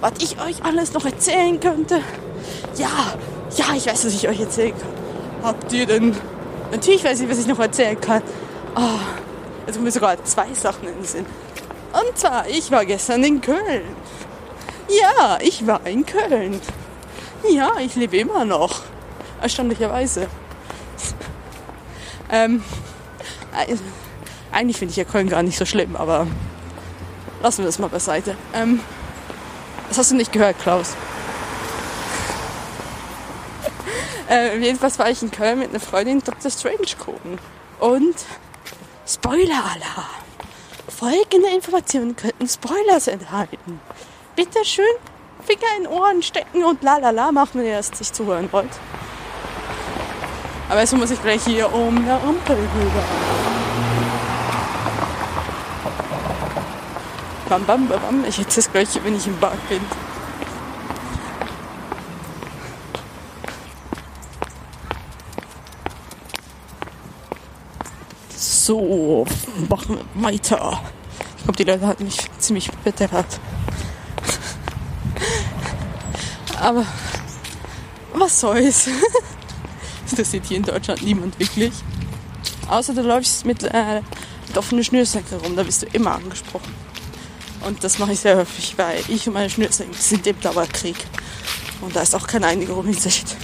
Was 0.01 0.13
ich 0.21 0.41
euch 0.41 0.65
alles 0.65 0.93
noch 0.93 1.05
erzählen 1.05 1.59
könnte. 1.59 2.01
Ja, 2.77 3.15
ja, 3.57 3.75
ich 3.75 3.87
weiß, 3.87 4.07
was 4.07 4.15
ich 4.15 4.29
euch 4.29 4.41
erzählen 4.41 4.75
kann. 4.79 4.91
Habt 5.43 5.73
ihr 5.73 5.87
denn... 5.87 6.17
Natürlich 6.71 7.05
weiß 7.05 7.21
ich, 7.21 7.31
was 7.31 7.39
ich 7.39 7.47
noch 7.47 7.59
erzählen 7.59 8.01
kann. 8.01 8.23
Oh, 8.75 8.99
jetzt 9.67 9.81
mir 9.81 9.91
sogar 9.91 10.23
zwei 10.25 10.53
Sachen 10.53 10.89
in 10.89 10.95
den 10.95 11.05
Sinn. 11.05 11.27
Und 11.93 12.19
zwar, 12.19 12.47
ich 12.49 12.71
war 12.71 12.85
gestern 12.85 13.25
in 13.25 13.41
Köln. 13.41 13.83
Ja, 14.89 15.39
ich 15.41 15.67
war 15.67 15.87
in 15.87 16.05
Köln. 16.05 16.61
Ja, 17.49 17.73
ich 17.79 17.95
lebe 17.95 18.17
immer 18.19 18.45
noch. 18.45 18.81
Erstaunlicherweise. 19.41 20.27
ähm, 22.31 22.63
eigentlich 24.53 24.77
finde 24.77 24.91
ich 24.91 24.97
ja 24.97 25.05
Köln 25.05 25.29
gar 25.29 25.43
nicht 25.43 25.59
so 25.59 25.65
schlimm, 25.65 25.97
aber 25.97 26.27
lassen 27.43 27.59
wir 27.59 27.67
das 27.67 27.79
mal 27.79 27.89
beiseite. 27.89 28.37
Ähm, 28.55 28.81
das 29.89 29.99
hast 29.99 30.11
du 30.11 30.17
nicht 30.17 30.33
gehört, 30.33 30.59
Klaus. 30.59 30.95
äh, 34.31 34.59
jedenfalls 34.59 34.99
war 34.99 35.11
ich 35.11 35.23
in 35.23 35.31
Köln 35.31 35.59
mit 35.59 35.71
einer 35.71 35.81
Freundin 35.81 36.23
Dr. 36.23 36.51
Strange 36.51 36.97
gucken. 36.99 37.39
Und 37.81 38.17
Spoiler-Alarm. 39.07 40.25
Folgende 40.89 41.49
Informationen 41.55 42.17
könnten 42.17 42.49
Spoilers 42.49 43.07
enthalten. 43.07 43.81
Bitte 44.35 44.65
schön 44.65 44.85
Finger 45.47 45.77
in 45.79 45.87
Ohren 45.87 46.23
stecken 46.23 46.65
und 46.65 46.83
lalala 46.83 47.31
machen, 47.31 47.61
wenn 47.61 47.67
ihr 47.67 47.79
es 47.79 47.89
sich 47.89 48.13
zuhören 48.13 48.49
wollt. 48.53 48.71
Aber 50.69 50.81
jetzt 50.81 50.95
muss 50.95 51.11
ich 51.11 51.23
gleich 51.23 51.45
hier 51.45 51.73
um 51.73 51.97
eine 51.97 52.15
Ampel 52.15 52.57
rüber. 52.57 53.05
Bam, 57.49 57.65
bam, 57.65 57.89
bam, 57.89 58.01
bam. 58.01 58.25
Ich 58.27 58.39
hätte 58.39 58.59
es 58.59 58.71
gleich, 58.71 58.89
wenn 59.05 59.15
ich 59.15 59.27
im 59.29 59.39
Bad 59.39 59.69
bin. 59.69 59.81
So, 68.37 69.25
machen 69.69 69.99
wir 70.15 70.25
weiter. 70.25 70.83
Ich 71.37 71.45
glaube, 71.45 71.57
die 71.57 71.65
Leute 71.65 71.87
hatten 71.87 72.05
mich 72.05 72.19
ziemlich 72.41 72.69
bedeppert. 72.83 73.39
Aber 76.61 76.85
was 78.13 78.41
soll's? 78.41 78.89
Das 80.17 80.31
sieht 80.31 80.47
hier 80.47 80.59
in 80.59 80.63
Deutschland 80.63 81.03
niemand 81.03 81.39
wirklich. 81.39 81.73
Außer 82.69 82.95
du 82.95 83.03
läufst 83.03 83.45
mit, 83.45 83.63
äh, 83.63 84.03
mit 84.49 84.57
offenen 84.57 84.85
Schnürsenkeln 84.85 85.41
rum, 85.41 85.57
da 85.57 85.63
bist 85.63 85.83
du 85.83 85.87
immer 85.93 86.13
angesprochen. 86.13 86.75
Und 87.67 87.83
das 87.83 87.99
mache 87.99 88.13
ich 88.13 88.21
sehr 88.21 88.37
häufig, 88.37 88.75
weil 88.77 89.03
ich 89.09 89.27
und 89.27 89.35
meine 89.35 89.51
Schnürsenkel 89.51 90.01
sind 90.01 90.27
im 90.27 90.41
Dauerkrieg. 90.41 90.97
Und 91.81 91.95
da 91.95 92.03
ist 92.03 92.15
auch 92.15 92.27
keine 92.27 92.47
Einigung 92.47 92.87
in 92.87 92.95
Sicht. 92.95 93.37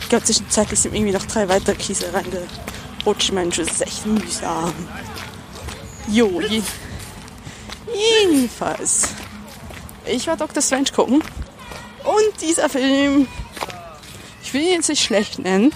Ich 0.00 0.08
glaube, 0.08 0.24
zwischenzeitlich 0.24 0.78
sind 0.78 0.94
irgendwie 0.94 1.12
noch 1.12 1.24
drei 1.24 1.48
weitere 1.48 1.74
Kiesel 1.74 2.10
reingerutscht. 2.10 3.32
Mensch, 3.32 3.56
das 3.56 3.68
ist 3.68 3.82
echt 3.82 4.06
mühsam. 4.06 4.72
Jo, 6.08 6.40
je 6.40 6.62
jedenfalls. 7.94 9.08
Ich 10.04 10.26
war 10.26 10.36
Dr. 10.36 10.62
Strange 10.62 10.90
gucken. 10.94 11.22
Und 12.04 12.40
dieser 12.40 12.68
Film 12.68 13.28
ich 14.52 14.60
will 14.60 14.66
ihn 14.66 14.74
jetzt 14.74 14.90
nicht 14.90 15.02
schlecht 15.02 15.38
nennen. 15.38 15.72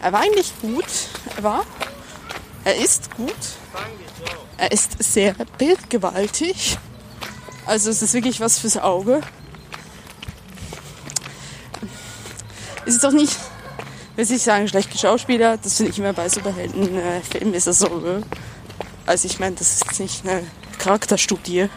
Er 0.00 0.12
war 0.12 0.20
eigentlich 0.20 0.50
gut. 0.62 0.86
Er 1.36 1.42
war. 1.42 1.66
Er 2.64 2.76
ist 2.76 3.14
gut. 3.18 3.34
Er 4.56 4.72
ist 4.72 4.96
sehr 5.02 5.34
bildgewaltig. 5.58 6.78
Also 7.66 7.90
es 7.90 8.00
ist 8.00 8.14
wirklich 8.14 8.40
was 8.40 8.60
fürs 8.60 8.78
Auge. 8.78 9.20
Es 12.86 12.94
ist 12.94 13.04
auch 13.04 13.12
nicht, 13.12 13.36
will 14.16 14.24
ich 14.24 14.42
sagen, 14.42 14.66
schlecht 14.66 14.90
geschauspieler. 14.90 15.58
Das 15.58 15.76
finde 15.76 15.92
ich 15.92 15.98
immer 15.98 16.14
bei 16.14 16.30
Superheldenfilmen 16.30 17.52
ist 17.52 17.66
das 17.66 17.80
so. 17.80 17.88
Ne? 17.98 18.22
Also 19.04 19.26
ich 19.26 19.38
meine, 19.38 19.54
das 19.56 19.82
ist 19.82 20.00
nicht 20.00 20.26
eine 20.26 20.46
Charakterstudie. 20.78 21.68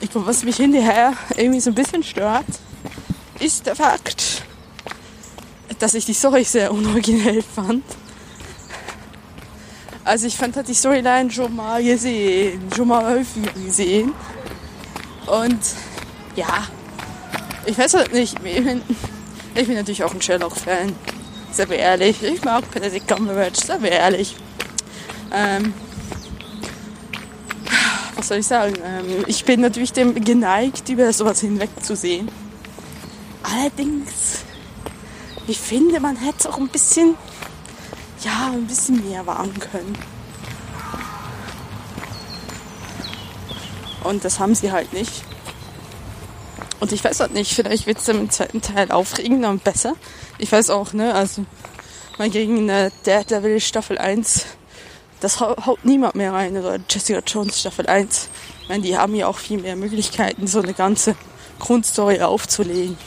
Ich 0.00 0.10
glaube, 0.10 0.26
was 0.26 0.42
mich 0.42 0.56
hinterher 0.56 1.12
irgendwie 1.36 1.60
so 1.60 1.70
ein 1.70 1.74
bisschen 1.74 2.02
stört, 2.02 2.46
ist 3.42 3.66
der 3.66 3.74
Fakt, 3.74 4.44
dass 5.78 5.94
ich 5.94 6.04
die 6.04 6.14
Story 6.14 6.44
sehr 6.44 6.72
unoriginell 6.72 7.42
fand. 7.42 7.84
Also 10.04 10.26
ich 10.26 10.36
fand, 10.36 10.56
hat 10.56 10.68
die 10.68 10.74
Storyline 10.74 11.30
schon 11.30 11.54
mal 11.54 11.82
gesehen, 11.82 12.62
schon 12.74 12.88
mal 12.88 13.04
häufiger 13.04 13.52
gesehen. 13.52 14.12
Und 15.26 15.60
ja, 16.36 16.66
ich 17.66 17.78
weiß 17.78 17.94
halt 17.94 18.12
nicht, 18.12 18.34
ich 18.34 18.40
bin, 18.40 18.82
ich 19.54 19.66
bin 19.66 19.76
natürlich 19.76 20.02
auch 20.04 20.14
ein 20.14 20.22
Sherlock-Fan. 20.22 20.92
Sehr 21.52 21.70
ehrlich. 21.70 22.22
Ich 22.22 22.42
mag 22.44 22.68
Benedict 22.70 23.06
Cumberbatch, 23.06 23.60
sehr 23.60 23.80
ehrlich. 23.82 24.36
Ähm, 25.32 25.74
was 28.16 28.28
soll 28.28 28.38
ich 28.38 28.46
sagen? 28.46 28.74
Ähm, 28.84 29.24
ich 29.26 29.44
bin 29.44 29.60
natürlich 29.60 29.92
dem 29.92 30.14
geneigt, 30.14 30.88
über 30.88 31.12
sowas 31.12 31.40
hinwegzusehen. 31.40 32.28
Allerdings, 33.52 34.44
ich 35.46 35.58
finde, 35.58 36.00
man 36.00 36.16
hätte 36.16 36.38
es 36.40 36.46
auch 36.46 36.58
ein 36.58 36.68
bisschen 36.68 37.16
ja, 38.24 38.50
ein 38.52 38.66
bisschen 38.66 39.08
mehr 39.08 39.26
wagen 39.26 39.58
können. 39.58 39.98
Und 44.04 44.24
das 44.24 44.38
haben 44.38 44.54
sie 44.54 44.72
halt 44.72 44.92
nicht. 44.92 45.24
Und 46.80 46.92
ich 46.92 47.04
weiß 47.04 47.20
halt 47.20 47.34
nicht, 47.34 47.54
vielleicht 47.54 47.86
wird 47.86 47.98
es 47.98 48.04
dann 48.04 48.18
im 48.18 48.30
zweiten 48.30 48.60
Teil 48.60 48.90
aufregender 48.90 49.50
und 49.50 49.62
besser. 49.62 49.94
Ich 50.38 50.50
weiß 50.50 50.70
auch, 50.70 50.92
ne, 50.92 51.14
also 51.14 51.44
mal 52.18 52.28
gegen 52.28 52.68
äh, 52.68 52.90
Daredevil 53.04 53.60
Staffel 53.60 53.98
1, 53.98 54.46
das 55.20 55.40
haut 55.40 55.84
niemand 55.84 56.16
mehr 56.16 56.32
rein. 56.32 56.56
Oder 56.56 56.80
Jessica 56.88 57.20
Jones 57.24 57.60
Staffel 57.60 57.86
1. 57.86 58.28
Ich 58.62 58.68
meine, 58.68 58.82
die 58.82 58.96
haben 58.96 59.14
ja 59.14 59.28
auch 59.28 59.38
viel 59.38 59.60
mehr 59.60 59.76
Möglichkeiten, 59.76 60.48
so 60.48 60.60
eine 60.60 60.74
ganze 60.74 61.14
Grundstory 61.60 62.20
aufzulegen. 62.20 62.98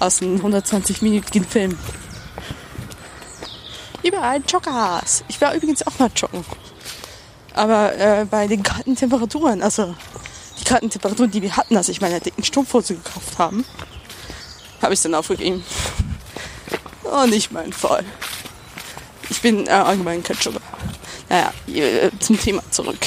Aus 0.00 0.22
einem 0.22 0.40
120-minütigen 0.40 1.44
Film. 1.44 1.78
Überall 4.02 4.42
Joggers. 4.48 5.24
Ich 5.28 5.40
war 5.40 5.54
übrigens 5.54 5.86
auch 5.86 5.98
mal 5.98 6.10
joggen. 6.16 6.44
Aber 7.54 7.94
äh, 7.96 8.24
bei 8.24 8.46
den 8.46 8.62
kalten 8.62 8.96
Temperaturen, 8.96 9.62
also 9.62 9.94
die 10.58 10.64
kalten 10.64 10.88
Temperaturen, 10.88 11.30
die 11.30 11.42
wir 11.42 11.56
hatten, 11.56 11.76
als 11.76 11.90
ich 11.90 12.00
meine 12.00 12.18
dicken 12.18 12.42
Strumpfhose 12.42 12.94
gekauft 12.94 13.38
haben, 13.38 13.64
habe 14.80 14.94
ich 14.94 15.02
dann 15.02 15.14
aufgegeben. 15.14 15.62
Oh, 17.04 17.26
nicht 17.26 17.52
mein 17.52 17.72
Fall. 17.72 18.04
Ich 19.28 19.42
bin 19.42 19.66
äh, 19.66 19.70
allgemein 19.70 20.22
kein 20.22 20.38
Jogger. 20.38 20.60
Naja, 21.28 21.52
äh, 21.66 22.10
zum 22.20 22.40
Thema 22.40 22.62
zurück. 22.70 22.98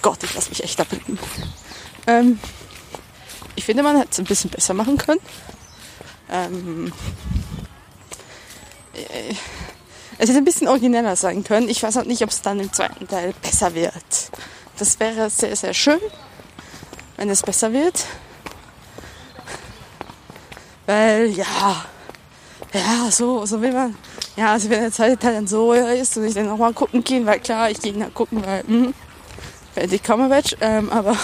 Gott, 0.00 0.22
ich 0.22 0.34
lasse 0.34 0.48
mich 0.48 0.64
echt 0.64 0.80
ablenken. 0.80 1.18
Ähm, 2.06 2.38
ich 3.56 3.64
finde, 3.64 3.82
man 3.82 3.96
hätte 3.96 4.08
es 4.12 4.18
ein 4.18 4.24
bisschen 4.24 4.50
besser 4.50 4.74
machen 4.74 4.96
können. 4.98 5.20
Ähm, 6.34 6.92
äh, 8.92 9.34
es 10.18 10.28
hätte 10.28 10.38
ein 10.38 10.44
bisschen 10.44 10.68
origineller 10.68 11.16
sein 11.16 11.44
können. 11.44 11.68
Ich 11.68 11.82
weiß 11.82 11.96
halt 11.96 12.06
nicht, 12.06 12.22
ob 12.22 12.30
es 12.30 12.42
dann 12.42 12.60
im 12.60 12.72
zweiten 12.72 13.06
Teil 13.06 13.34
besser 13.42 13.74
wird. 13.74 13.94
Das 14.78 14.98
wäre 14.98 15.30
sehr, 15.30 15.54
sehr 15.54 15.74
schön, 15.74 16.00
wenn 17.16 17.30
es 17.30 17.42
besser 17.42 17.72
wird. 17.72 18.04
Weil, 20.86 21.30
ja, 21.30 21.84
ja, 22.72 23.10
so, 23.10 23.46
so 23.46 23.60
will 23.60 23.72
man. 23.72 23.96
Ja, 24.36 24.52
also 24.52 24.68
wenn 24.70 24.80
der 24.80 24.92
zweite 24.92 25.16
Teil 25.16 25.34
dann 25.34 25.46
so 25.46 25.72
ist 25.72 26.16
und 26.16 26.24
ich 26.24 26.34
dann 26.34 26.46
nochmal 26.46 26.72
gucken 26.72 27.04
gehen, 27.04 27.24
weil 27.26 27.38
klar, 27.38 27.70
ich 27.70 27.80
gehe 27.80 27.92
dann 27.92 28.12
gucken, 28.12 28.44
weil, 28.44 28.64
hm, 28.66 28.94
die 29.90 29.98
Cumberbatch, 29.98 30.56
ähm, 30.60 30.90
aber 30.90 31.16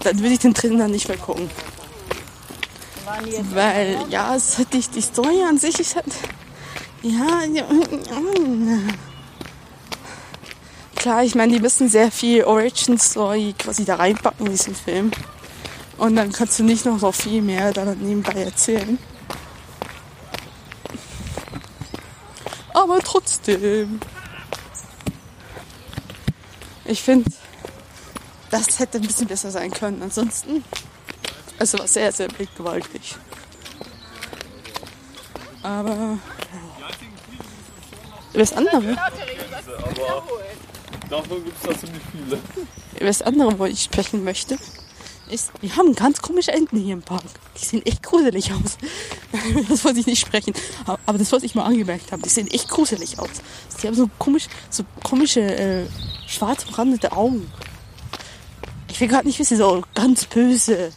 dann 0.00 0.18
würde 0.18 0.34
ich 0.34 0.38
den 0.40 0.52
dritten 0.52 0.78
dann 0.78 0.90
nicht 0.90 1.08
mehr 1.08 1.16
gucken. 1.16 1.50
Weil, 3.52 3.98
ja, 4.08 4.34
es 4.34 4.58
hat 4.58 4.72
die, 4.72 4.80
die 4.80 5.00
Story 5.00 5.42
an 5.42 5.58
sich 5.58 5.78
ist 5.78 5.96
halt, 5.96 6.06
ja, 7.02 7.42
ja, 7.52 7.66
klar, 11.04 11.22
ich 11.22 11.34
meine, 11.34 11.52
die 11.52 11.60
müssen 11.60 11.90
sehr 11.90 12.10
viel 12.10 12.44
Origin 12.44 12.98
Story 12.98 13.54
quasi 13.58 13.84
da 13.84 13.96
reinpacken 13.96 14.46
in 14.46 14.52
diesen 14.52 14.74
Film. 14.74 15.10
Und 15.98 16.16
dann 16.16 16.32
kannst 16.32 16.58
du 16.58 16.64
nicht 16.64 16.86
noch 16.86 16.98
so 16.98 17.12
viel 17.12 17.42
mehr 17.42 17.74
da 17.74 17.84
nebenbei 17.84 18.42
erzählen. 18.42 18.98
Aber 22.72 23.00
trotzdem. 23.00 24.00
Ich 26.86 27.02
finde, 27.02 27.30
das 28.50 28.78
hätte 28.78 28.96
ein 28.96 29.06
bisschen 29.06 29.26
besser 29.26 29.50
sein 29.50 29.70
können. 29.72 30.02
Ansonsten, 30.02 30.64
es 31.58 31.78
war 31.78 31.86
sehr, 31.86 32.12
sehr 32.12 32.28
bildgewaltig. 32.28 33.16
Aber 35.62 36.18
über 38.34 38.40
das 38.40 38.52
andere. 38.52 38.96
Davon 41.08 41.44
gibt 41.44 41.56
es 41.56 41.68
da 41.68 41.78
ziemlich 41.78 42.02
viele. 42.12 42.38
Über 42.96 43.06
das 43.06 43.22
andere, 43.22 43.58
wo 43.58 43.64
ich 43.66 43.84
sprechen 43.84 44.24
möchte, 44.24 44.58
ist, 45.30 45.52
wir 45.60 45.76
haben 45.76 45.94
ganz 45.94 46.20
komische 46.20 46.52
Enten 46.52 46.78
hier 46.78 46.94
im 46.94 47.02
Park. 47.02 47.22
Die 47.60 47.64
sehen 47.64 47.86
echt 47.86 48.02
gruselig 48.02 48.52
aus. 48.52 48.76
Das 49.68 49.84
wollte 49.84 49.98
ich 49.98 50.06
nicht 50.06 50.20
sprechen. 50.20 50.54
Aber 51.06 51.18
das, 51.18 51.32
was 51.32 51.42
ich 51.42 51.54
mal 51.54 51.64
angemerkt 51.64 52.12
habe, 52.12 52.22
die 52.22 52.28
sehen 52.28 52.46
echt 52.48 52.68
gruselig 52.68 53.18
aus. 53.18 53.42
Die 53.82 53.86
haben 53.86 53.94
so 53.94 54.08
komisch, 54.18 54.46
so 54.70 54.84
komische, 55.02 55.40
äh, 55.40 55.86
schwarz 56.26 56.64
umrandete 56.66 57.12
Augen. 57.12 57.50
Ich 58.88 59.00
will 59.00 59.08
gerade 59.08 59.26
nicht 59.26 59.38
wissen, 59.38 59.56
so 59.56 59.82
ganz 59.94 60.24
böse. 60.26 60.92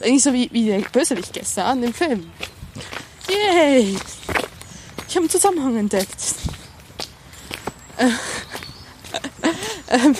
Eigentlich 0.00 0.22
so 0.22 0.32
wie, 0.32 0.48
wie 0.52 0.66
der 0.66 0.80
Bösewicht 0.80 1.32
gestern 1.32 1.82
im 1.82 1.92
Film. 1.92 2.30
Yay! 3.28 3.96
Ich 5.08 5.16
habe 5.16 5.20
einen 5.20 5.30
Zusammenhang 5.30 5.76
entdeckt. 5.76 6.34
Äh, 7.96 8.10
ähm, 9.88 10.14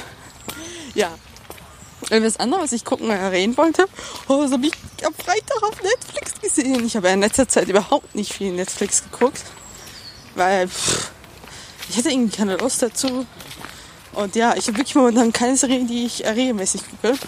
ja. 0.94 1.10
Und 2.10 2.22
das 2.22 2.38
andere, 2.38 2.62
was 2.62 2.72
ich 2.72 2.84
gucken 2.84 3.10
reden 3.10 3.56
wollte, 3.56 3.86
oh, 4.28 4.42
das 4.42 4.52
habe 4.52 4.66
ich 4.66 4.72
am 5.04 5.14
Freitag 5.14 5.62
auf 5.62 5.82
Netflix 5.82 6.40
gesehen. 6.40 6.86
Ich 6.86 6.96
habe 6.96 7.08
in 7.08 7.20
letzter 7.20 7.46
Zeit 7.46 7.68
überhaupt 7.68 8.14
nicht 8.14 8.32
viel 8.32 8.52
Netflix 8.52 9.04
geguckt, 9.10 9.42
weil 10.34 10.68
pff, 10.68 11.10
ich 11.88 11.98
hatte 11.98 12.10
irgendwie 12.10 12.36
keine 12.36 12.56
Lust 12.56 12.82
dazu. 12.82 13.26
Und 14.12 14.34
ja, 14.34 14.54
ich 14.56 14.66
habe 14.66 14.78
wirklich 14.78 14.94
momentan 14.94 15.32
keine 15.32 15.56
Serie, 15.56 15.84
die 15.84 16.06
ich 16.06 16.24
regelmäßig 16.24 16.82
gucke. 16.90 17.18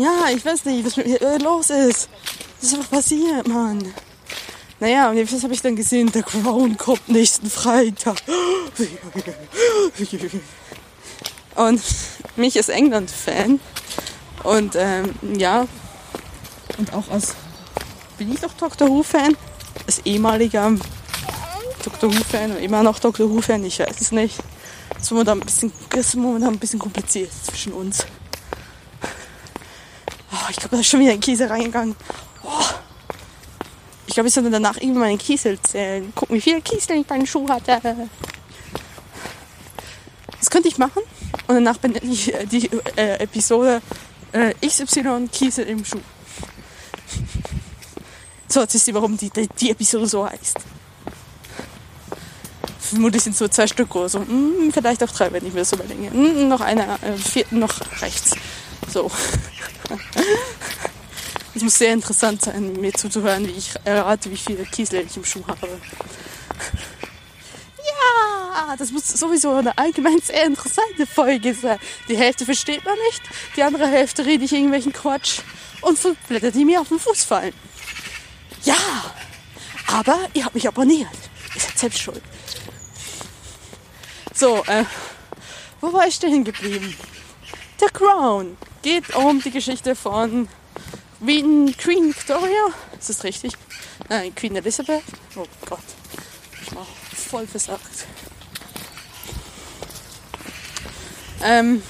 Ja, 0.00 0.30
ich 0.34 0.42
weiß 0.42 0.64
nicht, 0.64 0.86
was 0.86 0.96
mit 0.96 1.08
mir 1.08 1.20
äh, 1.20 1.36
los 1.36 1.68
ist. 1.68 2.08
Was 2.58 2.68
ist 2.68 2.74
einfach 2.74 2.90
passiert, 2.90 3.46
Mann? 3.46 3.92
Naja, 4.78 5.10
und 5.10 5.18
jetzt 5.18 5.42
habe 5.42 5.52
ich 5.52 5.60
dann 5.60 5.76
gesehen, 5.76 6.10
der 6.10 6.22
Crown 6.22 6.78
kommt 6.78 7.06
nächsten 7.10 7.50
Freitag. 7.50 8.16
Und 11.54 11.82
mich 12.36 12.56
ist 12.56 12.70
England-Fan. 12.70 13.60
Und 14.42 14.74
ähm, 14.74 15.14
ja, 15.36 15.68
und 16.78 16.94
auch 16.94 17.10
als, 17.10 17.34
bin 18.16 18.32
ich 18.32 18.40
doch 18.40 18.54
Doctor 18.54 18.88
Who-Fan? 18.88 19.36
Als 19.86 19.98
ehemaliger 20.06 20.72
Doctor 21.84 22.10
Who-Fan 22.10 22.52
und 22.52 22.62
immer 22.62 22.82
noch 22.82 22.98
Doctor 23.00 23.28
Who-Fan, 23.28 23.62
ich 23.64 23.80
weiß 23.80 24.00
es 24.00 24.12
nicht. 24.12 24.38
Das 24.94 25.02
ist 25.02 25.10
momentan 25.10 25.42
ein 25.42 25.44
bisschen, 25.44 25.70
ist 25.94 26.16
momentan 26.16 26.54
ein 26.54 26.58
bisschen 26.58 26.78
kompliziert 26.78 27.30
zwischen 27.44 27.74
uns. 27.74 28.06
Ich 30.50 30.56
glaube, 30.56 30.76
da 30.76 30.80
ist 30.80 30.88
schon 30.88 31.00
wieder 31.00 31.12
ein 31.12 31.20
Käse 31.20 31.48
reingegangen. 31.48 31.94
Oh. 32.42 32.48
Ich 34.06 34.14
glaube, 34.14 34.28
ich 34.28 34.34
sollte 34.34 34.50
danach 34.50 34.76
irgendwann 34.76 35.02
meinen 35.02 35.18
Kiesel 35.18 35.60
zählen. 35.62 36.12
Gucken, 36.14 36.36
wie 36.36 36.40
viele 36.40 36.60
Kiesel 36.60 36.98
ich 36.98 37.06
bei 37.06 37.16
den 37.16 37.26
Schuh 37.26 37.48
hatte. 37.48 37.80
Das 40.38 40.50
könnte 40.50 40.68
ich 40.68 40.78
machen. 40.78 41.02
Und 41.46 41.54
danach 41.54 41.76
benenne 41.78 42.12
ich 42.12 42.34
äh, 42.34 42.44
die 42.44 42.68
äh, 42.96 43.20
Episode 43.20 43.80
äh, 44.32 44.52
XY 44.66 45.28
Kiesel 45.30 45.66
im 45.66 45.84
Schuh. 45.84 46.00
So, 48.48 48.60
jetzt 48.60 48.74
wisst 48.74 48.88
ihr, 48.88 48.94
warum 48.94 49.16
die, 49.16 49.30
die, 49.30 49.48
die 49.48 49.70
Episode 49.70 50.08
so 50.08 50.28
heißt. 50.28 50.56
Vermutlich 52.80 53.22
sind 53.22 53.32
es 53.32 53.38
so 53.38 53.46
zwei 53.46 53.68
Stück 53.68 53.94
oder 53.94 54.08
so. 54.08 54.18
Hm, 54.18 54.72
vielleicht 54.72 55.04
auch 55.04 55.10
drei, 55.12 55.30
wenn 55.30 55.46
ich 55.46 55.52
mir 55.52 55.60
das 55.60 55.72
überlege. 55.72 56.10
Hm, 56.10 56.48
noch 56.48 56.60
einer, 56.60 57.00
äh, 57.04 57.16
vierten 57.16 57.60
noch 57.60 57.80
rechts. 58.02 58.34
So. 58.92 59.08
Es 61.54 61.62
muss 61.62 61.78
sehr 61.78 61.92
interessant 61.92 62.42
sein, 62.42 62.72
mir 62.74 62.92
zuzuhören, 62.92 63.46
wie 63.46 63.52
ich 63.52 63.72
errate, 63.84 64.30
wie 64.30 64.36
viele 64.36 64.64
Kiesel 64.64 65.04
ich 65.04 65.16
im 65.16 65.24
Schuh 65.24 65.44
habe. 65.46 65.80
Ja! 67.76 68.76
Das 68.76 68.92
muss 68.92 69.08
sowieso 69.08 69.54
eine 69.54 69.76
allgemein 69.76 70.20
sehr 70.20 70.44
interessante 70.44 71.06
Folge 71.06 71.54
sein. 71.54 71.78
Die 72.08 72.16
Hälfte 72.16 72.44
versteht 72.44 72.84
man 72.84 72.94
nicht, 73.08 73.22
die 73.56 73.62
andere 73.64 73.88
Hälfte 73.88 74.24
rede 74.24 74.44
ich 74.44 74.52
irgendwelchen 74.52 74.92
Quatsch 74.92 75.40
und 75.80 75.98
Blätter, 76.28 76.52
die 76.52 76.64
mir 76.64 76.80
auf 76.80 76.88
den 76.88 77.00
Fuß 77.00 77.24
fallen. 77.24 77.54
Ja, 78.64 78.76
aber 79.88 80.18
ihr 80.34 80.44
habt 80.44 80.54
mich 80.54 80.68
abonniert. 80.68 81.08
Ihr 81.54 81.60
seid 81.60 81.78
selbst 81.78 82.00
schuld. 82.00 82.22
So, 84.34 84.62
äh, 84.66 84.84
wo 85.80 85.92
war 85.92 86.06
ich 86.06 86.14
stehen 86.14 86.44
geblieben? 86.44 86.94
The 87.80 87.86
Crown 87.86 88.56
geht 88.82 89.14
um 89.16 89.42
die 89.42 89.50
Geschichte 89.50 89.96
von 89.96 90.48
Queen, 91.20 91.74
Queen 91.76 92.08
Victoria. 92.08 92.68
Ist 92.98 93.10
das 93.10 93.24
richtig? 93.24 93.52
Nein, 94.08 94.34
Queen 94.34 94.56
Elizabeth. 94.56 95.02
Oh 95.36 95.44
Gott, 95.68 95.78
ich 96.62 96.74
war 96.74 96.86
voll 97.14 97.46
versagt. 97.46 98.06
Ähm, 101.42 101.82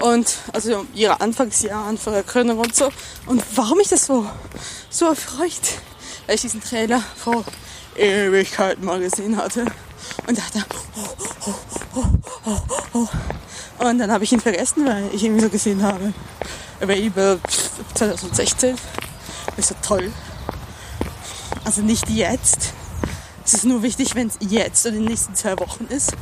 und 0.00 0.36
also 0.52 0.86
ihre 0.94 1.20
Anfangsjahre, 1.20 1.86
Anfang 1.86 2.14
der 2.14 2.22
Krönung 2.22 2.58
und 2.58 2.74
so. 2.74 2.90
Und 3.26 3.42
warum 3.54 3.80
ich 3.80 3.88
das 3.88 4.06
so, 4.06 4.28
so 4.90 5.06
erfreut, 5.06 5.80
weil 6.26 6.34
ich 6.34 6.42
diesen 6.42 6.62
Trailer 6.62 7.02
vor 7.16 7.44
Ewigkeiten 7.96 8.84
mal 8.84 9.00
gesehen 9.00 9.36
hatte 9.36 9.64
und 10.26 10.36
dachte, 10.38 10.64
oh, 10.96 11.08
oh, 11.46 11.54
oh, 11.94 12.06
oh, 12.44 12.58
oh. 12.94 13.86
und 13.86 13.98
dann 13.98 14.10
habe 14.10 14.24
ich 14.24 14.32
ihn 14.32 14.40
vergessen, 14.40 14.86
weil 14.86 15.10
ich 15.14 15.22
ihn 15.22 15.40
so 15.40 15.48
gesehen 15.48 15.82
habe. 15.82 16.12
Available 16.82 17.40
2016. 17.94 18.76
Ist 19.56 19.68
so 19.68 19.74
toll. 19.82 20.12
Also 21.64 21.82
nicht 21.82 22.08
jetzt. 22.08 22.72
Es 23.44 23.54
ist 23.54 23.64
nur 23.64 23.82
wichtig, 23.82 24.14
wenn 24.14 24.28
es 24.28 24.38
jetzt 24.40 24.86
oder 24.86 24.96
in 24.96 25.02
den 25.02 25.10
nächsten 25.10 25.34
zwei 25.34 25.58
Wochen 25.58 25.86
ist. 25.86 26.12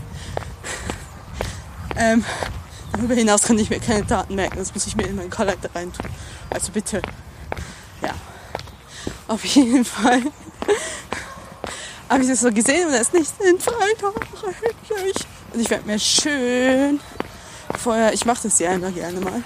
Ähm, 1.96 2.24
darüber 2.92 3.14
hinaus 3.14 3.42
kann 3.42 3.58
ich 3.58 3.70
mir 3.70 3.80
keine 3.80 4.04
Daten 4.04 4.34
merken. 4.34 4.58
Das 4.58 4.74
muss 4.74 4.86
ich 4.86 4.96
mir 4.96 5.06
in 5.06 5.16
meinen 5.16 5.30
Kalender 5.30 5.68
reintun. 5.74 6.06
Also 6.50 6.72
bitte. 6.72 7.02
Ja. 8.02 8.14
Auf 9.28 9.44
jeden 9.44 9.84
Fall 9.84 10.22
habe 12.08 12.22
ich 12.22 12.28
das 12.28 12.40
so 12.40 12.50
gesehen 12.50 12.88
und 12.88 12.94
ist 12.94 13.14
nicht 13.14 13.32
in 13.40 13.58
Freitag. 13.58 14.14
Und 15.52 15.61
ich 15.61 15.70
werde 15.70 15.86
mir 15.86 15.98
schön 15.98 17.00
vorher, 17.78 18.12
ich 18.12 18.24
mache 18.24 18.42
das 18.44 18.58
ja 18.58 18.72
immer 18.72 18.90
gerne 18.90 19.20
mal, 19.20 19.42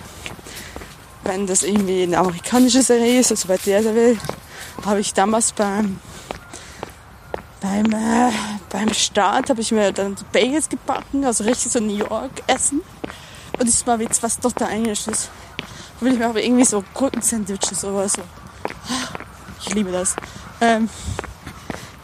wenn 1.24 1.46
das 1.46 1.62
irgendwie 1.62 2.04
eine 2.04 2.18
amerikanische 2.18 2.82
Serie 2.82 3.20
ist, 3.20 3.30
also 3.30 3.48
bei 3.48 3.56
der, 3.56 3.84
will, 3.94 4.18
habe 4.84 5.00
ich 5.00 5.12
damals 5.14 5.52
beim 5.52 5.98
beim, 7.64 7.86
äh, 7.92 8.30
beim 8.68 8.92
Start 8.92 9.48
habe 9.48 9.62
ich 9.62 9.72
mir 9.72 9.90
dann 9.90 10.16
Bagels 10.32 10.68
gebacken, 10.68 11.24
also 11.24 11.44
richtig 11.44 11.72
so 11.72 11.80
New 11.80 11.96
York 11.96 12.42
Essen. 12.46 12.82
Und 13.58 13.68
das 13.68 13.86
war 13.86 13.98
jetzt 14.00 14.22
was 14.22 14.38
total 14.38 14.70
Englisches. 14.70 15.30
Da 15.98 16.04
will 16.04 16.12
ich 16.12 16.18
mir 16.18 16.26
aber 16.26 16.42
irgendwie 16.42 16.64
so 16.64 16.84
Gurken-Sandwiches 16.92 17.84
oder 17.84 18.08
so. 18.08 18.22
Ich 19.60 19.74
liebe 19.74 19.90
das. 19.90 20.14
Ähm, 20.60 20.90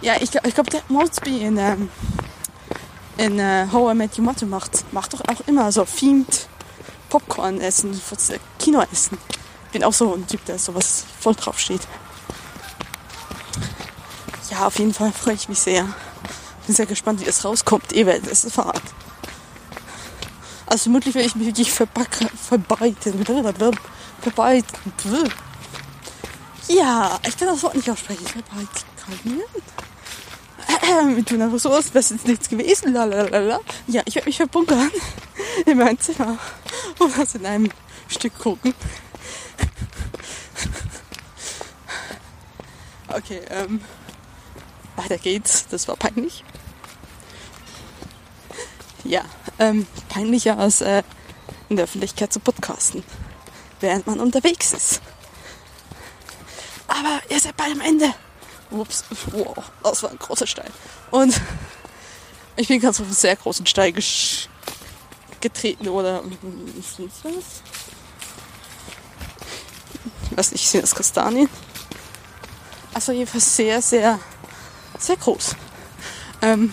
ja, 0.00 0.14
ich, 0.14 0.34
ich 0.34 0.54
glaube, 0.54 0.70
der 0.70 0.80
Mosby 0.88 1.42
in, 1.42 1.58
ähm, 1.58 1.90
in 3.18 3.38
äh, 3.38 3.66
How 3.70 3.92
I 3.92 3.94
Met 3.94 4.18
Your 4.18 4.24
Mother 4.24 4.46
macht, 4.46 4.90
macht 4.92 5.12
doch 5.12 5.20
auch 5.28 5.46
immer 5.46 5.70
so 5.72 5.84
themed 5.84 6.48
Popcorn 7.10 7.60
essen, 7.60 8.00
Kino 8.58 8.82
essen. 8.90 9.18
Ich 9.66 9.72
bin 9.72 9.84
auch 9.84 9.92
so 9.92 10.14
ein 10.14 10.26
Typ, 10.26 10.44
der 10.46 10.58
sowas 10.58 11.04
voll 11.20 11.34
drauf 11.34 11.58
steht. 11.58 11.82
Ja, 14.50 14.66
auf 14.66 14.78
jeden 14.78 14.94
Fall 14.94 15.12
freue 15.12 15.34
ich 15.34 15.48
mich 15.48 15.58
sehr. 15.58 15.82
Bin 16.66 16.74
sehr 16.74 16.86
gespannt, 16.86 17.20
wie 17.20 17.24
das 17.24 17.44
rauskommt. 17.44 17.92
Ihr 17.92 18.06
werdet 18.06 18.30
es 18.30 18.44
erfahren. 18.44 18.80
Also 20.66 20.84
vermutlich 20.84 21.14
werde 21.14 21.28
ich 21.28 21.34
mich 21.34 21.46
wirklich 21.46 21.72
verbreiten. 21.72 22.28
Verbreiten. 22.36 23.24
Ja, 26.68 27.18
ich 27.26 27.36
kann 27.36 27.48
das 27.48 27.62
Wort 27.62 27.74
nicht 27.74 27.90
aussprechen. 27.90 28.26
Verbreiten. 28.26 29.42
Wir 31.16 31.24
tun 31.24 31.42
einfach 31.42 31.58
so, 31.58 31.72
als 31.72 31.92
wäre 31.92 31.98
es 31.98 32.10
nichts 32.24 32.48
gewesen. 32.48 32.92
Lalalala. 32.92 33.60
Ja, 33.88 34.02
ich 34.04 34.14
werde 34.14 34.28
mich 34.28 34.36
verbunkern 34.36 34.90
in 35.66 35.78
mein 35.78 35.98
Zimmer 35.98 36.38
und 37.04 37.18
was 37.18 37.34
in 37.34 37.46
einem 37.46 37.70
Stück 38.08 38.38
gucken. 38.38 38.74
Okay, 43.08 43.40
ähm, 43.50 43.80
weiter 44.96 45.18
geht's. 45.18 45.66
Das 45.68 45.88
war 45.88 45.96
peinlich. 45.96 46.44
Ja, 49.04 49.24
ähm, 49.58 49.86
peinlicher 50.08 50.58
als 50.58 50.80
äh, 50.80 51.02
in 51.68 51.76
der 51.76 51.84
Öffentlichkeit 51.84 52.32
zu 52.32 52.38
podcasten, 52.38 53.02
während 53.80 54.06
man 54.06 54.20
unterwegs 54.20 54.72
ist. 54.72 55.00
Aber 56.86 57.20
ihr 57.28 57.40
seid 57.40 57.56
bald 57.56 57.72
am 57.72 57.80
Ende. 57.80 58.14
Ups, 58.70 59.04
wow, 59.32 59.56
das 59.82 60.02
war 60.02 60.10
ein 60.10 60.18
großer 60.18 60.46
Stein. 60.46 60.70
Und 61.10 61.40
ich 62.56 62.68
bin 62.68 62.80
ganz 62.80 63.00
auf 63.00 63.06
einen 63.06 63.14
sehr 63.14 63.36
großen 63.36 63.66
Stein 63.66 63.94
getreten 65.40 65.88
oder? 65.88 66.22
Ich 70.30 70.36
weiß 70.36 70.52
nicht, 70.52 70.68
sind 70.68 70.82
das 70.82 70.94
Kastanien? 70.94 71.48
Also 72.92 73.12
jedenfalls 73.12 73.56
sehr, 73.56 73.80
sehr, 73.82 74.18
sehr 74.98 75.16
groß. 75.16 75.56
Ähm, 76.42 76.72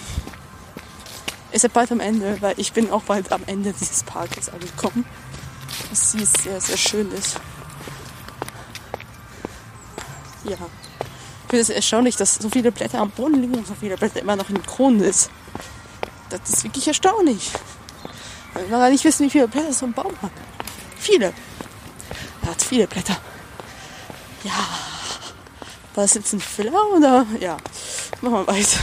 ist 1.52 1.64
ja 1.64 1.70
bald 1.70 1.92
am 1.92 2.00
Ende, 2.00 2.42
weil 2.42 2.60
ich 2.60 2.74
bin 2.74 2.92
auch 2.92 3.04
bald 3.04 3.32
am 3.32 3.44
Ende 3.46 3.74
dieses 3.74 4.04
Parkes 4.04 4.50
angekommen. 4.50 5.06
Was 5.90 6.12
sie 6.12 6.26
sehr, 6.26 6.60
sehr 6.60 6.78
schön 6.78 7.12
ist. 7.12 7.40
Ja. 10.44 10.58
Ich 11.44 11.50
finde 11.50 11.62
es 11.62 11.70
erstaunlich, 11.70 12.16
dass 12.16 12.36
so 12.36 12.50
viele 12.50 12.72
Blätter 12.72 13.00
am 13.00 13.10
Boden 13.10 13.42
liegen 13.42 13.56
und 13.56 13.68
so 13.68 13.74
viele 13.74 13.96
Blätter 13.98 14.20
immer 14.20 14.36
noch 14.36 14.50
in 14.50 14.56
den 14.56 14.66
Kronen 14.66 15.02
ist. 15.02 15.30
Das 16.30 16.42
ist 16.50 16.64
wirklich 16.64 16.88
erstaunlich. 16.88 17.52
Wir 18.60 18.78
gar 18.78 18.90
nicht 18.90 19.04
wissen, 19.04 19.26
wie 19.26 19.30
viele 19.30 19.48
Blätter 19.48 19.74
so 19.74 19.86
ein 19.86 19.94
Baum 19.94 20.14
hat. 20.22 20.32
Viele. 20.98 21.34
Er 22.44 22.50
hat 22.50 22.62
viele 22.62 22.88
Blätter. 22.88 23.18
Ja. 24.44 24.52
War 25.96 26.04
das 26.04 26.14
jetzt 26.14 26.34
ein 26.34 26.40
Filler 26.40 26.92
oder? 26.96 27.26
Ja. 27.40 27.58
Machen 28.22 28.34
wir 28.34 28.48
weiter. 28.48 28.80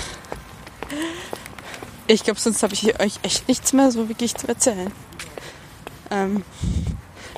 Ich 2.07 2.23
glaube, 2.23 2.39
sonst 2.39 2.63
habe 2.63 2.75
ich 2.75 3.01
euch 3.01 3.15
echt 3.23 3.49
nichts 3.49 3.73
mehr 3.73 3.91
so 3.91 4.09
wirklich 4.09 4.35
zu 4.35 4.47
erzählen. 4.47 4.93
Ähm, 6.11 6.45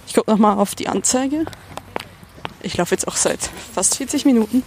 ich 0.07 0.15
gucke 0.15 0.31
nochmal 0.31 0.59
auf 0.59 0.75
die 0.75 0.89
Anzeige. 0.89 1.45
Ich 2.63 2.77
laufe 2.77 2.95
jetzt 2.95 3.07
auch 3.07 3.17
seit 3.17 3.39
fast 3.75 3.97
40 3.97 4.25
Minuten. 4.25 4.63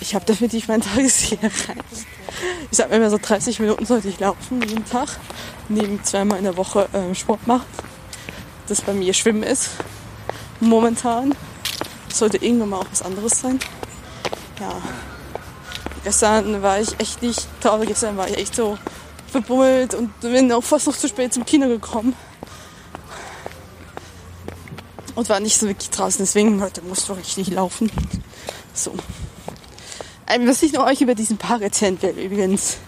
Ich 0.00 0.14
habe 0.14 0.24
definitiv 0.24 0.68
mein 0.68 0.80
Tagesziel 0.80 1.38
erreicht. 1.40 2.06
Ich 2.70 2.76
sage 2.76 2.90
mir 2.90 2.96
immer 2.96 3.10
so 3.10 3.18
30 3.20 3.60
Minuten 3.60 3.86
sollte 3.86 4.08
ich 4.08 4.20
laufen 4.20 4.60
jeden 4.62 4.84
Tag. 4.84 5.08
Neben 5.68 6.02
zweimal 6.04 6.38
in 6.38 6.44
der 6.44 6.56
Woche 6.56 6.88
ähm, 6.92 7.14
Sport 7.14 7.46
machen. 7.46 7.66
Das 8.68 8.82
bei 8.82 8.92
mir 8.92 9.14
Schwimmen 9.14 9.42
ist. 9.42 9.70
Momentan. 10.60 11.34
Sollte 12.12 12.38
irgendwann 12.38 12.70
mal 12.70 12.80
auch 12.80 12.90
was 12.90 13.02
anderes 13.02 13.40
sein. 13.40 13.58
Ja. 14.60 14.80
Gestern 16.04 16.62
war 16.62 16.80
ich 16.80 16.98
echt 17.00 17.22
nicht 17.22 17.46
traurig. 17.60 17.88
Gestern 17.88 18.16
war 18.16 18.28
ich 18.28 18.36
echt 18.36 18.54
so 18.54 18.78
verbummelt 19.28 19.94
und 19.94 20.20
bin 20.20 20.52
auch 20.52 20.62
fast 20.62 20.86
noch 20.86 20.96
zu 20.96 21.08
spät 21.08 21.32
zum 21.32 21.44
Kino 21.44 21.68
gekommen. 21.68 22.14
Und 25.14 25.28
war 25.28 25.40
nicht 25.40 25.58
so 25.58 25.66
wirklich 25.66 25.90
draußen. 25.90 26.18
Deswegen 26.18 26.60
heute 26.60 26.82
musste 26.82 27.12
ich 27.14 27.36
richtig 27.36 27.54
laufen. 27.54 27.90
So. 28.74 28.92
Ähm, 30.28 30.48
was 30.48 30.62
ich 30.62 30.72
noch 30.72 30.86
euch 30.86 31.00
über 31.00 31.14
diesen 31.14 31.38
Park 31.38 31.62
erzählen 31.62 32.00
will, 32.02 32.18
übrigens. 32.18 32.78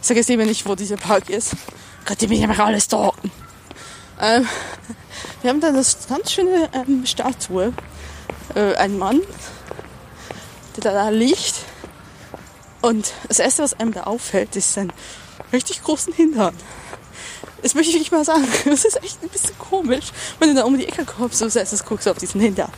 Ich 0.00 0.06
sage 0.08 0.20
jetzt 0.20 0.30
eben 0.30 0.46
nicht, 0.46 0.66
wo 0.66 0.74
dieser 0.74 0.96
Park 0.96 1.28
ist. 1.28 1.54
Könnt 2.04 2.22
ihr 2.22 2.28
mich 2.28 2.42
einfach 2.42 2.66
alles 2.66 2.84
stalken. 2.84 3.30
Ähm, 4.20 4.46
wir 5.40 5.50
haben 5.50 5.60
da 5.60 5.68
eine 5.68 5.84
ganz 6.08 6.32
schöne 6.32 6.68
ähm, 6.72 7.04
Statue. 7.06 7.72
Äh, 8.54 8.74
ein 8.76 8.98
Mann, 8.98 9.20
der 10.76 10.92
da 10.92 11.08
liegt. 11.08 11.54
Und 12.80 13.12
das 13.28 13.38
Erste, 13.38 13.62
was 13.62 13.74
einem 13.74 13.92
da 13.92 14.04
auffällt, 14.04 14.56
ist 14.56 14.74
sein 14.74 14.92
richtig 15.52 15.82
großen 15.82 16.12
Hintern. 16.12 16.54
Das 17.62 17.74
möchte 17.74 17.90
ich 17.90 17.96
wirklich 17.96 18.12
mal 18.12 18.24
sagen. 18.24 18.46
Das 18.64 18.84
ist 18.84 19.02
echt 19.02 19.22
ein 19.22 19.28
bisschen 19.28 19.56
komisch, 19.58 20.12
wenn 20.38 20.48
du 20.48 20.54
da 20.54 20.64
um 20.64 20.76
die 20.76 20.86
Ecke 20.86 21.04
kommst 21.04 21.40
und 21.42 21.46
als 21.46 21.56
erstes 21.56 21.84
guckst 21.84 22.06
du 22.06 22.10
auf 22.10 22.18
diesen 22.18 22.40
Hintern. 22.40 22.72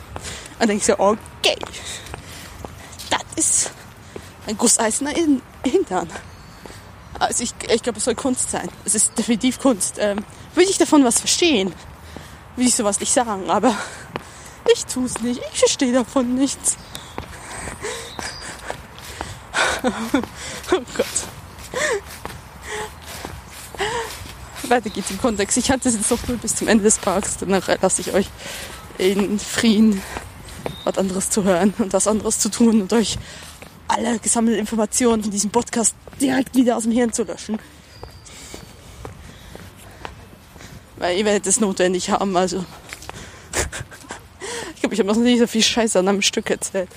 Und 0.59 0.67
denkst 0.67 0.85
du, 0.85 0.99
okay, 0.99 1.57
das 2.04 2.04
ist 3.35 3.71
ein 4.47 4.57
gusseisener 4.57 5.11
Hintern. 5.63 6.09
Also 7.19 7.43
ich, 7.43 7.53
ich 7.73 7.81
glaube, 7.81 7.99
es 7.99 8.05
soll 8.05 8.15
Kunst 8.15 8.51
sein. 8.51 8.69
Es 8.83 8.95
ist 8.95 9.17
definitiv 9.17 9.59
Kunst. 9.59 9.95
Ähm, 9.99 10.23
will 10.53 10.67
ich 10.69 10.77
davon 10.77 11.03
was 11.03 11.19
verstehen, 11.19 11.73
will 12.55 12.67
ich 12.67 12.75
sowas 12.75 12.99
nicht 12.99 13.13
sagen, 13.13 13.49
aber 13.49 13.75
ich 14.73 14.85
tue 14.85 15.05
es 15.05 15.21
nicht. 15.21 15.41
Ich 15.53 15.59
verstehe 15.59 15.93
davon 15.93 16.35
nichts. 16.35 16.77
oh 19.83 20.81
Gott. 20.95 21.05
weiter 24.69 24.89
geht's 24.89 25.11
im 25.11 25.19
Kontext. 25.19 25.57
Ich 25.57 25.69
hatte 25.71 25.89
es 25.89 25.95
jetzt 25.95 26.11
noch 26.11 26.27
nur 26.27 26.37
bis 26.37 26.55
zum 26.55 26.67
Ende 26.67 26.83
des 26.83 26.97
Parks. 26.97 27.37
Danach 27.37 27.67
lasse 27.81 28.01
ich 28.01 28.13
euch 28.13 28.27
in 28.97 29.39
Frieden 29.39 30.01
was 30.85 30.97
anderes 30.97 31.29
zu 31.29 31.43
hören 31.43 31.73
und 31.79 31.91
was 31.91 32.07
anderes 32.07 32.39
zu 32.39 32.49
tun 32.49 32.81
und 32.81 32.93
euch 32.93 33.17
alle 33.87 34.17
gesammelte 34.19 34.59
Informationen 34.59 35.21
von 35.21 35.31
diesem 35.31 35.51
Podcast 35.51 35.95
direkt 36.21 36.55
wieder 36.55 36.77
aus 36.77 36.83
dem 36.83 36.91
Hirn 36.91 37.11
zu 37.11 37.23
löschen. 37.23 37.59
Weil 40.97 41.17
ihr 41.17 41.25
werdet 41.25 41.45
es 41.45 41.59
notwendig 41.59 42.09
haben, 42.09 42.35
also. 42.37 42.63
ich 44.75 44.81
glaube, 44.81 44.93
ich 44.93 44.99
habe 44.99 45.09
noch 45.09 45.17
nie 45.17 45.37
so 45.37 45.45
viel 45.45 45.61
Scheiße 45.61 45.99
an 45.99 46.07
einem 46.07 46.21
Stück 46.21 46.49
erzählt. 46.49 46.89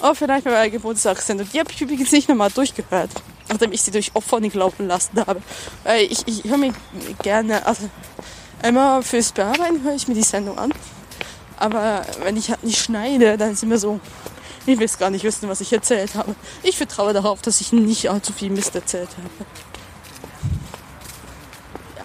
Oh, 0.00 0.12
vielleicht 0.12 0.44
bei 0.44 0.50
meiner 0.50 0.68
Geburtstagssendung. 0.68 1.48
Die 1.52 1.58
habe 1.58 1.70
ich 1.70 1.80
übrigens 1.80 2.12
nicht 2.12 2.28
nochmal 2.28 2.50
durchgehört, 2.50 3.10
nachdem 3.48 3.72
ich 3.72 3.80
sie 3.80 3.90
durch 3.90 4.10
Ophonik 4.14 4.52
laufen 4.54 4.86
lassen 4.86 5.18
habe. 5.26 5.40
Weil 5.84 6.02
ich, 6.02 6.28
ich 6.28 6.44
höre 6.44 6.58
mir 6.58 6.74
gerne, 7.22 7.64
also 7.64 7.88
immer 8.62 9.02
fürs 9.02 9.32
Bearbeiten 9.32 9.82
höre 9.82 9.94
ich 9.94 10.06
mir 10.06 10.14
die 10.14 10.22
Sendung 10.22 10.58
an. 10.58 10.74
Aber 11.56 12.04
wenn 12.22 12.36
ich 12.36 12.50
halt 12.50 12.64
nicht 12.64 12.78
schneide, 12.78 13.36
dann 13.36 13.52
ist 13.52 13.62
immer 13.62 13.78
so, 13.78 14.00
ich 14.66 14.78
will 14.78 14.86
es 14.86 14.98
gar 14.98 15.10
nicht 15.10 15.24
wissen, 15.24 15.48
was 15.48 15.60
ich 15.60 15.72
erzählt 15.72 16.14
habe. 16.14 16.34
Ich 16.62 16.76
vertraue 16.76 17.12
darauf, 17.12 17.42
dass 17.42 17.60
ich 17.60 17.72
nicht 17.72 18.10
allzu 18.10 18.32
viel 18.32 18.50
Mist 18.50 18.74
erzählt 18.74 19.10
habe. 19.10 19.28
Ja. 21.96 22.04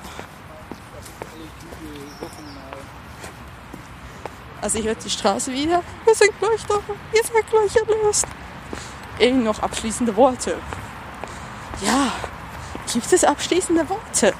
Also 4.61 4.79
ich 4.79 4.85
hört 4.85 5.03
die 5.03 5.09
Straße 5.09 5.51
wieder. 5.51 5.83
Wir 6.05 6.15
sind 6.15 6.37
gleich 6.39 6.65
da. 6.67 6.75
Ihr 7.13 7.23
seid 7.23 7.49
gleich 7.49 7.75
erlöst. 7.75 8.25
Eben 9.19 9.43
noch 9.43 9.59
abschließende 9.59 10.15
Worte. 10.15 10.57
Ja, 11.85 12.11
gibt 12.91 13.11
es 13.11 13.23
abschließende 13.23 13.87
Worte? 13.87 14.33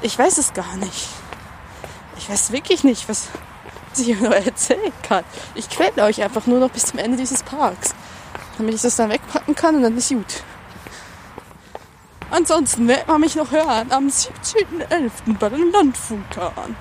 Ich 0.00 0.18
weiß 0.18 0.38
es 0.38 0.54
gar 0.54 0.76
nicht. 0.76 1.08
Ich 2.16 2.28
weiß 2.28 2.52
wirklich 2.52 2.84
nicht, 2.84 3.08
was, 3.08 3.28
was 3.98 4.00
ich 4.00 4.20
noch 4.20 4.32
erzählen 4.32 4.92
kann. 5.02 5.24
Ich 5.54 5.68
quäle 5.68 6.04
euch 6.04 6.22
einfach 6.22 6.46
nur 6.46 6.58
noch 6.58 6.70
bis 6.70 6.86
zum 6.86 6.98
Ende 6.98 7.16
dieses 7.16 7.42
Parks. 7.42 7.94
Damit 8.58 8.74
ich 8.74 8.82
das 8.82 8.96
dann 8.96 9.10
wegpacken 9.10 9.54
kann 9.54 9.76
und 9.76 9.82
dann 9.82 9.96
ist 9.96 10.08
gut. 10.08 10.42
Ansonsten 12.30 12.88
wird 12.88 13.06
man 13.08 13.20
mich 13.20 13.36
noch 13.36 13.50
hören 13.50 13.92
am 13.92 14.08
17.11. 14.08 15.36
bei 15.38 15.48
den 15.48 15.70
Landvulkan. 15.70 16.76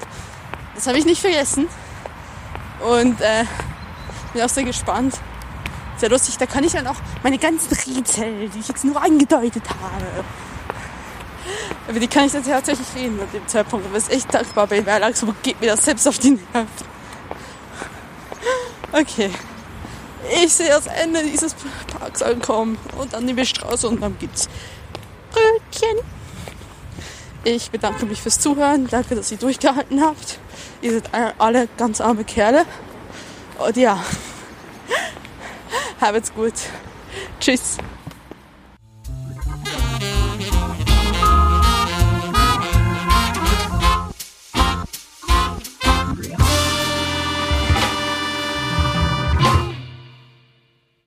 Das 0.75 0.87
habe 0.87 0.97
ich 0.97 1.05
nicht 1.05 1.21
vergessen. 1.21 1.67
Und 2.79 3.19
äh, 3.21 3.45
bin 4.33 4.41
auch 4.41 4.49
sehr 4.49 4.63
gespannt. 4.63 5.15
Sehr 5.97 6.09
lustig, 6.09 6.37
da 6.37 6.45
kann 6.45 6.63
ich 6.63 6.71
dann 6.71 6.87
auch 6.87 6.95
meine 7.21 7.37
ganzen 7.37 7.73
Rätsel, 7.73 8.49
die 8.49 8.59
ich 8.59 8.69
jetzt 8.69 8.83
nur 8.83 9.01
angedeutet 9.01 9.63
habe, 9.69 10.23
über 11.87 11.99
die 11.99 12.07
kann 12.07 12.25
ich 12.25 12.31
dann 12.31 12.43
tatsächlich 12.43 12.87
reden 12.95 13.19
an 13.19 13.27
dem 13.33 13.47
Zeitpunkt. 13.47 13.85
Es 13.95 14.03
ist 14.03 14.13
echt 14.13 14.33
dankbar 14.33 14.67
bin, 14.67 14.85
weil 14.85 15.01
langsam 15.01 15.35
geht 15.43 15.59
mir 15.59 15.67
das 15.67 15.83
selbst 15.83 16.07
auf 16.07 16.17
die 16.17 16.31
Nerven. 16.31 16.67
Okay. 18.91 19.31
Ich 20.43 20.53
sehe 20.53 20.69
das 20.69 20.87
Ende 20.87 21.23
dieses 21.23 21.55
Parks 21.97 22.21
ankommen 22.21 22.77
und 22.97 23.13
dann 23.13 23.25
die 23.25 23.45
Straße 23.45 23.87
und 23.87 24.01
dann 24.01 24.17
gibt's 24.19 24.49
Brötchen. 25.31 25.97
Ich 27.43 27.71
bedanke 27.71 28.05
mich 28.05 28.21
fürs 28.21 28.39
Zuhören. 28.39 28.87
Danke, 28.87 29.15
dass 29.15 29.31
ihr 29.31 29.37
durchgehalten 29.37 30.01
habt. 30.01 30.39
Ihr 30.81 30.93
seid 30.93 31.09
alle 31.39 31.67
ganz 31.77 31.99
arme 31.99 32.23
Kerle. 32.23 32.65
Und 33.57 33.77
ja, 33.77 34.03
habt's 36.01 36.33
gut. 36.33 36.53
Tschüss. 37.39 37.77